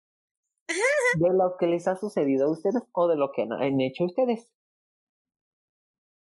de 1.19 1.29
lo 1.29 1.55
que 1.57 1.67
les 1.67 1.87
ha 1.87 1.95
sucedido 1.95 2.47
a 2.47 2.51
ustedes 2.51 2.83
o 2.91 3.07
de 3.07 3.15
lo 3.15 3.31
que 3.31 3.43
han 3.43 3.81
hecho 3.81 4.05
ustedes. 4.05 4.49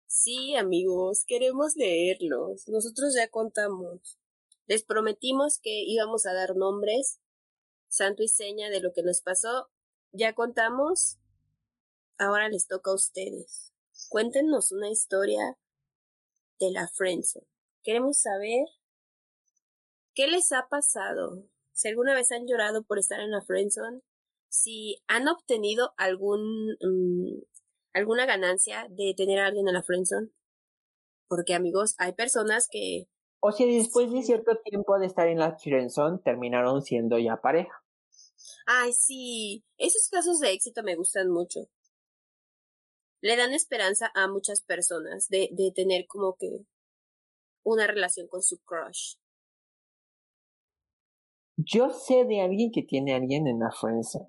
Sí, 0.07 0.55
amigos, 0.55 1.23
queremos 1.25 1.75
leerlos. 1.75 2.67
Nosotros 2.67 3.15
ya 3.15 3.29
contamos. 3.29 4.19
Les 4.67 4.83
prometimos 4.83 5.59
que 5.59 5.83
íbamos 5.85 6.25
a 6.25 6.33
dar 6.33 6.55
nombres, 6.55 7.19
santo 7.89 8.23
y 8.23 8.27
seña 8.27 8.69
de 8.69 8.79
lo 8.79 8.93
que 8.93 9.03
nos 9.03 9.21
pasó. 9.21 9.69
Ya 10.11 10.33
contamos. 10.33 11.17
Ahora 12.17 12.47
les 12.47 12.67
toca 12.67 12.91
a 12.91 12.95
ustedes. 12.95 13.72
Cuéntenos 14.09 14.71
una 14.71 14.89
historia 14.89 15.57
de 16.59 16.71
la 16.71 16.87
Friendzone. 16.87 17.47
Queremos 17.83 18.19
saber 18.19 18.65
qué 20.13 20.27
les 20.27 20.51
ha 20.51 20.67
pasado. 20.69 21.43
Si 21.73 21.87
alguna 21.87 22.13
vez 22.13 22.31
han 22.31 22.47
llorado 22.47 22.83
por 22.83 22.99
estar 22.99 23.19
en 23.19 23.31
la 23.31 23.41
Friendzone, 23.41 24.01
si 24.49 25.01
han 25.07 25.27
obtenido 25.27 25.93
algún 25.97 26.75
mm, 26.79 27.41
alguna 27.93 28.25
ganancia 28.25 28.87
de 28.89 29.13
tener 29.15 29.39
a 29.39 29.47
alguien 29.47 29.67
en 29.67 29.73
la 29.73 29.83
Friendzone. 29.83 30.29
Porque 31.27 31.55
amigos, 31.55 31.95
hay 31.97 32.13
personas 32.13 32.67
que 32.69 33.07
o 33.45 33.51
si 33.51 33.65
después 33.65 34.09
de 34.09 34.23
cierto 34.23 34.55
tiempo 34.63 34.97
de 34.99 35.05
estar 35.05 35.27
en 35.27 35.37
la 35.37 35.57
Friendzone 35.57 36.19
terminaron 36.23 36.81
siendo 36.81 37.19
ya 37.19 37.41
pareja. 37.41 37.83
Ay, 38.65 38.93
sí, 38.93 39.65
esos 39.77 40.07
casos 40.09 40.39
de 40.39 40.53
éxito 40.53 40.81
me 40.81 40.95
gustan 40.95 41.29
mucho 41.29 41.67
le 43.23 43.37
dan 43.37 43.53
esperanza 43.53 44.11
a 44.15 44.27
muchas 44.27 44.61
personas 44.61 45.29
de, 45.29 45.47
de 45.53 45.71
tener 45.71 46.07
como 46.07 46.35
que 46.35 46.65
una 47.63 47.87
relación 47.87 48.27
con 48.27 48.43
su 48.43 48.61
crush. 48.65 49.15
Yo 51.55 51.89
sé 51.89 52.25
de 52.25 52.41
alguien 52.41 52.73
que 52.73 52.83
tiene 52.83 53.13
a 53.13 53.15
alguien 53.15 53.47
en 53.47 53.59
la 53.59 53.71
fuerza. 53.71 54.19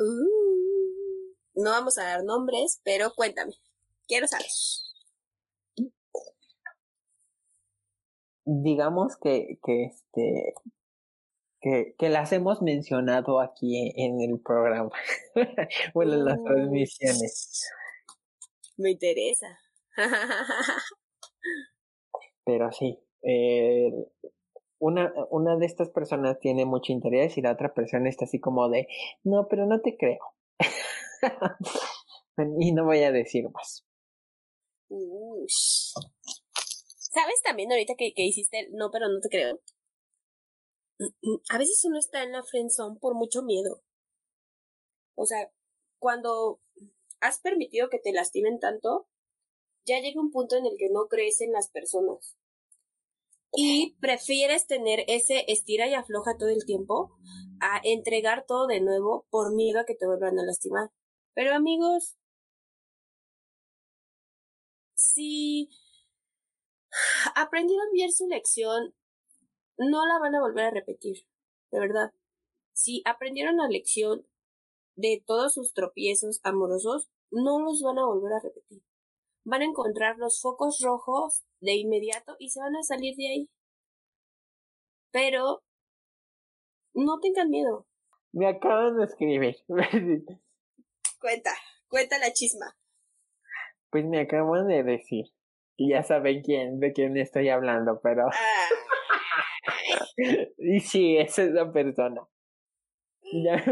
Uh, 0.00 1.34
no 1.54 1.70
vamos 1.70 1.98
a 1.98 2.02
dar 2.02 2.24
nombres, 2.24 2.80
pero 2.82 3.14
cuéntame. 3.14 3.52
Quiero 4.08 4.26
saber. 4.26 4.46
Digamos 8.44 9.16
que, 9.18 9.60
que 9.64 9.84
este 9.84 10.54
que, 11.60 11.94
que 11.96 12.08
las 12.08 12.32
hemos 12.32 12.60
mencionado 12.60 13.40
aquí 13.40 13.92
en 13.94 14.20
el 14.20 14.40
programa. 14.40 14.90
bueno, 15.94 16.14
en 16.14 16.24
las 16.24 16.42
transmisiones. 16.42 17.70
Me 18.80 18.92
interesa. 18.92 19.58
Pero 22.44 22.72
sí, 22.72 22.98
eh, 23.22 23.92
una, 24.78 25.12
una 25.30 25.56
de 25.56 25.66
estas 25.66 25.90
personas 25.90 26.40
tiene 26.40 26.64
mucho 26.64 26.92
interés 26.92 27.36
y 27.36 27.42
la 27.42 27.52
otra 27.52 27.74
persona 27.74 28.08
está 28.08 28.24
así 28.24 28.40
como 28.40 28.70
de, 28.70 28.88
no, 29.22 29.46
pero 29.48 29.66
no 29.66 29.82
te 29.82 29.98
creo. 29.98 30.20
y 32.58 32.72
no 32.72 32.86
voy 32.86 33.02
a 33.02 33.12
decir 33.12 33.50
más. 33.50 33.84
¿Sabes 35.46 37.42
también 37.44 37.70
ahorita 37.70 37.94
que, 37.98 38.14
que 38.14 38.22
hiciste 38.22 38.68
no, 38.72 38.90
pero 38.90 39.08
no 39.08 39.20
te 39.20 39.28
creo? 39.28 39.60
A 41.50 41.58
veces 41.58 41.84
uno 41.84 41.98
está 41.98 42.22
en 42.22 42.32
la 42.32 42.42
friendzone 42.42 42.98
por 42.98 43.14
mucho 43.14 43.42
miedo. 43.42 43.82
O 45.14 45.26
sea, 45.26 45.50
cuando 45.98 46.60
has 47.20 47.40
permitido 47.40 47.88
que 47.90 47.98
te 47.98 48.12
lastimen 48.12 48.58
tanto, 48.58 49.06
ya 49.86 50.00
llega 50.00 50.20
un 50.20 50.30
punto 50.30 50.56
en 50.56 50.66
el 50.66 50.76
que 50.78 50.88
no 50.90 51.06
crees 51.08 51.40
en 51.40 51.52
las 51.52 51.70
personas. 51.70 52.36
y 53.52 53.96
prefieres 54.00 54.66
tener 54.66 55.04
ese 55.08 55.44
estira 55.48 55.88
y 55.88 55.94
afloja 55.94 56.36
todo 56.38 56.50
el 56.50 56.64
tiempo 56.64 57.16
a 57.60 57.80
entregar 57.82 58.44
todo 58.46 58.66
de 58.66 58.80
nuevo 58.80 59.26
por 59.30 59.54
miedo 59.54 59.80
a 59.80 59.84
que 59.84 59.94
te 59.96 60.06
vuelvan 60.06 60.38
a 60.38 60.44
lastimar. 60.44 60.90
Pero 61.34 61.54
amigos, 61.54 62.16
si 64.94 65.68
aprendieron 67.34 67.90
bien 67.92 68.12
su 68.12 68.26
lección, 68.28 68.94
no 69.78 70.06
la 70.06 70.18
van 70.18 70.34
a 70.34 70.40
volver 70.40 70.66
a 70.66 70.70
repetir, 70.70 71.26
de 71.70 71.80
verdad. 71.80 72.12
Si 72.72 73.02
aprendieron 73.04 73.56
la 73.56 73.68
lección 73.68 74.26
de 74.96 75.22
todos 75.26 75.54
sus 75.54 75.72
tropiezos 75.72 76.40
amorosos, 76.42 77.08
no 77.30 77.60
los 77.60 77.82
van 77.82 77.98
a 77.98 78.06
volver 78.06 78.32
a 78.32 78.40
repetir. 78.40 78.82
Van 79.44 79.62
a 79.62 79.64
encontrar 79.64 80.18
los 80.18 80.40
focos 80.40 80.80
rojos 80.82 81.44
de 81.60 81.74
inmediato 81.74 82.36
y 82.38 82.50
se 82.50 82.60
van 82.60 82.76
a 82.76 82.82
salir 82.82 83.16
de 83.16 83.28
ahí. 83.28 83.50
Pero 85.10 85.62
no 86.94 87.18
tengan 87.20 87.50
miedo. 87.50 87.86
Me 88.32 88.46
acaban 88.46 88.96
de 88.98 89.04
escribir. 89.04 89.56
cuenta, 91.20 91.50
cuenta 91.88 92.18
la 92.18 92.32
chisma. 92.32 92.76
Pues 93.90 94.04
me 94.04 94.20
acaban 94.20 94.68
de 94.68 94.82
decir. 94.82 95.26
Y 95.76 95.90
ya 95.90 96.02
saben 96.02 96.42
quién, 96.42 96.78
de 96.78 96.92
quién 96.92 97.16
estoy 97.16 97.48
hablando, 97.48 98.00
pero. 98.02 98.28
Ah. 98.28 98.68
y 100.58 100.80
sí, 100.80 101.16
esa 101.16 101.42
es 101.42 101.52
la 101.52 101.72
persona. 101.72 102.28
Ya 103.32 103.64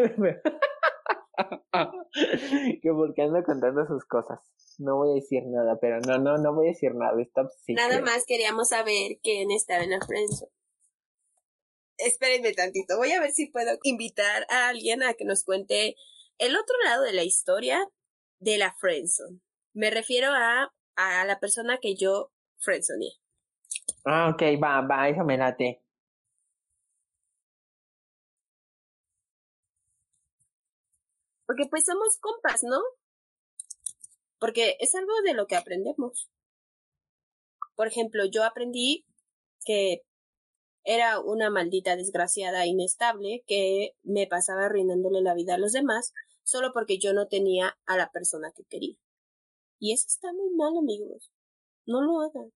que 2.82 2.91
porque 2.93 3.22
ando 3.22 3.43
contando 3.45 3.86
sus 3.86 4.05
cosas. 4.05 4.41
No 4.78 4.97
voy 4.97 5.11
a 5.11 5.14
decir 5.14 5.43
nada, 5.47 5.78
pero 5.80 6.01
no, 6.01 6.18
no, 6.18 6.39
no 6.39 6.55
voy 6.55 6.66
a 6.66 6.70
decir 6.70 6.95
nada. 6.95 7.20
Stop 7.22 7.49
Nada 7.68 8.01
más 8.01 8.24
queríamos 8.26 8.70
saber 8.70 9.18
quién 9.22 9.51
estaba 9.51 9.84
en 9.84 9.91
la 9.91 10.01
friendzone. 10.01 10.53
Espérenme 11.97 12.53
tantito. 12.53 12.97
Voy 12.97 13.12
a 13.12 13.20
ver 13.20 13.32
si 13.32 13.47
puedo 13.47 13.78
invitar 13.82 14.47
a 14.51 14.68
alguien 14.68 15.03
a 15.03 15.14
que 15.14 15.24
nos 15.24 15.45
cuente 15.45 15.97
el 16.39 16.57
otro 16.57 16.76
lado 16.84 17.03
de 17.03 17.12
la 17.12 17.24
historia 17.24 17.89
de 18.39 18.59
la 18.59 18.74
friendzone. 18.78 19.41
Me 19.74 19.91
refiero 19.91 20.28
a, 20.32 20.72
a 20.97 21.24
la 21.24 21.41
persona 21.41 21.78
que 21.80 21.97
yo 21.97 22.32
friendzoneé. 22.59 23.12
Ah, 24.05 24.30
ok, 24.32 24.43
va, 24.62 24.80
va, 24.82 25.09
eso 25.09 25.24
me 25.24 25.36
late. 25.36 25.82
Porque 31.49 31.64
pues 31.68 31.84
somos 31.86 32.18
compas, 32.18 32.62
¿no? 32.62 32.78
Porque 34.38 34.76
es 34.80 34.94
algo 34.94 35.12
de 35.24 35.32
lo 35.32 35.46
que 35.46 35.57
aprendemos. 35.57 36.28
Por 37.74 37.88
ejemplo, 37.88 38.26
yo 38.26 38.44
aprendí 38.44 39.07
que 39.64 40.03
era 40.84 41.20
una 41.20 41.49
maldita 41.49 41.96
desgraciada 41.96 42.66
inestable 42.66 43.44
que 43.46 43.96
me 44.03 44.26
pasaba 44.26 44.66
arruinándole 44.66 45.22
la 45.22 45.34
vida 45.34 45.55
a 45.55 45.59
los 45.59 45.72
demás 45.72 46.12
solo 46.42 46.72
porque 46.74 46.99
yo 46.99 47.14
no 47.14 47.28
tenía 47.28 47.78
a 47.86 47.96
la 47.96 48.11
persona 48.12 48.53
que 48.55 48.64
quería. 48.64 48.96
Y 49.78 49.94
eso 49.94 50.07
está 50.07 50.32
muy 50.34 50.51
mal, 50.51 50.76
amigos. 50.76 51.32
No 51.86 52.03
lo 52.03 52.20
hagan. 52.20 52.53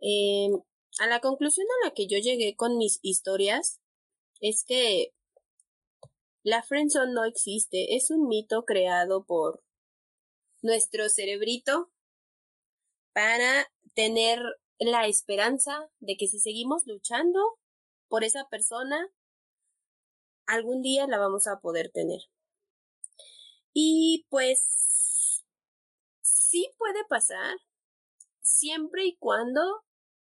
Eh, 0.00 0.50
a 1.00 1.08
la 1.08 1.20
conclusión 1.20 1.66
a 1.82 1.88
la 1.88 1.94
que 1.94 2.06
yo 2.06 2.18
llegué 2.18 2.54
con 2.54 2.78
mis 2.78 3.00
historias 3.02 3.80
es 4.40 4.64
que 4.64 5.12
la 6.42 6.62
friendzone 6.62 7.12
no 7.12 7.24
existe, 7.24 7.96
es 7.96 8.10
un 8.10 8.28
mito 8.28 8.64
creado 8.64 9.24
por 9.24 9.62
nuestro 10.62 11.08
cerebrito 11.08 11.90
para 13.12 13.70
tener 13.94 14.40
la 14.78 15.06
esperanza 15.06 15.90
de 15.98 16.16
que 16.16 16.26
si 16.26 16.40
seguimos 16.40 16.86
luchando 16.86 17.40
por 18.08 18.24
esa 18.24 18.48
persona, 18.48 19.08
algún 20.46 20.82
día 20.82 21.06
la 21.06 21.18
vamos 21.18 21.46
a 21.46 21.60
poder 21.60 21.90
tener. 21.92 22.20
Y 23.72 24.26
pues 24.30 25.44
sí 26.22 26.72
puede 26.78 27.04
pasar 27.08 27.56
siempre 28.40 29.04
y 29.04 29.16
cuando 29.16 29.60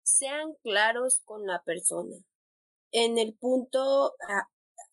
sean 0.02 0.54
claros 0.62 1.20
con 1.24 1.46
la 1.46 1.62
persona. 1.62 2.16
En 2.92 3.18
el 3.18 3.34
punto 3.34 4.14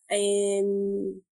en, 0.08 1.24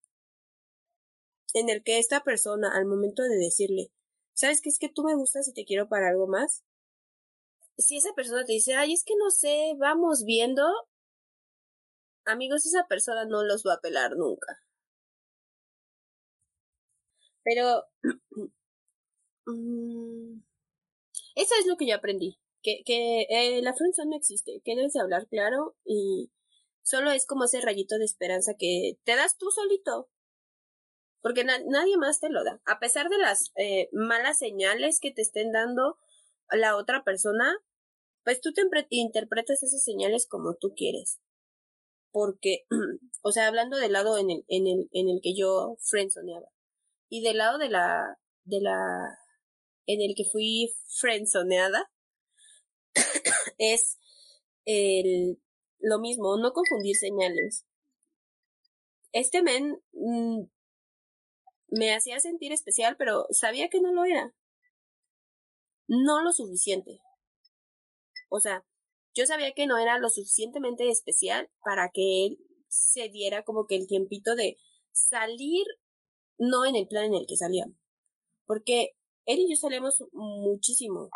el 1.55 1.83
que 1.83 1.99
esta 1.99 2.23
persona, 2.23 2.71
al 2.77 2.87
momento 2.87 3.23
de 3.23 3.37
decirle, 3.37 3.91
¿sabes 4.35 4.61
qué 4.61 4.69
es 4.69 4.79
que 4.79 4.89
tú 4.89 5.03
me 5.05 5.15
gustas 5.15 5.49
y 5.49 5.53
te 5.55 5.65
quiero 5.65 5.89
para 5.89 6.09
algo 6.09 6.27
más? 6.27 6.65
Si 7.79 7.97
esa 7.99 8.15
persona 8.15 8.45
te 8.45 8.53
dice, 8.53 8.75
ay, 8.75 8.93
es 8.93 9.05
que 9.05 9.15
no 9.17 9.31
sé, 9.31 9.75
vamos 9.79 10.25
viendo, 10.25 10.63
amigos, 12.25 12.67
esa 12.67 12.87
persona 12.89 13.25
no 13.27 13.45
los 13.45 13.65
va 13.67 13.75
a 13.75 13.81
pelar 13.81 14.17
nunca. 14.17 14.63
Pero, 17.45 17.85
mm, 19.47 20.41
eso 21.37 21.55
es 21.61 21.67
lo 21.67 21.77
que 21.77 21.87
yo 21.87 21.95
aprendí, 21.97 22.39
que, 22.63 22.83
que 22.85 23.27
eh, 23.31 23.63
la 23.63 23.75
friendzone 23.75 24.11
no 24.11 24.17
existe, 24.17 24.61
que 24.65 24.75
debes 24.75 24.95
de 24.95 25.01
hablar 25.01 25.29
claro 25.29 25.77
y 25.85 26.31
Solo 26.87 27.11
es 27.11 27.27
como 27.27 27.47
ese 27.47 27.61
rayito 27.61 27.99
de 27.99 28.05
esperanza 28.05 28.55
que 28.57 28.97
te 29.03 29.17
das 29.17 29.37
tú 29.37 29.51
solito. 29.51 30.09
Porque 31.21 31.43
nadie 31.43 31.97
más 31.97 32.21
te 32.21 32.31
lo 32.31 32.45
da. 32.45 32.61
A 32.65 32.79
pesar 32.79 33.09
de 33.09 33.19
las 33.19 33.51
eh, 33.57 33.89
malas 33.91 34.39
señales 34.39 35.01
que 35.01 35.11
te 35.11 35.21
estén 35.21 35.51
dando 35.51 35.99
la 36.49 36.77
otra 36.77 37.03
persona, 37.03 37.59
pues 38.23 38.41
tú 38.41 38.53
te 38.53 38.63
interpretas 38.91 39.65
esas 39.65 39.83
señales 39.83 40.29
como 40.29 40.55
tú 40.55 40.75
quieres. 40.77 41.19
Porque, 42.13 42.67
o 43.23 43.33
sea, 43.33 43.49
hablando 43.49 43.79
del 43.79 43.93
lado 43.93 44.17
en 44.17 44.31
el, 44.31 44.45
en 44.47 44.69
el, 44.69 44.89
en 44.93 45.09
el 45.09 45.19
que 45.21 45.35
yo 45.37 45.79
friendzoneaba. 45.81 46.47
Y 47.09 47.21
del 47.21 47.39
lado 47.39 47.59
de 47.59 47.69
la, 47.69 48.17
de 48.45 48.61
la, 48.61 49.19
en 49.87 50.03
el 50.03 50.15
que 50.17 50.25
fui 50.25 50.73
friendzoneada, 51.01 51.91
es 53.59 53.99
el 54.65 55.41
lo 55.79 55.99
mismo, 55.99 56.37
no 56.37 56.53
confundir 56.53 56.97
señales. 56.97 57.67
Este 59.13 59.43
men 59.43 59.81
mm, 59.93 60.43
me 61.69 61.95
hacía 61.95 62.21
sentir 62.21 62.53
especial, 62.53 62.97
pero 62.97 63.27
sabía 63.31 63.69
que 63.69 63.81
no 63.81 63.93
lo 63.93 64.05
era. 64.05 64.35
No 65.89 66.23
lo 66.23 66.33
suficiente. 66.33 67.01
O 68.29 68.41
sea, 68.41 68.65
yo 69.15 69.27
sabía 69.27 69.53
que 69.53 69.67
no 69.67 69.79
era 69.79 69.99
lo 69.99 70.09
suficientemente 70.11 70.89
especial 70.91 71.51
para 71.65 71.91
que 71.91 72.27
él 72.27 72.39
se 72.69 73.09
diera 73.09 73.45
como 73.45 73.67
que 73.67 73.77
el 73.77 73.87
tiempito 73.87 74.35
de 74.35 74.59
salir, 74.93 75.65
no 76.39 76.65
en 76.67 76.77
el 76.77 76.89
plan 76.89 77.07
en 77.07 77.15
el 77.15 77.27
que 77.27 77.37
salíamos. 77.37 77.77
Porque 78.47 78.97
él 79.25 79.41
y 79.41 79.51
yo 79.51 79.57
salíamos 79.57 80.05
muchísimo, 80.13 81.09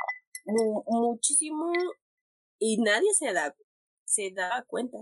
muchísimo, 0.87 1.73
y 2.59 2.79
nadie 2.79 3.13
se 3.15 3.33
da 3.33 3.57
se 4.11 4.31
da 4.33 4.65
cuenta. 4.67 4.99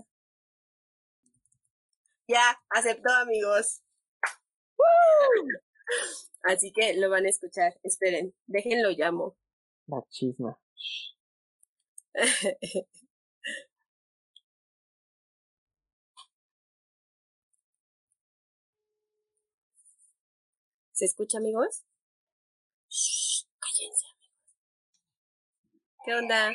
Ya, 2.29 2.61
aceptó 2.69 3.11
amigos. 3.23 3.83
Así 6.43 6.73
que 6.73 6.95
lo 6.95 7.09
van 7.09 7.25
a 7.25 7.31
escuchar. 7.31 7.79
Esperen, 7.83 8.35
déjenlo 8.47 8.91
llamo. 8.91 9.37
La 9.87 10.05
chisma. 10.11 10.61
¿Se 20.93 21.05
escucha, 21.07 21.39
amigos? 21.39 21.85
cállense, 23.61 24.07
amigos. 24.11 24.31
¿Qué 26.05 26.15
onda? 26.15 26.53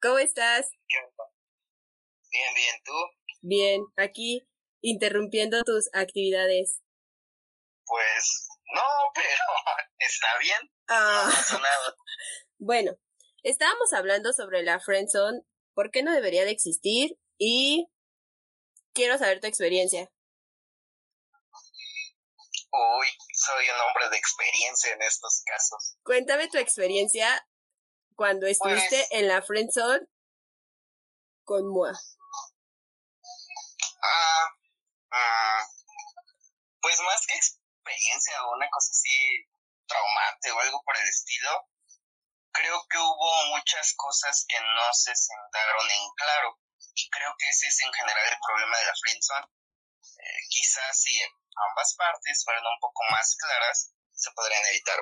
¿Cómo 0.00 0.18
estás? 0.18 0.70
Bien, 2.32 2.54
bien, 2.54 2.82
¿tú? 2.84 2.92
Bien, 3.42 3.82
aquí 3.96 4.48
interrumpiendo 4.80 5.62
tus 5.64 5.90
actividades. 5.92 6.80
Pues 7.84 8.48
no, 8.74 8.82
pero 9.14 9.44
está 9.98 10.26
bien. 10.40 10.72
Ah. 10.88 11.30
bueno, 12.58 12.92
estábamos 13.42 13.92
hablando 13.92 14.32
sobre 14.32 14.62
la 14.62 14.80
friendzone, 14.80 15.42
por 15.74 15.90
qué 15.90 16.02
no 16.02 16.12
debería 16.12 16.44
de 16.44 16.52
existir 16.52 17.18
y 17.38 17.86
quiero 18.94 19.18
saber 19.18 19.40
tu 19.40 19.46
experiencia. 19.46 20.10
Uy, 22.72 23.06
soy 23.34 23.64
un 23.68 23.80
hombre 23.82 24.08
de 24.08 24.16
experiencia 24.16 24.94
en 24.94 25.02
estos 25.02 25.42
casos. 25.44 25.98
Cuéntame 26.02 26.48
tu 26.48 26.56
experiencia 26.56 27.46
cuando 28.16 28.46
estuviste 28.46 28.96
pues 28.96 29.20
en 29.20 29.28
la 29.28 29.42
friendzone 29.42 30.06
con 31.44 31.68
Moa. 31.68 31.92
Ah, 34.02 34.48
ah, 35.12 35.66
pues 36.80 37.00
más 37.00 37.26
que 37.26 37.36
experiencia 37.36 38.44
o 38.44 38.56
una 38.56 38.68
cosa 38.70 38.90
así 38.90 39.46
traumante 39.86 40.50
o 40.50 40.60
algo 40.60 40.82
por 40.84 40.96
el 40.96 41.08
estilo, 41.08 41.68
creo 42.52 42.86
que 42.88 42.98
hubo 42.98 43.46
muchas 43.56 43.94
cosas 43.96 44.44
que 44.48 44.58
no 44.60 44.92
se 44.92 45.14
sentaron 45.14 45.90
en 45.90 46.10
claro 46.16 46.58
y 46.94 47.08
creo 47.10 47.34
que 47.38 47.48
ese 47.48 47.68
es 47.68 47.80
en 47.80 47.92
general 47.92 48.28
el 48.28 48.38
problema 48.46 48.78
de 48.78 48.86
la 48.86 48.94
friendzone. 49.00 49.46
Eh, 50.02 50.42
quizás 50.50 51.00
si 51.00 51.22
ambas 51.22 51.94
partes 51.96 52.44
fueran 52.44 52.66
un 52.66 52.78
poco 52.80 53.02
más 53.10 53.36
claras, 53.36 53.92
se 54.12 54.30
podrían 54.32 54.64
evitar 54.66 54.98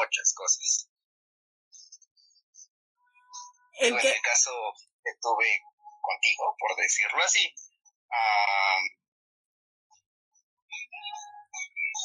muchas 0.00 0.34
cosas. 0.34 0.88
¿En, 3.80 3.98
¿En 3.98 4.06
el 4.06 4.22
caso 4.22 4.50
que 5.04 5.12
tuve 5.20 5.62
contigo, 6.00 6.56
por 6.58 6.76
decirlo 6.76 7.22
así, 7.22 7.54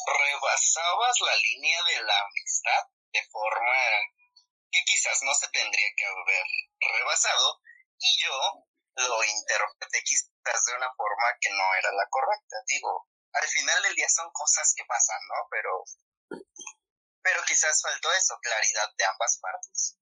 rebasabas 0.06 1.16
la 1.20 1.36
línea 1.36 1.78
de 1.84 2.02
la 2.04 2.18
amistad 2.20 2.82
de 3.12 3.22
forma 3.30 3.78
que 4.70 4.80
quizás 4.84 5.22
no 5.22 5.34
se 5.34 5.48
tendría 5.48 5.88
que 5.96 6.04
haber 6.04 6.46
rebasado 6.98 7.60
y 7.98 8.22
yo 8.22 8.34
lo 8.96 9.24
interpreté 9.24 10.02
quizás 10.04 10.64
de 10.66 10.76
una 10.76 10.92
forma 10.94 11.26
que 11.40 11.50
no 11.50 11.74
era 11.78 11.90
la 11.92 12.06
correcta. 12.10 12.56
Digo, 12.66 13.08
al 13.32 13.48
final 13.48 13.82
del 13.82 13.94
día 13.94 14.08
son 14.08 14.30
cosas 14.32 14.74
que 14.76 14.84
pasan, 14.84 15.20
¿no? 15.28 15.48
Pero, 15.50 15.84
pero 17.22 17.42
quizás 17.46 17.80
faltó 17.82 18.12
eso, 18.12 18.38
claridad 18.42 18.88
de 18.96 19.04
ambas 19.04 19.38
partes. 19.40 19.98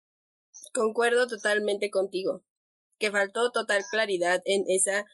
Concuerdo 0.75 1.27
totalmente 1.27 1.91
contigo, 1.91 2.45
que 2.99 3.11
faltó 3.11 3.51
total 3.53 3.85
claridad 3.91 4.41
en 4.45 4.65
esa 4.69 5.05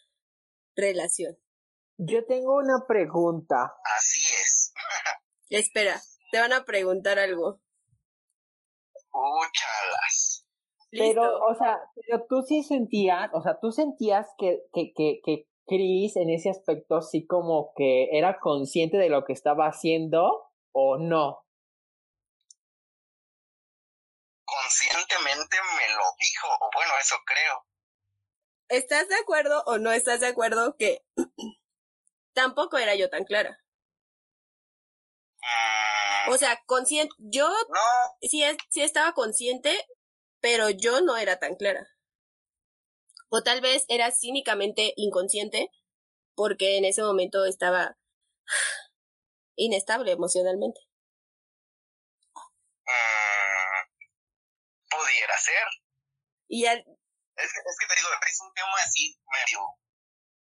relación. 0.78 1.36
Yo 1.98 2.24
tengo 2.26 2.56
una 2.56 2.86
pregunta. 2.86 3.74
Así 3.96 4.20
es. 4.40 4.72
Espera, 5.50 6.00
te 6.30 6.40
van 6.40 6.52
a 6.52 6.64
preguntar 6.64 7.18
algo. 7.18 7.60
Úchalas. 9.12 10.46
Pero, 10.90 11.38
o 11.44 11.54
sea, 11.54 11.78
pero 11.94 12.24
tú 12.28 12.42
sí 12.42 12.62
sentías, 12.62 13.30
o 13.34 13.42
sea, 13.42 13.58
tú 13.60 13.72
sentías 13.72 14.26
que, 14.38 14.62
que, 14.72 14.92
que, 14.94 15.20
que 15.22 15.48
Chris 15.66 16.16
en 16.16 16.30
ese 16.30 16.50
aspecto 16.50 17.02
sí 17.02 17.26
como 17.26 17.72
que 17.76 18.08
era 18.16 18.38
consciente 18.38 18.96
de 18.96 19.10
lo 19.10 19.24
que 19.24 19.34
estaba 19.34 19.66
haciendo 19.66 20.50
o 20.72 20.96
no. 20.96 21.44
Conscientemente 24.46 25.56
me 25.76 25.94
lo 25.94 26.04
dijo, 26.18 26.48
o 26.48 26.70
bueno, 26.74 26.92
eso 27.00 27.16
creo. 27.26 27.67
¿Estás 28.68 29.08
de 29.08 29.14
acuerdo 29.16 29.62
o 29.66 29.78
no 29.78 29.92
estás 29.92 30.20
de 30.20 30.26
acuerdo 30.26 30.76
que 30.76 31.02
tampoco 32.34 32.76
era 32.76 32.94
yo 32.94 33.08
tan 33.08 33.24
clara? 33.24 33.58
O 36.30 36.36
sea, 36.36 36.60
consciente, 36.66 37.14
yo 37.18 37.48
sí, 38.20 38.44
sí 38.68 38.82
estaba 38.82 39.12
consciente, 39.14 39.74
pero 40.40 40.68
yo 40.68 41.00
no 41.00 41.16
era 41.16 41.38
tan 41.38 41.54
clara. 41.54 41.88
O 43.30 43.42
tal 43.42 43.62
vez 43.62 43.84
era 43.88 44.10
cínicamente 44.10 44.92
inconsciente 44.96 45.70
porque 46.34 46.76
en 46.76 46.84
ese 46.84 47.02
momento 47.02 47.46
estaba 47.46 47.96
inestable 49.56 50.12
emocionalmente. 50.12 50.80
Mm, 52.84 53.88
pudiera 54.90 55.38
ser. 55.38 55.66
Y 56.48 56.66
es, 57.38 57.76
que 57.78 57.86
te 57.86 57.94
digo, 57.94 58.08
es 58.26 58.40
un 58.40 58.52
tema 58.54 58.76
así 58.82 59.18
medio 59.30 59.60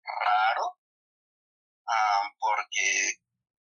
raro, 0.03 0.77
ah, 1.87 2.29
porque 2.39 3.19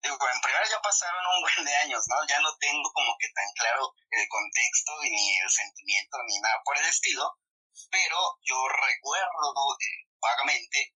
en 0.03 0.41
primera 0.41 0.69
ya 0.69 0.81
pasaron 0.81 1.25
un 1.25 1.41
buen 1.41 1.65
de 1.65 1.75
años, 1.75 2.03
¿no? 2.07 2.15
Ya 2.27 2.39
no 2.39 2.55
tengo 2.57 2.91
como 2.93 3.17
que 3.19 3.27
tan 3.29 3.51
claro 3.53 3.93
el 4.11 4.27
contexto 4.29 4.91
ni 5.01 5.37
el 5.39 5.49
sentimiento 5.49 6.17
ni 6.27 6.39
nada 6.39 6.61
por 6.63 6.77
el 6.77 6.85
estilo, 6.85 7.37
pero 7.91 8.17
yo 8.43 8.57
recuerdo 8.67 9.77
eh, 9.81 10.07
vagamente 10.21 10.95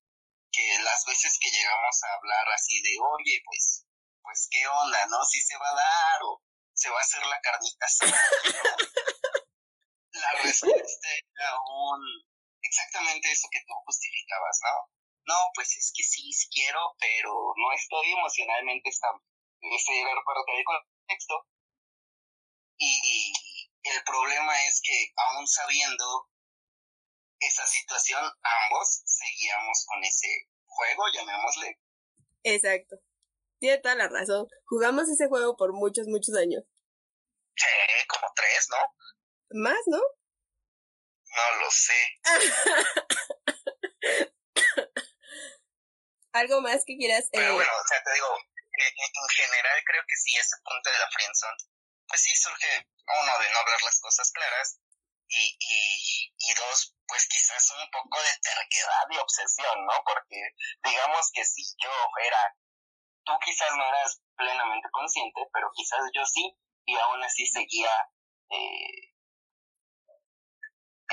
que 0.52 0.78
las 0.82 1.04
veces 1.04 1.38
que 1.40 1.50
llegamos 1.50 2.02
a 2.04 2.14
hablar 2.14 2.46
así 2.54 2.80
de, 2.82 2.96
oye, 3.00 3.42
pues, 3.44 3.84
pues 4.22 4.48
qué 4.50 4.66
onda, 4.66 5.06
¿no? 5.06 5.24
Si 5.24 5.40
se 5.40 5.56
va 5.56 5.68
a 5.68 5.74
dar 5.74 6.22
o 6.22 6.42
se 6.72 6.90
va 6.90 6.98
a 6.98 7.02
hacer 7.02 7.24
la 7.26 7.40
carnita 7.40 7.86
asada, 7.86 8.20
La 10.12 10.32
respuesta 10.42 11.08
era 11.08 11.56
un, 11.90 12.02
exactamente 12.62 13.30
eso 13.30 13.48
que 13.50 13.60
tú 13.66 13.74
justificabas, 13.86 14.58
¿no? 14.64 15.00
no, 15.30 15.38
pues 15.54 15.76
es 15.76 15.92
que 15.94 16.02
sí, 16.02 16.32
sí 16.32 16.48
quiero, 16.50 16.96
pero 16.98 17.30
no 17.56 17.72
estoy 17.72 18.12
emocionalmente 18.12 18.88
estable. 18.90 19.22
Ese 19.60 20.00
era 20.00 20.10
parte 20.24 20.52
del 20.52 20.64
contexto. 20.64 21.46
Y 22.78 23.32
el 23.82 24.02
problema 24.04 24.52
es 24.66 24.80
que 24.82 25.12
aún 25.16 25.46
sabiendo 25.46 26.28
esa 27.38 27.66
situación, 27.66 28.22
ambos 28.24 29.02
seguíamos 29.04 29.86
con 29.86 30.02
ese 30.02 30.48
juego, 30.66 31.04
llamémosle. 31.14 31.78
Exacto. 32.42 32.96
Tiene 33.58 33.78
toda 33.78 33.94
la 33.94 34.08
razón. 34.08 34.48
Jugamos 34.64 35.08
ese 35.08 35.28
juego 35.28 35.56
por 35.56 35.72
muchos, 35.74 36.06
muchos 36.06 36.34
años. 36.36 36.64
Sí, 37.54 37.66
como 38.08 38.26
tres, 38.34 38.68
¿no? 38.70 39.60
Más, 39.60 39.82
¿no? 39.86 40.00
No 41.30 41.54
lo 41.60 41.70
sé. 41.70 42.20
¿Algo 46.32 46.60
más 46.60 46.84
que 46.86 46.96
quieras? 46.96 47.28
Pero 47.32 47.50
eh, 47.50 47.52
bueno, 47.52 47.70
o 47.70 47.86
sea, 47.88 48.02
te 48.02 48.12
digo, 48.14 48.36
en 48.36 49.28
general 49.28 49.84
creo 49.84 50.02
que 50.06 50.16
sí, 50.16 50.36
ese 50.36 50.56
punto 50.64 50.90
de 50.90 50.98
la 50.98 51.10
friendzone, 51.10 51.56
pues 52.06 52.22
sí 52.22 52.36
surge, 52.36 52.86
uno, 53.06 53.38
de 53.38 53.50
no 53.50 53.64
ver 53.64 53.82
las 53.82 53.98
cosas 54.00 54.30
claras, 54.32 54.80
y, 55.30 55.56
y, 55.58 56.34
y 56.38 56.54
dos, 56.54 56.94
pues 57.06 57.26
quizás 57.28 57.70
un 57.70 57.88
poco 57.90 58.20
de 58.20 58.34
terquedad 58.42 59.06
y 59.10 59.16
obsesión, 59.18 59.86
¿no? 59.86 60.02
Porque 60.04 60.54
digamos 60.82 61.30
que 61.32 61.44
si 61.44 61.62
yo 61.82 61.90
era, 62.24 62.56
tú 63.24 63.32
quizás 63.44 63.70
no 63.76 63.86
eras 63.86 64.20
plenamente 64.36 64.88
consciente, 64.90 65.40
pero 65.52 65.70
quizás 65.74 66.00
yo 66.14 66.24
sí, 66.26 66.56
y 66.86 66.96
aún 66.96 67.22
así 67.22 67.46
seguía 67.46 67.92
eh, 68.50 69.09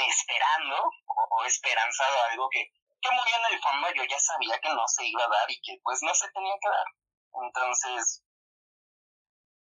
esperando 0.05 0.75
o, 1.05 1.27
o 1.37 1.45
esperanzado 1.45 2.23
algo 2.29 2.49
que 2.49 2.71
que 3.01 3.09
muy 3.11 3.29
en 3.29 3.53
el 3.53 3.61
fondo 3.61 3.87
yo 3.95 4.03
ya 4.09 4.19
sabía 4.19 4.59
que 4.59 4.69
no 4.69 4.87
se 4.87 5.05
iba 5.05 5.23
a 5.23 5.29
dar 5.29 5.49
y 5.51 5.59
que 5.61 5.79
pues 5.83 5.99
no 6.01 6.13
se 6.13 6.29
tenía 6.31 6.55
que 6.61 6.69
dar. 6.69 6.87
Entonces, 7.45 8.23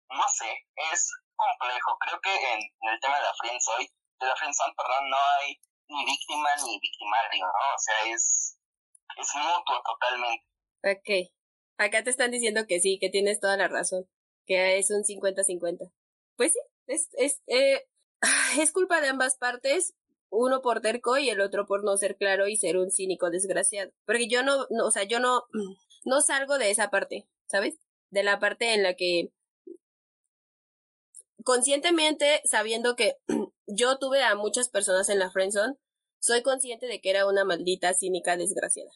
no 0.09 0.29
sé, 0.29 0.51
es 0.93 1.11
complejo. 1.35 1.97
Creo 1.99 2.21
que 2.21 2.35
en, 2.35 2.61
el 2.61 3.01
tema 3.01 3.17
de 3.17 3.23
la 3.23 3.35
friendzone, 3.35 3.89
de 4.21 4.27
la 4.27 4.37
friendzone, 4.37 4.75
perdón, 4.77 5.11
no 5.11 5.17
hay 5.17 5.57
ni 5.89 6.05
víctima 6.05 6.49
ni 6.65 6.79
victimario, 6.81 7.47
¿no? 7.47 7.75
O 7.75 7.79
sea, 7.79 8.13
es, 8.13 8.59
es 9.17 9.35
mutuo 9.35 9.83
totalmente. 9.83 10.47
Ok. 10.85 11.33
Acá 11.79 12.05
te 12.05 12.11
están 12.11 12.31
diciendo 12.31 12.67
que 12.69 12.81
sí, 12.81 12.99
que 13.01 13.09
tienes 13.09 13.41
toda 13.41 13.57
la 13.57 13.69
razón, 13.69 14.09
que 14.47 14.79
es 14.79 14.91
un 14.91 15.05
50-50. 15.05 15.91
Pues 16.37 16.53
sí, 16.53 16.61
es, 16.87 17.09
es, 17.15 17.43
eh, 17.47 17.89
es 18.61 18.73
culpa 18.73 19.01
de 19.01 19.09
ambas 19.09 19.39
partes 19.39 19.95
uno 20.33 20.63
por 20.63 20.81
terco 20.81 21.19
y 21.19 21.29
el 21.29 21.41
otro 21.41 21.67
por 21.67 21.85
no 21.85 21.97
ser 21.97 22.17
claro 22.17 22.49
y 22.49 22.57
ser 22.57 22.79
un 22.79 22.91
cínico 22.91 23.31
desgraciado. 23.31 23.93
Porque 24.07 24.29
yo 24.29 24.43
no, 24.43 24.67
no, 24.71 24.87
o 24.87 24.91
sea, 24.91 25.05
yo 25.05 25.21
no, 25.21 25.45
no 26.05 26.21
salgo 26.23 26.59
de 26.59 26.71
esa 26.71 26.91
parte, 26.91 27.29
¿sabes? 27.47 27.77
De 28.11 28.23
la 28.23 28.41
parte 28.41 28.75
en 28.75 28.83
la 28.83 28.95
que 28.95 29.31
conscientemente, 31.45 32.41
sabiendo 32.45 32.97
que 32.97 33.19
yo 33.67 33.99
tuve 33.99 34.23
a 34.23 34.35
muchas 34.35 34.71
personas 34.71 35.09
en 35.11 35.19
la 35.19 35.31
friendzone, 35.31 35.77
soy 36.19 36.43
consciente 36.43 36.87
de 36.87 37.01
que 37.01 37.11
era 37.11 37.27
una 37.27 37.45
maldita 37.45 37.93
cínica 37.95 38.37
desgraciada. 38.37 38.91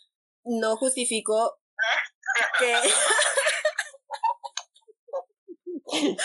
No 0.44 0.76
justifico 0.76 1.58
que 2.58 2.74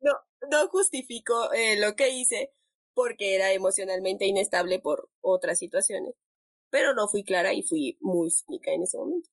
no, 0.00 0.12
no 0.50 0.68
justifico 0.68 1.52
eh, 1.52 1.78
lo 1.78 1.96
que 1.96 2.10
hice, 2.10 2.52
porque 2.98 3.36
era 3.36 3.52
emocionalmente 3.52 4.26
inestable 4.26 4.80
por 4.80 5.08
otras 5.20 5.60
situaciones. 5.60 6.16
Pero 6.68 6.94
no 6.94 7.06
fui 7.06 7.22
clara 7.22 7.52
y 7.52 7.62
fui 7.62 7.96
muy 8.00 8.28
cínica 8.28 8.72
en 8.72 8.82
ese 8.82 8.98
momento. 8.98 9.30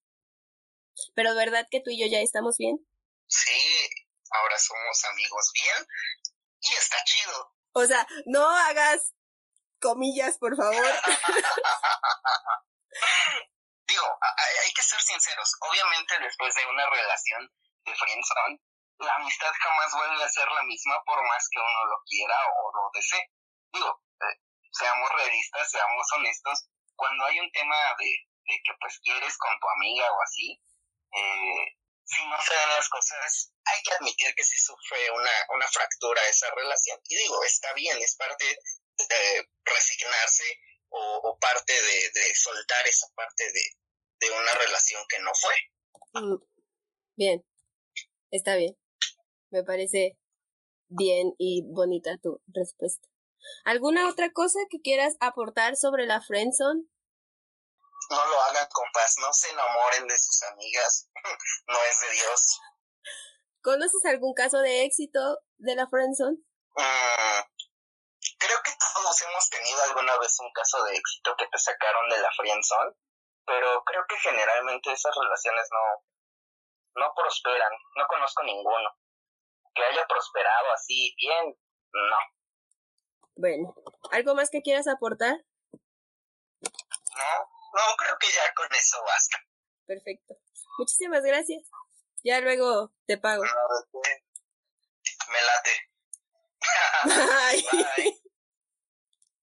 Pero 1.16 1.34
¿verdad 1.34 1.66
que 1.72 1.82
tú 1.82 1.90
y 1.90 2.00
yo 2.00 2.06
ya 2.06 2.20
estamos 2.20 2.60
bien? 2.60 2.78
Sí, 3.26 3.90
ahora 4.30 4.60
somos 4.60 5.04
amigos 5.06 5.52
bien 5.56 5.88
y 6.62 6.76
está 6.78 6.98
chido. 7.06 7.56
O 7.74 7.84
sea, 7.88 8.06
no 8.28 8.48
hagas 8.48 9.16
comillas, 9.82 10.38
por 10.38 10.56
favor. 10.56 10.76
Digo, 13.90 14.06
hay 14.64 14.72
que 14.76 14.84
ser 14.84 15.02
sinceros. 15.02 15.56
Obviamente 15.72 16.20
después 16.20 16.54
de 16.54 16.68
una 16.70 16.88
relación 16.88 17.52
de 17.84 17.96
friendzone, 17.96 18.62
la 19.00 19.16
amistad 19.16 19.52
jamás 19.58 19.92
vuelve 19.92 20.24
a 20.24 20.30
ser 20.30 20.48
la 20.52 20.62
misma 20.62 21.04
por 21.04 21.20
más 21.26 21.50
que 21.50 21.58
uno 21.58 21.86
lo 21.90 22.04
quiera 22.06 22.36
o 22.62 22.72
lo 22.72 22.92
desee 22.94 23.32
digo, 23.76 24.02
eh, 24.22 24.36
seamos 24.72 25.10
realistas, 25.12 25.70
seamos 25.70 26.06
honestos, 26.14 26.68
cuando 26.96 27.26
hay 27.26 27.40
un 27.40 27.52
tema 27.52 27.76
de, 28.00 28.06
de, 28.06 28.56
que 28.64 28.74
pues 28.80 29.00
quieres 29.04 29.38
con 29.38 29.60
tu 29.60 29.68
amiga 29.70 30.06
o 30.12 30.22
así, 30.24 30.62
eh, 31.12 31.78
si 32.06 32.26
no 32.28 32.38
se 32.42 32.54
dan 32.54 32.70
las 32.70 32.88
cosas, 32.90 33.52
hay 33.66 33.82
que 33.84 33.94
admitir 33.94 34.34
que 34.36 34.44
sí 34.44 34.58
sufre 34.58 35.10
una, 35.12 35.32
una 35.56 35.68
fractura 35.68 36.22
esa 36.30 36.50
relación. 36.54 37.00
Y 37.10 37.16
digo, 37.16 37.44
está 37.44 37.74
bien, 37.74 37.98
es 38.00 38.16
parte 38.16 38.46
de 38.46 39.50
resignarse 39.66 40.44
o, 40.90 41.38
parte 41.40 41.74
de, 41.74 42.36
soltar 42.36 42.88
esa 42.88 43.08
parte 43.16 43.44
de, 43.52 44.32
una 44.32 44.54
relación 44.54 45.04
que 45.08 45.20
no 45.20 45.32
fue. 45.34 46.22
Mm, 46.22 46.44
bien, 47.16 47.46
está 48.32 48.56
bien. 48.56 48.78
Me 49.52 49.64
parece 49.64 50.18
bien 50.88 51.34
y 51.38 51.64
bonita 51.64 52.18
tu 52.22 52.42
respuesta. 52.48 53.08
¿Alguna 53.64 54.10
otra 54.10 54.32
cosa 54.32 54.60
que 54.70 54.82
quieras 54.82 55.16
aportar 55.20 55.76
sobre 55.76 56.06
la 56.06 56.22
friendzone? 56.22 56.84
No 58.10 58.26
lo 58.28 58.42
hagan, 58.42 58.68
compas, 58.72 59.16
no 59.20 59.34
se 59.34 59.50
enamoren 59.50 60.08
de 60.08 60.18
sus 60.18 60.44
amigas, 60.44 61.10
no 61.68 61.78
es 61.90 62.02
de 62.02 62.12
Dios. 62.12 62.62
¿Conoces 63.62 64.06
algún 64.06 64.34
caso 64.34 64.60
de 64.60 64.84
éxito 64.84 65.40
de 65.58 65.76
la 65.76 65.88
friendzone? 65.88 66.38
Mm, 66.76 67.42
creo 68.38 68.62
que 68.64 68.72
todos 68.94 69.22
hemos 69.24 69.50
tenido 69.50 69.82
alguna 69.84 70.18
vez 70.20 70.40
un 70.40 70.52
caso 70.54 70.84
de 70.84 70.96
éxito 70.96 71.36
que 71.38 71.48
te 71.48 71.58
sacaron 71.58 72.10
de 72.10 72.20
la 72.20 72.32
friendzone, 72.38 72.94
pero 73.46 73.84
creo 73.86 74.06
que 74.08 74.18
generalmente 74.18 74.92
esas 74.92 75.16
relaciones 75.16 75.68
no, 75.72 77.02
no 77.02 77.14
prosperan, 77.16 77.72
no 77.96 78.08
conozco 78.08 78.44
ninguno. 78.44 78.90
Que 79.74 79.84
haya 79.84 80.06
prosperado 80.08 80.72
así 80.74 81.14
bien, 81.18 81.58
no. 81.92 82.18
Bueno, 83.36 83.76
¿algo 84.12 84.34
más 84.36 84.50
que 84.50 84.62
quieras 84.62 84.88
aportar? 84.88 85.46
No, 86.62 86.70
no, 87.74 87.96
creo 87.98 88.18
que 88.20 88.28
ya 88.28 88.54
con 88.56 88.68
eso 88.74 88.98
basta. 89.06 89.38
Perfecto. 89.86 90.38
Muchísimas 90.78 91.24
gracias. 91.24 91.70
Ya 92.24 92.40
luego 92.42 92.94
te 93.06 93.18
pago. 93.18 93.44
Me 95.32 95.42
late. 95.42 95.72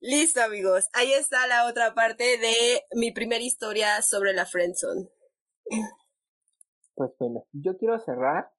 Listo, 0.00 0.42
amigos. 0.42 0.88
Ahí 0.94 1.12
está 1.12 1.46
la 1.46 1.66
otra 1.66 1.94
parte 1.94 2.36
de 2.38 2.84
mi 2.92 3.12
primera 3.12 3.44
historia 3.44 4.02
sobre 4.02 4.32
la 4.32 4.46
friendzone. 4.46 5.08
Pues 6.94 7.12
bueno, 7.18 7.46
yo 7.52 7.76
quiero 7.78 8.00
cerrar 8.00 8.52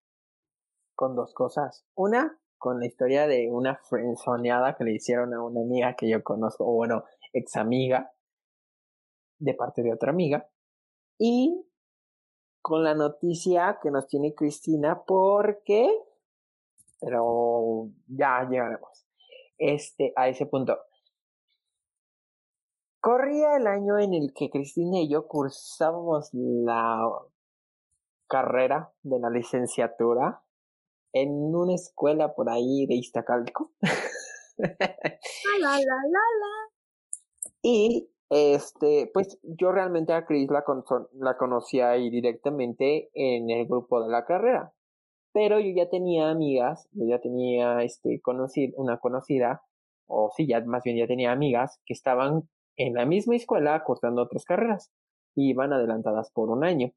con 0.95 1.15
dos 1.15 1.33
cosas. 1.33 1.85
Una, 1.95 2.39
con 2.63 2.79
la 2.79 2.85
historia 2.85 3.27
de 3.27 3.51
una 3.51 3.75
friendzoneada 3.75 4.77
que 4.77 4.85
le 4.85 4.93
hicieron 4.93 5.33
a 5.33 5.43
una 5.43 5.59
amiga 5.59 5.97
que 5.97 6.07
yo 6.07 6.23
conozco, 6.23 6.63
o 6.63 6.71
bueno, 6.71 7.03
ex 7.33 7.57
amiga, 7.57 8.13
de 9.37 9.53
parte 9.53 9.83
de 9.83 9.91
otra 9.91 10.11
amiga. 10.11 10.47
Y 11.17 11.67
con 12.61 12.85
la 12.85 12.93
noticia 12.93 13.79
que 13.83 13.91
nos 13.91 14.07
tiene 14.07 14.33
Cristina, 14.33 15.03
porque 15.05 15.89
pero 17.01 17.89
ya 18.07 18.47
llegaremos 18.49 19.09
este, 19.57 20.13
a 20.15 20.29
ese 20.29 20.45
punto. 20.45 20.79
Corría 23.01 23.57
el 23.57 23.67
año 23.67 23.99
en 23.99 24.13
el 24.13 24.33
que 24.33 24.49
Cristina 24.49 25.01
y 25.01 25.09
yo 25.09 25.27
cursábamos 25.27 26.29
la 26.31 27.09
carrera 28.29 28.93
de 29.01 29.19
la 29.19 29.29
licenciatura 29.29 30.42
en 31.13 31.29
una 31.55 31.75
escuela 31.75 32.33
por 32.33 32.49
ahí 32.49 32.85
de 32.87 32.95
Iztacalco. 32.95 33.71
la, 34.57 34.75
la, 35.59 35.79
la, 35.79 36.23
y 37.61 38.09
este, 38.29 39.09
pues 39.13 39.39
yo 39.43 39.71
realmente 39.71 40.11
a 40.13 40.25
Cris 40.25 40.49
la, 40.49 40.63
la 41.13 41.37
conocía 41.37 41.91
ahí 41.91 42.09
directamente 42.09 43.09
en 43.13 43.49
el 43.49 43.67
grupo 43.67 44.03
de 44.03 44.09
la 44.09 44.25
carrera. 44.25 44.73
Pero 45.31 45.59
yo 45.59 45.71
ya 45.75 45.89
tenía 45.89 46.29
amigas, 46.29 46.87
yo 46.91 47.07
ya 47.07 47.19
tenía 47.19 47.81
este, 47.83 48.21
una 48.75 48.97
conocida, 48.97 49.63
o 50.07 50.31
sí, 50.35 50.47
ya 50.47 50.61
más 50.61 50.83
bien 50.83 50.97
ya 50.97 51.07
tenía 51.07 51.31
amigas 51.31 51.79
que 51.85 51.93
estaban 51.93 52.49
en 52.75 52.93
la 52.95 53.05
misma 53.05 53.35
escuela 53.35 53.83
cursando 53.83 54.21
otras 54.23 54.45
carreras 54.45 54.91
y 55.35 55.49
iban 55.51 55.73
adelantadas 55.73 56.31
por 56.31 56.49
un 56.49 56.63
año. 56.63 56.91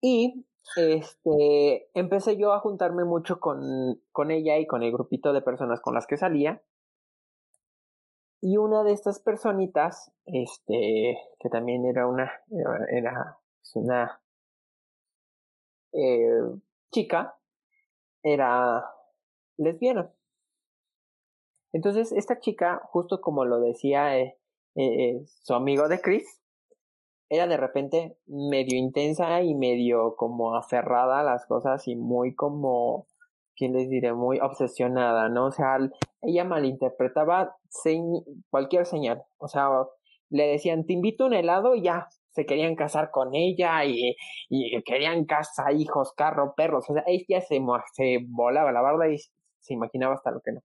Y 0.00 0.46
este, 0.76 1.88
empecé 1.94 2.36
yo 2.36 2.52
a 2.52 2.60
juntarme 2.60 3.04
mucho 3.04 3.40
con, 3.40 4.00
con 4.12 4.30
ella 4.30 4.58
y 4.58 4.66
con 4.66 4.82
el 4.82 4.92
grupito 4.92 5.32
de 5.32 5.42
personas 5.42 5.80
con 5.80 5.94
las 5.94 6.06
que 6.06 6.16
salía. 6.16 6.62
Y 8.40 8.58
una 8.58 8.82
de 8.82 8.92
estas 8.92 9.18
personitas, 9.20 10.12
este, 10.26 11.18
que 11.40 11.48
también 11.48 11.86
era 11.86 12.06
una, 12.06 12.30
era 12.90 13.38
una 13.74 14.20
eh, 15.92 16.42
chica, 16.90 17.38
era 18.22 18.84
lesbiana. 19.56 20.12
Entonces, 21.72 22.12
esta 22.12 22.38
chica, 22.38 22.80
justo 22.84 23.20
como 23.20 23.44
lo 23.44 23.60
decía 23.60 24.18
eh, 24.18 24.38
eh, 24.74 25.24
su 25.42 25.54
amigo 25.54 25.88
de 25.88 26.00
Chris, 26.00 26.40
era 27.28 27.46
de 27.46 27.56
repente 27.56 28.16
medio 28.26 28.78
intensa 28.78 29.42
y 29.42 29.54
medio 29.54 30.14
como 30.16 30.54
aferrada 30.54 31.20
a 31.20 31.24
las 31.24 31.46
cosas 31.46 31.86
y 31.88 31.96
muy 31.96 32.34
como, 32.34 33.06
¿qué 33.56 33.68
les 33.68 33.88
diré? 33.88 34.12
Muy 34.12 34.38
obsesionada, 34.40 35.28
¿no? 35.28 35.46
O 35.46 35.50
sea, 35.50 35.78
ella 36.22 36.44
malinterpretaba 36.44 37.56
cualquier 38.50 38.86
señal. 38.86 39.22
O 39.38 39.48
sea, 39.48 39.68
le 40.30 40.46
decían, 40.46 40.86
te 40.86 40.92
invito 40.92 41.24
a 41.24 41.26
un 41.28 41.34
helado 41.34 41.74
y 41.74 41.82
ya, 41.82 42.06
se 42.30 42.46
querían 42.46 42.76
casar 42.76 43.10
con 43.10 43.34
ella 43.34 43.84
y, 43.84 44.14
y 44.48 44.82
querían 44.82 45.24
casa, 45.24 45.72
hijos, 45.72 46.12
carro, 46.12 46.54
perros. 46.56 46.88
O 46.88 46.94
sea, 46.94 47.04
ella 47.06 47.40
se, 47.40 47.60
se 47.94 48.18
volaba 48.28 48.72
la 48.72 48.82
barda 48.82 49.08
y 49.08 49.18
se 49.60 49.74
imaginaba 49.74 50.14
hasta 50.14 50.30
lo 50.30 50.40
que 50.40 50.52
no. 50.52 50.60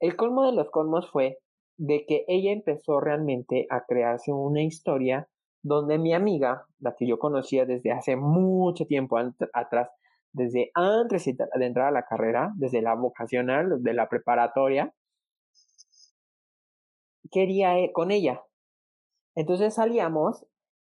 El 0.00 0.16
colmo 0.16 0.46
de 0.46 0.52
los 0.52 0.70
colmos 0.70 1.10
fue 1.10 1.38
de 1.76 2.04
que 2.06 2.24
ella 2.28 2.52
empezó 2.52 3.00
realmente 3.00 3.66
a 3.70 3.84
crearse 3.84 4.32
una 4.32 4.62
historia 4.62 5.28
donde 5.62 5.98
mi 5.98 6.12
amiga, 6.12 6.66
la 6.80 6.94
que 6.96 7.06
yo 7.06 7.18
conocía 7.18 7.64
desde 7.66 7.92
hace 7.92 8.16
mucho 8.16 8.86
tiempo 8.86 9.18
atrás, 9.52 9.90
desde 10.32 10.70
antes 10.74 11.24
de 11.24 11.66
entrar 11.66 11.88
a 11.88 11.92
la 11.92 12.06
carrera, 12.06 12.52
desde 12.56 12.82
la 12.82 12.94
vocacional, 12.94 13.82
de 13.82 13.94
la 13.94 14.08
preparatoria, 14.08 14.92
quería 17.30 17.78
ir 17.80 17.92
con 17.92 18.10
ella. 18.10 18.42
Entonces 19.34 19.74
salíamos 19.74 20.46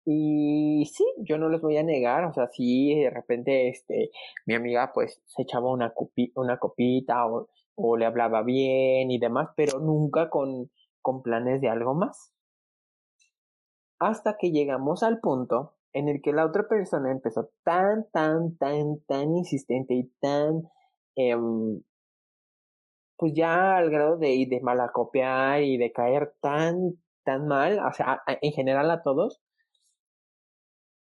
y 0.06 0.86
sí, 0.86 1.06
yo 1.18 1.38
no 1.38 1.50
les 1.50 1.62
voy 1.62 1.78
a 1.78 1.84
negar, 1.84 2.24
o 2.26 2.34
sea, 2.34 2.48
sí, 2.48 2.96
de 2.96 3.10
repente, 3.10 3.68
este, 3.70 4.12
mi 4.46 4.56
amiga 4.56 4.92
pues 4.94 5.22
se 5.26 5.42
echaba 5.42 5.70
una, 5.72 5.94
una 6.36 6.58
copita 6.60 7.28
o, 7.28 7.50
o, 7.76 7.98
le 7.98 8.06
hablaba 8.06 8.42
bien 8.44 9.12
y 9.12 9.20
demás, 9.20 9.50
pero 9.56 9.80
nunca 9.80 10.30
con, 10.30 10.72
con 11.02 11.22
planes 11.24 11.60
de 11.62 11.70
algo 11.70 11.94
más. 11.94 12.32
Hasta 14.00 14.38
que 14.38 14.52
llegamos 14.52 15.04
al 15.04 15.20
punto 15.20 15.74
en 15.94 16.08
el 16.10 16.22
que 16.22 16.34
la 16.34 16.46
otra 16.46 16.68
persona 16.68 17.12
empezó 17.12 17.50
tan, 17.64 18.08
tan, 18.12 18.56
tan, 18.58 19.00
tan 19.08 19.36
insistente 19.36 19.96
y 19.96 20.10
tan, 20.20 20.64
em, 21.16 21.82
pues 23.18 23.34
ya 23.36 23.78
al 23.78 23.90
grado 23.90 24.18
de, 24.18 24.46
de 24.50 24.62
malacopiar 24.62 25.64
y 25.64 25.78
de 25.78 25.92
caer 25.92 26.36
tan, 26.42 26.94
tan 27.24 27.48
mal, 27.48 27.80
o 27.80 27.92
sea, 27.94 28.22
en 28.28 28.52
general 28.52 28.92
a 28.92 29.02
todos, 29.02 29.42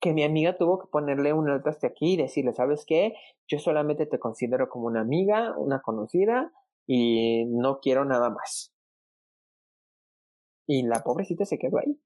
que 0.00 0.12
mi 0.12 0.24
amiga 0.24 0.56
tuvo 0.56 0.78
que 0.80 0.88
ponerle 0.88 1.32
un 1.32 1.48
alto 1.50 1.68
hasta 1.70 1.86
aquí 1.88 2.14
y 2.14 2.16
decirle, 2.16 2.52
¿sabes 2.54 2.84
qué? 2.86 3.14
Yo 3.46 3.58
solamente 3.58 4.06
te 4.06 4.18
considero 4.18 4.68
como 4.68 4.86
una 4.86 5.02
amiga, 5.02 5.54
una 5.58 5.80
conocida 5.82 6.50
y 6.86 7.44
no 7.46 7.80
quiero 7.80 8.04
nada 8.04 8.30
más. 8.30 8.72
Y 10.66 10.82
la 10.84 11.00
pobrecita 11.02 11.44
se 11.44 11.58
quedó 11.58 11.78
ahí. 11.78 12.00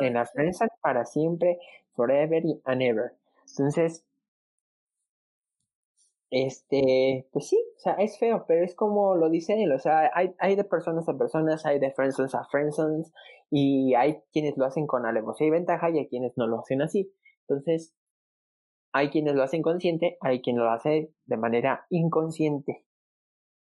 En 0.00 0.14
la 0.14 0.24
prensa 0.26 0.68
para 0.80 1.04
siempre, 1.04 1.58
forever 1.94 2.42
and 2.64 2.82
ever. 2.82 3.12
Entonces, 3.48 4.04
este, 6.30 7.26
pues 7.32 7.48
sí, 7.48 7.62
o 7.76 7.80
sea, 7.80 7.92
es 7.94 8.18
feo, 8.18 8.44
pero 8.48 8.64
es 8.64 8.74
como 8.74 9.14
lo 9.16 9.28
dice 9.28 9.62
él, 9.62 9.70
o 9.72 9.78
sea, 9.78 10.10
hay, 10.14 10.34
hay 10.38 10.56
de 10.56 10.64
personas 10.64 11.06
a 11.08 11.18
personas, 11.18 11.66
hay 11.66 11.78
de 11.78 11.92
friendsons 11.92 12.34
a 12.34 12.44
friendsons, 12.50 13.12
y 13.50 13.94
hay 13.94 14.22
quienes 14.32 14.56
lo 14.56 14.64
hacen 14.64 14.86
con 14.86 15.04
alevosía 15.04 15.46
y 15.46 15.50
ventaja 15.50 15.90
y 15.90 15.98
hay 15.98 16.08
quienes 16.08 16.32
no 16.38 16.46
lo 16.46 16.60
hacen 16.60 16.80
así. 16.80 17.12
Entonces, 17.46 17.94
hay 18.92 19.10
quienes 19.10 19.34
lo 19.34 19.42
hacen 19.42 19.60
consciente, 19.60 20.16
hay 20.22 20.40
quien 20.40 20.56
lo 20.56 20.70
hace 20.70 21.12
de 21.26 21.36
manera 21.36 21.84
inconsciente. 21.90 22.86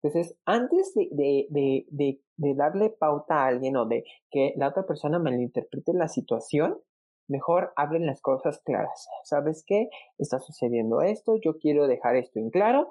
Entonces, 0.03 0.35
antes 0.45 0.93
de, 0.95 1.07
de, 1.11 1.47
de, 1.49 1.85
de, 1.89 2.21
de 2.37 2.55
darle 2.55 2.89
pauta 2.89 3.43
a 3.43 3.47
alguien 3.47 3.77
o 3.77 3.85
de 3.85 4.03
que 4.31 4.53
la 4.57 4.69
otra 4.69 4.85
persona 4.85 5.19
malinterprete 5.19 5.93
la 5.93 6.07
situación, 6.07 6.79
mejor 7.27 7.71
hablen 7.75 8.05
las 8.05 8.21
cosas 8.21 8.61
claras. 8.65 9.07
¿Sabes 9.23 9.63
qué? 9.65 9.89
Está 10.17 10.39
sucediendo 10.39 11.01
esto, 11.01 11.37
yo 11.43 11.57
quiero 11.59 11.87
dejar 11.87 12.15
esto 12.15 12.39
en 12.39 12.49
claro, 12.49 12.87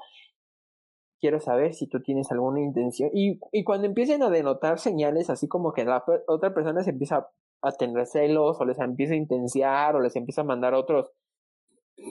quiero 1.21 1.41
saber 1.41 1.75
si 1.75 1.87
tú 1.87 2.01
tienes 2.03 2.31
alguna 2.33 2.61
intención. 2.61 3.11
Y, 3.13 3.39
y 3.53 3.65
cuando 3.65 3.87
empiecen 3.87 4.23
a 4.23 4.31
denotar 4.31 4.79
señales, 4.79 5.31
así 5.31 5.49
como 5.49 5.73
que 5.73 5.85
la 5.85 6.05
otra 6.29 6.55
persona 6.55 6.83
se 6.83 6.91
empieza 6.91 7.29
a 7.63 7.73
tener 7.73 8.07
celos 8.07 8.59
o 8.61 8.65
les 8.65 8.79
empieza 8.79 9.13
a 9.15 9.17
intensiar 9.17 9.95
o 9.97 10.01
les 10.01 10.17
empieza 10.17 10.41
a 10.43 10.45
mandar 10.45 10.75
otros 10.75 11.11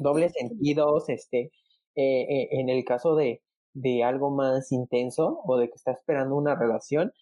dobles 0.02 0.34
sentidos, 0.34 1.10
este, 1.10 1.52
eh, 1.96 2.22
eh, 2.30 2.48
en 2.52 2.70
el 2.70 2.84
caso 2.86 3.16
de, 3.16 3.42
de 3.74 4.04
algo 4.04 4.30
más 4.30 4.72
intenso 4.72 5.42
o 5.46 5.58
de 5.58 5.68
que 5.68 5.76
está 5.76 5.92
esperando 5.92 6.36
una 6.36 6.56
relación, 6.56 7.14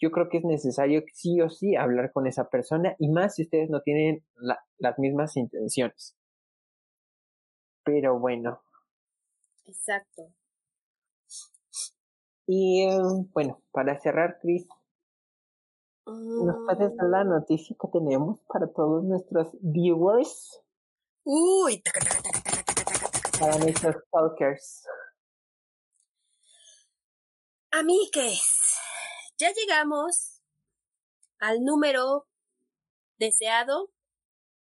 yo 0.00 0.10
creo 0.10 0.28
que 0.28 0.38
es 0.38 0.44
necesario 0.44 1.02
sí 1.12 1.40
o 1.40 1.50
sí 1.50 1.74
hablar 1.74 2.12
con 2.12 2.26
esa 2.26 2.48
persona 2.48 2.94
y 2.98 3.08
más 3.08 3.34
si 3.34 3.42
ustedes 3.42 3.68
no 3.68 3.82
tienen 3.82 4.24
las 4.78 4.98
mismas 4.98 5.36
intenciones. 5.36 6.16
Pero 7.84 8.18
bueno. 8.18 8.60
Exacto. 9.66 10.32
Y 12.46 12.84
eh, 12.84 12.98
bueno, 13.34 13.62
para 13.72 13.98
cerrar, 14.00 14.38
Chris, 14.40 14.66
¿nos 16.06 16.66
dar 16.66 16.92
la 17.10 17.24
mm. 17.24 17.28
noticia 17.28 17.76
que 17.78 17.88
tenemos 17.88 18.40
para 18.48 18.66
todos 18.72 19.04
nuestros 19.04 19.48
viewers? 19.60 20.62
Uy, 21.24 21.82
para 23.38 23.58
nuestros 23.58 23.96
talkers. 24.10 24.86
Amigues, 27.70 28.78
ya 29.38 29.52
llegamos 29.52 30.40
al 31.38 31.62
número 31.64 32.26
deseado 33.18 33.90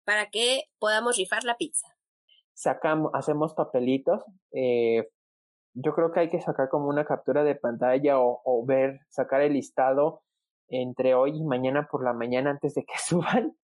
para 0.05 0.31
que 0.31 0.63
podamos 0.79 1.15
rifar 1.15 1.43
la 1.43 1.55
pizza. 1.55 1.87
Sacamos, 2.55 3.11
hacemos 3.13 3.53
papelitos. 3.53 4.23
Eh, 4.51 5.07
yo 5.75 5.93
creo 5.93 6.11
que 6.11 6.21
hay 6.21 6.29
que 6.31 6.41
sacar 6.41 6.69
como 6.69 6.87
una 6.87 7.05
captura 7.05 7.43
de 7.43 7.53
pantalla 7.53 8.19
o, 8.19 8.41
o 8.43 8.65
ver, 8.65 9.01
sacar 9.09 9.41
el 9.41 9.53
listado 9.53 10.23
entre 10.67 11.13
hoy 11.13 11.37
y 11.37 11.43
mañana 11.43 11.87
por 11.91 12.03
la 12.03 12.13
mañana 12.13 12.49
antes 12.49 12.73
de 12.73 12.85
que 12.85 12.97
suban. 13.05 13.55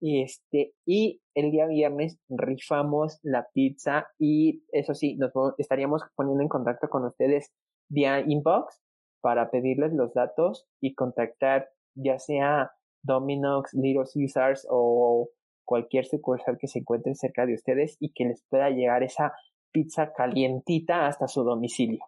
Y 0.00 0.22
este, 0.22 0.72
y 0.86 1.20
el 1.34 1.50
día 1.50 1.66
viernes 1.66 2.20
rifamos 2.28 3.18
la 3.22 3.48
pizza 3.52 4.06
y 4.20 4.62
eso 4.70 4.94
sí, 4.94 5.16
nos 5.16 5.32
estaríamos 5.58 6.02
poniendo 6.14 6.44
en 6.44 6.48
contacto 6.48 6.88
con 6.88 7.04
ustedes 7.04 7.52
vía 7.88 8.20
inbox 8.20 8.80
para 9.20 9.50
pedirles 9.50 9.92
los 9.92 10.14
datos 10.14 10.66
y 10.80 10.94
contactar 10.94 11.70
ya 11.94 12.18
sea 12.18 12.72
Domino's, 13.02 13.72
Little 13.72 14.04
Caesars 14.12 14.66
o 14.70 15.30
cualquier 15.64 16.06
sucursal 16.06 16.56
que 16.58 16.68
se 16.68 16.80
encuentre 16.80 17.14
cerca 17.14 17.44
de 17.46 17.54
ustedes 17.54 17.96
y 18.00 18.12
que 18.12 18.24
les 18.24 18.42
pueda 18.48 18.70
llegar 18.70 19.02
esa 19.02 19.34
pizza 19.72 20.12
calientita 20.12 21.06
hasta 21.06 21.28
su 21.28 21.44
domicilio. 21.44 22.00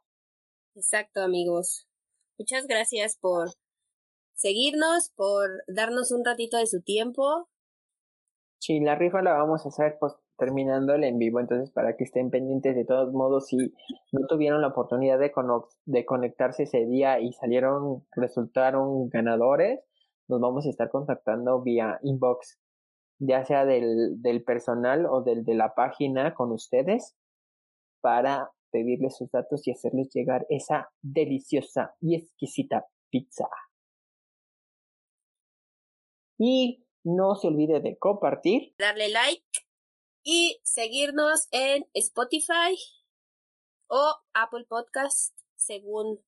Exacto, 0.74 1.20
amigos. 1.20 1.86
Muchas 2.38 2.66
gracias 2.66 3.18
por 3.20 3.50
seguirnos, 4.34 5.10
por 5.14 5.50
darnos 5.68 6.10
un 6.12 6.24
ratito 6.24 6.56
de 6.56 6.66
su 6.66 6.80
tiempo. 6.82 7.48
Sí, 8.58 8.80
la 8.80 8.94
rifa 8.94 9.20
la 9.20 9.34
vamos 9.34 9.64
a 9.64 9.68
hacer 9.68 9.98
pues 9.98 10.14
terminando 10.40 10.94
el 10.94 11.04
en 11.04 11.18
vivo, 11.18 11.38
entonces 11.38 11.70
para 11.70 11.96
que 11.96 12.04
estén 12.04 12.30
pendientes 12.30 12.74
de 12.74 12.84
todos 12.84 13.12
modos 13.12 13.46
si 13.46 13.56
no 14.10 14.26
tuvieron 14.26 14.62
la 14.62 14.68
oportunidad 14.68 15.18
de, 15.20 15.32
de 15.84 16.04
conectarse 16.04 16.64
ese 16.64 16.86
día 16.86 17.20
y 17.20 17.32
salieron, 17.34 18.04
resultaron 18.16 19.08
ganadores, 19.10 19.80
nos 20.26 20.40
vamos 20.40 20.66
a 20.66 20.70
estar 20.70 20.90
contactando 20.90 21.62
vía 21.62 22.00
inbox, 22.02 22.58
ya 23.18 23.44
sea 23.44 23.64
del, 23.64 24.20
del 24.22 24.42
personal 24.42 25.06
o 25.06 25.22
del 25.22 25.44
de 25.44 25.54
la 25.54 25.74
página 25.74 26.34
con 26.34 26.50
ustedes 26.50 27.16
para 28.00 28.50
pedirles 28.72 29.16
sus 29.16 29.30
datos 29.30 29.66
y 29.68 29.72
hacerles 29.72 30.10
llegar 30.12 30.46
esa 30.48 30.90
deliciosa 31.02 31.94
y 32.00 32.16
exquisita 32.16 32.86
pizza. 33.10 33.48
Y 36.38 36.86
no 37.04 37.34
se 37.34 37.48
olvide 37.48 37.80
de 37.80 37.98
compartir, 37.98 38.74
darle 38.78 39.10
like 39.10 39.69
y 40.22 40.60
seguirnos 40.64 41.48
en 41.50 41.86
Spotify 41.94 42.76
o 43.88 44.16
Apple 44.34 44.66
Podcast, 44.68 45.36
según. 45.56 46.24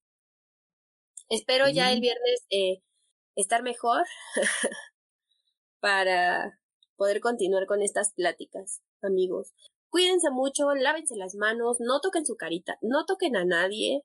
Espero 1.29 1.69
ya 1.69 1.93
el 1.93 2.01
viernes 2.01 2.47
eh, 2.51 2.83
estar 3.37 3.63
mejor 3.63 4.05
para 5.81 6.59
poder 6.97 7.21
continuar 7.21 7.67
con 7.67 7.83
estas 7.83 8.13
pláticas, 8.13 8.83
amigos. 9.03 9.53
Cuídense 9.89 10.31
mucho, 10.31 10.75
lávense 10.75 11.17
las 11.17 11.35
manos, 11.35 11.79
no 11.81 12.01
toquen 12.01 12.27
su 12.27 12.37
carita, 12.37 12.79
no 12.81 13.05
toquen 13.07 13.37
a 13.37 13.45
nadie, 13.45 14.03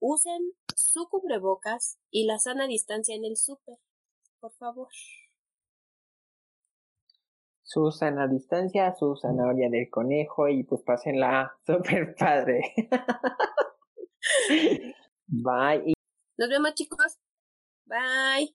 usen 0.00 0.54
su 0.76 1.08
cubrebocas 1.08 1.98
y 2.10 2.24
la 2.26 2.38
sana 2.38 2.66
distancia 2.66 3.14
en 3.14 3.24
el 3.24 3.36
súper, 3.36 3.78
por 4.40 4.52
favor 4.54 4.88
su 7.72 7.90
sana 7.90 8.28
distancia, 8.28 8.92
su 8.92 9.16
zanahoria 9.16 9.70
del 9.70 9.88
conejo 9.88 10.46
y 10.48 10.62
pues 10.64 10.82
pásenla 10.82 11.56
super 11.66 12.14
padre. 12.14 12.74
Bye. 15.26 15.94
Nos 16.36 16.48
vemos 16.50 16.74
chicos. 16.74 17.18
Bye. 17.86 18.54